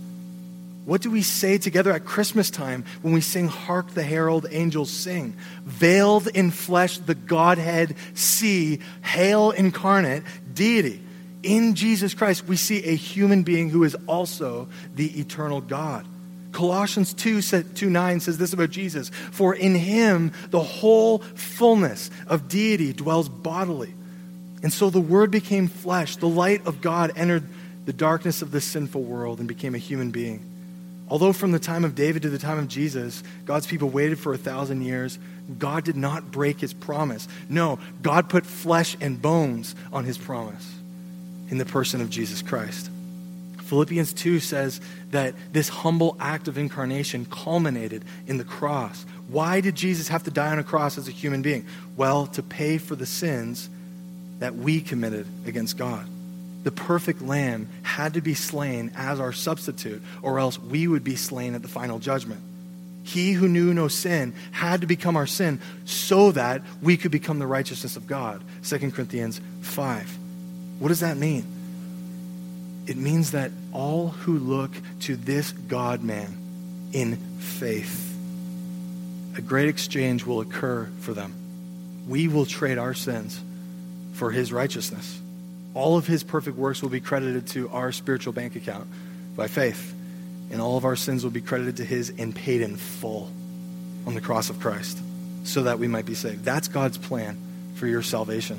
What 0.87 1.03
do 1.03 1.11
we 1.11 1.23
say 1.23 1.59
together 1.59 1.91
at 1.91 2.05
Christmas 2.05 2.49
time 2.49 2.85
when 3.03 3.13
we 3.13 3.21
sing, 3.21 3.49
Hark 3.49 3.91
the 3.91 4.05
Herald 4.05 4.47
Angels 4.49 4.89
Sing? 4.89 5.37
Veiled 5.65 6.29
in 6.29 6.53
flesh, 6.53 6.99
the 6.99 7.17
Godhead 7.17 7.97
see, 8.15 8.79
hail 9.03 9.51
incarnate, 9.51 10.23
deity. 10.55 11.03
In 11.43 11.75
Jesus 11.75 12.15
Christ, 12.15 12.47
we 12.47 12.55
see 12.55 12.85
a 12.85 12.95
human 12.95 13.43
being 13.43 13.69
who 13.69 13.83
is 13.83 13.97
also 14.07 14.69
the 14.95 15.19
eternal 15.19 15.61
God. 15.61 16.07
Colossians 16.53 17.13
2, 17.15 17.43
2 17.43 17.91
9 17.91 18.21
says 18.21 18.39
this 18.39 18.53
about 18.53 18.71
Jesus 18.71 19.09
For 19.33 19.57
in 19.57 19.75
him 19.75 20.33
the 20.51 20.63
whole 20.63 21.19
fullness 21.19 22.13
of 22.29 22.47
deity 22.47 22.93
dwells 22.93 23.29
bodily. 23.29 23.93
And 24.63 24.73
so 24.73 24.89
the 24.91 25.01
Word 25.01 25.33
became 25.33 25.67
flesh. 25.67 26.15
The 26.15 26.29
light 26.29 26.65
of 26.65 26.81
God 26.81 27.13
entered 27.17 27.43
the 27.87 27.93
darkness 27.93 28.41
of 28.41 28.53
this 28.53 28.65
sinful 28.65 29.03
world 29.03 29.41
and 29.41 29.49
became 29.49 29.75
a 29.75 29.79
human 29.79 30.13
being. 30.13 30.53
Although 31.09 31.33
from 31.33 31.53
the 31.53 31.59
time 31.59 31.85
of 31.85 31.95
David 31.95 32.23
to 32.23 32.31
the 32.31 32.39
time 32.39 32.59
of 32.59 32.69
Jesus, 32.69 33.23
God's 33.45 33.67
people 33.67 33.89
waited 33.89 34.19
for 34.19 34.35
a 34.35 34.39
thousand 34.39 34.83
years, 34.83 35.19
God 35.59 35.85
did 35.85 35.97
not 35.97 36.33
break 36.33 36.61
his 36.61 36.73
promise. 36.73 37.29
No, 37.49 37.79
God 38.03 38.29
put 38.29 38.45
flesh 38.45 38.97
and 39.01 39.21
bones 39.21 39.77
on 39.93 40.05
his 40.05 40.19
promise 40.19 40.69
in 41.49 41.59
the 41.59 41.65
person 41.65 42.01
of 42.01 42.11
Jesus 42.11 42.43
Christ. 42.43 42.91
Philippians 43.59 44.13
2 44.13 44.41
says 44.41 44.81
that 45.11 45.35
this 45.53 45.69
humble 45.69 46.17
act 46.19 46.49
of 46.49 46.59
incarnation 46.59 47.25
culminated 47.27 48.05
in 48.27 48.37
the 48.37 48.45
cross. 48.45 49.05
Why 49.29 49.61
did 49.61 49.75
Jesus 49.75 50.09
have 50.09 50.25
to 50.25 50.31
die 50.31 50.53
on 50.53 50.59
a 50.59 50.65
cross 50.65 50.99
as 50.99 51.09
a 51.09 51.13
human 51.13 51.43
being? 51.43 51.67
Well, 51.97 52.27
to 52.29 52.43
pay 52.43 52.79
for 52.79 52.95
the 52.95 53.07
sins 53.07 53.69
that 54.39 54.55
we 54.55 54.81
committed 54.81 55.27
against 55.47 55.77
God 55.77 56.07
the 56.67 56.73
perfect 56.73 57.23
lamb 57.23 57.69
had 57.85 58.15
to 58.15 58.21
be 58.21 58.35
slain 58.35 58.91
as 58.97 59.21
our 59.21 59.33
substitute, 59.33 60.03
or 60.21 60.41
else 60.41 60.59
we 60.59 60.89
would 60.89 61.05
be 61.05 61.15
slain 61.15 61.55
at 61.55 61.63
the 61.63 61.69
final 61.69 62.01
judgment. 62.01 62.41
He 63.05 63.35
who 63.35 63.47
knew 63.47 63.73
no 63.73 63.87
sin 63.87 64.35
had 64.51 64.81
to 64.81 64.89
become 64.89 65.17
our 65.17 65.29
sin 65.29 65.61
so 65.85 66.33
that 66.33 66.63
we 66.83 66.97
could 66.97 67.13
become 67.13 67.39
the 67.39 67.47
righteousness 67.47 67.95
of 67.95 68.09
God. 68.09 68.43
2 68.65 68.91
Corinthians 68.91 69.41
5. 69.61 70.19
What 70.81 70.89
does 70.89 70.99
that 71.01 71.17
mean? 71.17 71.47
It 72.89 72.97
means 72.97 73.31
that 73.31 73.53
all 73.73 74.09
who 74.09 74.37
look 74.37 74.73
to 75.03 75.15
this 75.15 75.53
God 75.53 76.03
man 76.03 76.37
in 76.93 77.15
faith, 77.39 78.13
a 79.37 79.41
great 79.41 79.69
exchange 79.69 80.27
will 80.27 80.41
occur 80.41 80.91
for 80.99 81.15
them. 81.15 81.33
We 82.09 82.27
will 82.27 82.45
trade 82.45 82.77
our 82.77 82.93
sins 82.93 83.41
for 84.15 84.33
his 84.33 84.53
righteousness 84.53 85.21
all 85.77 85.99
of 85.99 86.07
his 86.07 86.25
perfect 86.25 86.57
works 86.57 86.81
will 86.81 86.89
be 86.89 87.03
credited 87.03 87.47
to 87.49 87.69
our 87.69 87.93
spiritual 87.93 88.33
bank 88.33 88.57
account 88.57 88.89
by 89.37 89.47
faith. 89.47 89.95
And 90.51 90.61
all 90.61 90.79
of 90.79 90.87
our 90.87 90.97
sins 90.97 91.23
will 91.23 91.31
be 91.31 91.43
credited 91.43 91.77
to 91.77 91.85
his 91.85 92.11
and 92.19 92.35
paid 92.35 92.63
in 92.63 92.77
full 92.77 93.31
on 94.07 94.15
the 94.15 94.23
cross 94.23 94.49
of 94.49 94.59
Christ 94.59 94.99
so 95.45 95.65
that 95.65 95.79
we 95.79 95.87
might 95.87 96.07
be 96.07 96.15
saved. 96.15 96.45
That's 96.45 96.69
God's 96.69 96.97
plan 96.97 97.37
for 97.75 97.87
your 97.87 98.03
salvation. 98.03 98.59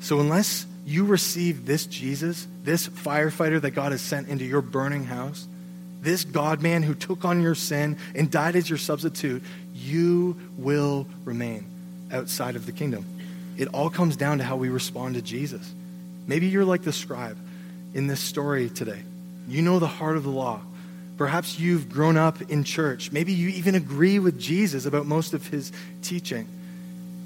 So 0.00 0.18
unless 0.20 0.64
you 0.86 1.04
receive 1.04 1.66
this 1.66 1.84
Jesus, 1.84 2.46
this 2.62 2.88
firefighter 2.88 3.60
that 3.60 3.72
God 3.72 3.92
has 3.92 4.00
sent 4.00 4.28
into 4.28 4.46
your 4.46 4.62
burning 4.62 5.04
house, 5.04 5.46
this 6.00 6.24
God 6.24 6.62
man 6.62 6.82
who 6.82 6.94
took 6.94 7.26
on 7.26 7.42
your 7.42 7.54
sin 7.54 7.98
and 8.14 8.30
died 8.30 8.56
as 8.56 8.68
your 8.68 8.78
substitute, 8.78 9.42
you 9.74 10.40
will 10.56 11.06
remain 11.26 11.66
outside 12.10 12.56
of 12.56 12.64
the 12.64 12.72
kingdom. 12.72 13.04
It 13.58 13.68
all 13.68 13.90
comes 13.90 14.16
down 14.16 14.38
to 14.38 14.44
how 14.44 14.56
we 14.56 14.70
respond 14.70 15.16
to 15.16 15.22
Jesus. 15.22 15.74
Maybe 16.26 16.46
you're 16.46 16.64
like 16.64 16.82
the 16.82 16.92
scribe 16.92 17.36
in 17.92 18.06
this 18.06 18.20
story 18.20 18.70
today. 18.70 19.02
You 19.48 19.62
know 19.62 19.78
the 19.78 19.86
heart 19.86 20.16
of 20.16 20.24
the 20.24 20.30
law. 20.30 20.60
Perhaps 21.16 21.60
you've 21.60 21.88
grown 21.88 22.16
up 22.16 22.42
in 22.42 22.64
church. 22.64 23.12
Maybe 23.12 23.32
you 23.32 23.50
even 23.50 23.74
agree 23.74 24.18
with 24.18 24.38
Jesus 24.40 24.84
about 24.84 25.06
most 25.06 25.32
of 25.32 25.46
his 25.46 25.70
teaching. 26.02 26.48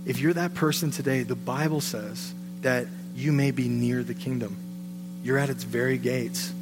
If 0.05 0.20
you're 0.20 0.34
that 0.34 0.55
person 0.55 0.90
today, 0.90 1.22
the 1.22 1.36
Bible 1.36 1.80
says 1.80 2.34
that 2.62 2.86
you 3.14 3.32
may 3.32 3.51
be 3.51 3.68
near 3.68 4.03
the 4.03 4.14
kingdom. 4.14 4.57
You're 5.22 5.38
at 5.38 5.49
its 5.49 5.64
very 5.64 5.99
gates, 5.99 6.53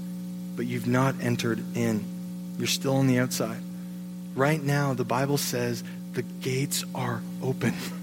but 0.57 0.67
you've 0.67 0.87
not 0.87 1.17
entered 1.21 1.63
in. 1.77 2.05
You're 2.59 2.67
still 2.67 2.97
on 2.97 3.07
the 3.07 3.19
outside. 3.19 3.61
Right 4.35 4.63
now, 4.63 4.95
the 4.95 5.05
Bible 5.05 5.39
says 5.39 5.83
the 6.13 6.23
gates 6.23 6.85
are 6.95 7.23
open. 7.43 7.75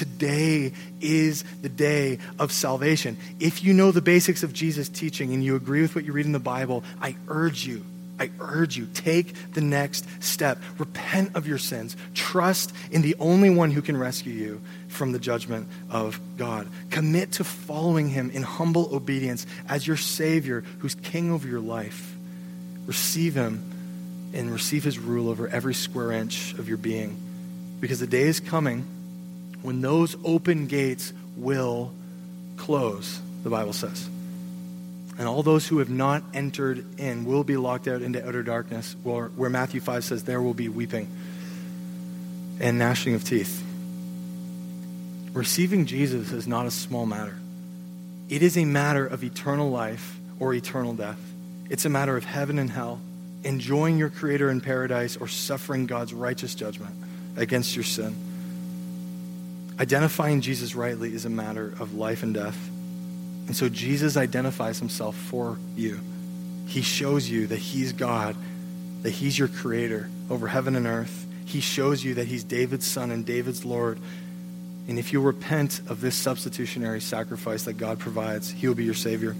Today 0.00 0.72
is 1.02 1.44
the 1.60 1.68
day 1.68 2.20
of 2.38 2.52
salvation. 2.52 3.18
If 3.38 3.62
you 3.62 3.74
know 3.74 3.92
the 3.92 4.00
basics 4.00 4.42
of 4.42 4.54
Jesus' 4.54 4.88
teaching 4.88 5.34
and 5.34 5.44
you 5.44 5.56
agree 5.56 5.82
with 5.82 5.94
what 5.94 6.06
you 6.06 6.14
read 6.14 6.24
in 6.24 6.32
the 6.32 6.38
Bible, 6.38 6.84
I 7.02 7.16
urge 7.28 7.66
you, 7.66 7.84
I 8.18 8.30
urge 8.40 8.78
you, 8.78 8.88
take 8.94 9.34
the 9.52 9.60
next 9.60 10.06
step. 10.24 10.58
Repent 10.78 11.36
of 11.36 11.46
your 11.46 11.58
sins. 11.58 11.98
Trust 12.14 12.72
in 12.90 13.02
the 13.02 13.14
only 13.20 13.50
one 13.50 13.70
who 13.70 13.82
can 13.82 13.94
rescue 13.94 14.32
you 14.32 14.62
from 14.88 15.12
the 15.12 15.18
judgment 15.18 15.68
of 15.90 16.18
God. 16.38 16.66
Commit 16.88 17.32
to 17.32 17.44
following 17.44 18.08
him 18.08 18.30
in 18.30 18.42
humble 18.42 18.96
obedience 18.96 19.46
as 19.68 19.86
your 19.86 19.98
Savior 19.98 20.64
who's 20.78 20.94
king 20.94 21.30
over 21.30 21.46
your 21.46 21.60
life. 21.60 22.16
Receive 22.86 23.34
him 23.34 24.30
and 24.32 24.50
receive 24.50 24.82
his 24.82 24.98
rule 24.98 25.28
over 25.28 25.46
every 25.46 25.74
square 25.74 26.10
inch 26.10 26.54
of 26.54 26.70
your 26.70 26.78
being. 26.78 27.18
Because 27.80 28.00
the 28.00 28.06
day 28.06 28.22
is 28.22 28.40
coming 28.40 28.86
when 29.62 29.80
those 29.80 30.16
open 30.24 30.66
gates 30.66 31.12
will 31.36 31.92
close, 32.56 33.20
the 33.42 33.50
Bible 33.50 33.72
says. 33.72 34.08
And 35.18 35.28
all 35.28 35.42
those 35.42 35.66
who 35.66 35.78
have 35.78 35.90
not 35.90 36.22
entered 36.32 36.98
in 36.98 37.24
will 37.24 37.44
be 37.44 37.56
locked 37.56 37.88
out 37.88 38.00
into 38.00 38.26
outer 38.26 38.42
darkness, 38.42 38.96
where, 39.02 39.26
where 39.26 39.50
Matthew 39.50 39.80
5 39.80 40.04
says 40.04 40.24
there 40.24 40.40
will 40.40 40.54
be 40.54 40.68
weeping 40.68 41.08
and 42.58 42.78
gnashing 42.78 43.14
of 43.14 43.24
teeth. 43.24 43.62
Receiving 45.32 45.86
Jesus 45.86 46.32
is 46.32 46.46
not 46.46 46.66
a 46.66 46.70
small 46.70 47.06
matter. 47.06 47.36
It 48.28 48.42
is 48.42 48.56
a 48.56 48.64
matter 48.64 49.06
of 49.06 49.22
eternal 49.24 49.70
life 49.70 50.18
or 50.38 50.54
eternal 50.54 50.94
death. 50.94 51.20
It's 51.68 51.84
a 51.84 51.90
matter 51.90 52.16
of 52.16 52.24
heaven 52.24 52.58
and 52.58 52.70
hell, 52.70 53.00
enjoying 53.44 53.98
your 53.98 54.10
Creator 54.10 54.50
in 54.50 54.60
paradise 54.60 55.16
or 55.16 55.28
suffering 55.28 55.86
God's 55.86 56.12
righteous 56.14 56.54
judgment 56.54 56.94
against 57.36 57.76
your 57.76 57.84
sin. 57.84 58.14
Identifying 59.80 60.42
Jesus 60.42 60.74
rightly 60.74 61.14
is 61.14 61.24
a 61.24 61.30
matter 61.30 61.72
of 61.80 61.94
life 61.94 62.22
and 62.22 62.34
death. 62.34 62.68
And 63.46 63.56
so 63.56 63.70
Jesus 63.70 64.18
identifies 64.18 64.78
himself 64.78 65.16
for 65.16 65.58
you. 65.74 65.98
He 66.66 66.82
shows 66.82 67.28
you 67.28 67.46
that 67.46 67.58
he's 67.58 67.94
God, 67.94 68.36
that 69.02 69.10
he's 69.10 69.38
your 69.38 69.48
creator 69.48 70.10
over 70.28 70.46
heaven 70.46 70.76
and 70.76 70.86
earth. 70.86 71.26
He 71.46 71.60
shows 71.60 72.04
you 72.04 72.14
that 72.14 72.26
he's 72.26 72.44
David's 72.44 72.86
son 72.86 73.10
and 73.10 73.24
David's 73.24 73.64
Lord. 73.64 73.98
And 74.86 74.98
if 74.98 75.14
you 75.14 75.20
repent 75.22 75.80
of 75.88 76.02
this 76.02 76.14
substitutionary 76.14 77.00
sacrifice 77.00 77.64
that 77.64 77.72
God 77.74 77.98
provides, 77.98 78.50
he 78.50 78.68
will 78.68 78.74
be 78.74 78.84
your 78.84 78.94
Savior. 78.94 79.34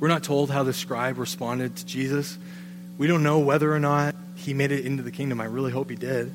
We're 0.00 0.08
not 0.08 0.24
told 0.24 0.50
how 0.50 0.62
the 0.62 0.72
scribe 0.72 1.18
responded 1.18 1.76
to 1.76 1.84
Jesus. 1.84 2.38
We 2.96 3.06
don't 3.06 3.22
know 3.22 3.40
whether 3.40 3.70
or 3.70 3.80
not 3.80 4.14
he 4.36 4.54
made 4.54 4.72
it 4.72 4.86
into 4.86 5.02
the 5.02 5.10
kingdom. 5.10 5.42
I 5.42 5.44
really 5.44 5.72
hope 5.72 5.90
he 5.90 5.96
did. 5.96 6.32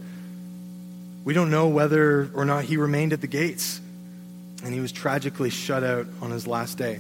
We 1.26 1.34
don't 1.34 1.50
know 1.50 1.68
whether 1.68 2.30
or 2.36 2.46
not 2.46 2.66
he 2.66 2.78
remained 2.78 3.12
at 3.12 3.20
the 3.20 3.28
gates 3.28 3.82
and 4.64 4.74
he 4.74 4.80
was 4.80 4.92
tragically 4.92 5.50
shut 5.50 5.84
out 5.84 6.06
on 6.22 6.30
his 6.30 6.46
last 6.48 6.78
day. 6.78 7.00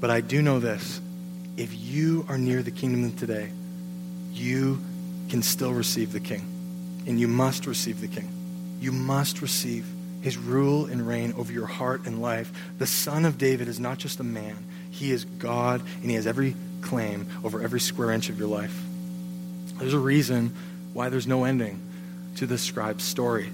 But 0.00 0.10
I 0.10 0.22
do 0.22 0.40
know 0.40 0.58
this 0.58 1.00
if 1.56 1.78
you 1.78 2.24
are 2.28 2.38
near 2.38 2.62
the 2.62 2.70
kingdom 2.70 3.12
today, 3.12 3.50
you 4.32 4.80
can 5.28 5.42
still 5.42 5.72
receive 5.72 6.12
the 6.12 6.20
king. 6.20 6.46
And 7.06 7.20
you 7.20 7.28
must 7.28 7.66
receive 7.66 8.00
the 8.00 8.08
king. 8.08 8.28
You 8.80 8.90
must 8.90 9.42
receive 9.42 9.84
his 10.22 10.38
rule 10.38 10.86
and 10.86 11.06
reign 11.06 11.34
over 11.36 11.52
your 11.52 11.66
heart 11.66 12.06
and 12.06 12.22
life. 12.22 12.50
The 12.78 12.86
son 12.86 13.26
of 13.26 13.36
David 13.36 13.68
is 13.68 13.78
not 13.78 13.98
just 13.98 14.20
a 14.20 14.24
man, 14.24 14.56
he 14.90 15.12
is 15.12 15.24
God, 15.24 15.82
and 16.00 16.10
he 16.10 16.16
has 16.16 16.26
every 16.26 16.56
claim 16.80 17.26
over 17.44 17.62
every 17.62 17.80
square 17.80 18.12
inch 18.12 18.30
of 18.30 18.38
your 18.38 18.48
life. 18.48 18.82
There's 19.78 19.94
a 19.94 19.98
reason 19.98 20.54
why 20.94 21.10
there's 21.10 21.26
no 21.26 21.44
ending 21.44 21.80
to 22.36 22.46
the 22.46 22.58
scribe's 22.58 23.04
story. 23.04 23.50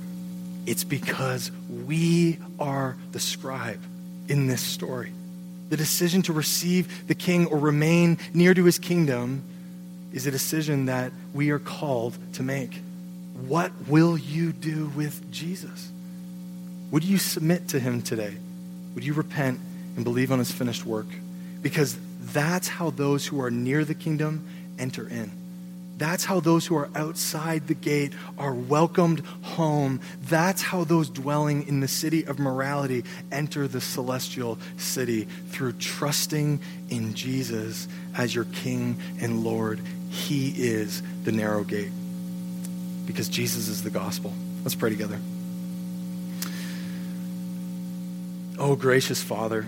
It's 0.67 0.85
because 0.85 1.51
we 1.69 2.39
are 2.59 2.97
the 3.13 3.21
scribe 3.21 3.81
in 4.29 4.47
this 4.47 4.61
story. 4.61 5.13
The 5.69 5.77
decision 5.77 6.23
to 6.23 6.33
receive 6.33 7.07
the 7.09 7.15
king 7.15 7.47
or 7.47 7.59
remain 7.59 8.19
near 8.35 8.55
to 8.55 8.65
his 8.65 8.79
kingdom 8.79 9.43
is 10.13 10.27
a 10.27 10.31
decision 10.31 10.87
that 10.87 11.13
we 11.35 11.51
are 11.51 11.59
called 11.59 12.17
to 12.35 12.43
make. 12.43 12.81
What 13.47 13.71
will 13.87 14.17
you 14.17 14.53
do 14.53 14.87
with 14.97 15.31
Jesus? 15.31 15.91
Would 16.91 17.05
you 17.05 17.19
submit 17.19 17.69
to 17.69 17.81
him 17.81 18.01
today? 18.03 18.37
Would 18.95 19.05
you 19.05 19.13
repent 19.13 19.61
and 19.97 20.05
believe 20.05 20.33
on 20.33 20.39
his 20.39 20.51
finished 20.51 20.87
work? 20.87 21.07
Because 21.63 21.99
that's 22.21 22.69
how 22.69 22.91
those 22.91 23.27
who 23.27 23.41
are 23.41 23.51
near 23.51 23.85
the 23.85 23.95
kingdom 23.95 24.49
enter 24.79 25.09
in. 25.09 25.31
That's 25.97 26.25
how 26.25 26.41
those 26.41 26.67
who 26.67 26.77
are 26.77 26.91
outside 26.95 27.69
the 27.69 27.75
gate 27.75 28.13
are 28.37 28.53
welcomed 28.53 29.21
home. 29.43 30.01
That's 30.23 30.61
how 30.61 30.85
those 30.85 31.09
dwelling 31.09 31.67
in 31.67 31.81
the 31.81 31.89
city 31.89 32.25
of 32.25 32.39
morality 32.39 33.05
enter 33.33 33.67
the 33.67 33.81
celestial 33.81 34.59
city 34.77 35.27
through 35.49 35.73
trusting 35.73 36.61
in 36.91 37.15
Jesus 37.15 37.89
as 38.15 38.35
your 38.35 38.45
King 38.45 38.99
and 39.21 39.43
Lord. 39.43 39.81
He 40.11 40.51
is 40.51 41.03
the 41.25 41.33
narrow 41.33 41.65
gate 41.65 41.93
because 43.07 43.29
Jesus 43.29 43.69
is 43.69 43.83
the 43.83 43.91
gospel. 43.91 44.35
Let's 44.65 44.75
pray 44.75 44.91
together. 44.91 45.19
Oh, 48.59 48.75
gracious 48.75 49.23
Father, 49.23 49.67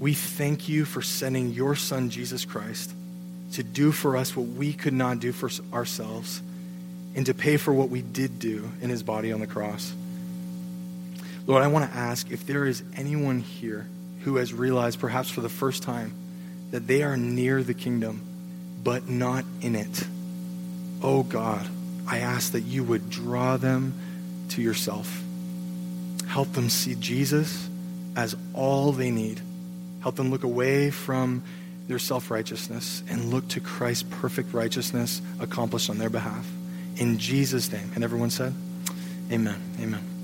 we 0.00 0.14
thank 0.14 0.68
you 0.68 0.84
for 0.84 1.00
sending 1.00 1.50
your 1.50 1.76
Son, 1.76 2.10
Jesus 2.10 2.44
Christ, 2.44 2.92
to 3.52 3.62
do 3.62 3.92
for 3.92 4.16
us 4.16 4.36
what 4.36 4.46
we 4.46 4.72
could 4.72 4.94
not 4.94 5.20
do 5.20 5.32
for 5.32 5.50
ourselves 5.72 6.42
and 7.14 7.26
to 7.26 7.34
pay 7.34 7.56
for 7.56 7.72
what 7.72 7.90
we 7.90 8.02
did 8.02 8.38
do 8.38 8.70
in 8.80 8.90
his 8.90 9.02
body 9.02 9.32
on 9.32 9.40
the 9.40 9.46
cross. 9.46 9.92
Lord, 11.46 11.62
I 11.62 11.66
want 11.66 11.90
to 11.90 11.96
ask 11.96 12.30
if 12.30 12.46
there 12.46 12.64
is 12.64 12.82
anyone 12.96 13.40
here 13.40 13.86
who 14.20 14.36
has 14.36 14.54
realized, 14.54 15.00
perhaps 15.00 15.28
for 15.28 15.40
the 15.40 15.48
first 15.48 15.82
time, 15.82 16.14
that 16.70 16.86
they 16.86 17.02
are 17.02 17.16
near 17.16 17.62
the 17.62 17.74
kingdom, 17.74 18.22
but 18.82 19.08
not 19.08 19.44
in 19.60 19.74
it. 19.74 20.06
Oh 21.02 21.22
God, 21.24 21.68
I 22.06 22.18
ask 22.18 22.52
that 22.52 22.62
you 22.62 22.84
would 22.84 23.10
draw 23.10 23.56
them 23.56 23.94
to 24.50 24.62
yourself. 24.62 25.22
Help 26.28 26.52
them 26.52 26.70
see 26.70 26.94
Jesus 26.94 27.68
as 28.16 28.36
all 28.54 28.92
they 28.92 29.10
need. 29.10 29.40
Help 30.00 30.16
them 30.16 30.30
look 30.30 30.44
away 30.44 30.90
from 30.90 31.42
their 31.88 31.98
self 31.98 32.30
righteousness 32.30 33.02
and 33.08 33.30
look 33.30 33.48
to 33.48 33.60
Christ's 33.60 34.04
perfect 34.04 34.52
righteousness 34.54 35.20
accomplished 35.40 35.90
on 35.90 35.98
their 35.98 36.10
behalf. 36.10 36.46
In 36.96 37.18
Jesus' 37.18 37.70
name. 37.72 37.90
And 37.94 38.04
everyone 38.04 38.30
said, 38.30 38.54
Amen. 39.30 39.60
Amen. 39.80 40.12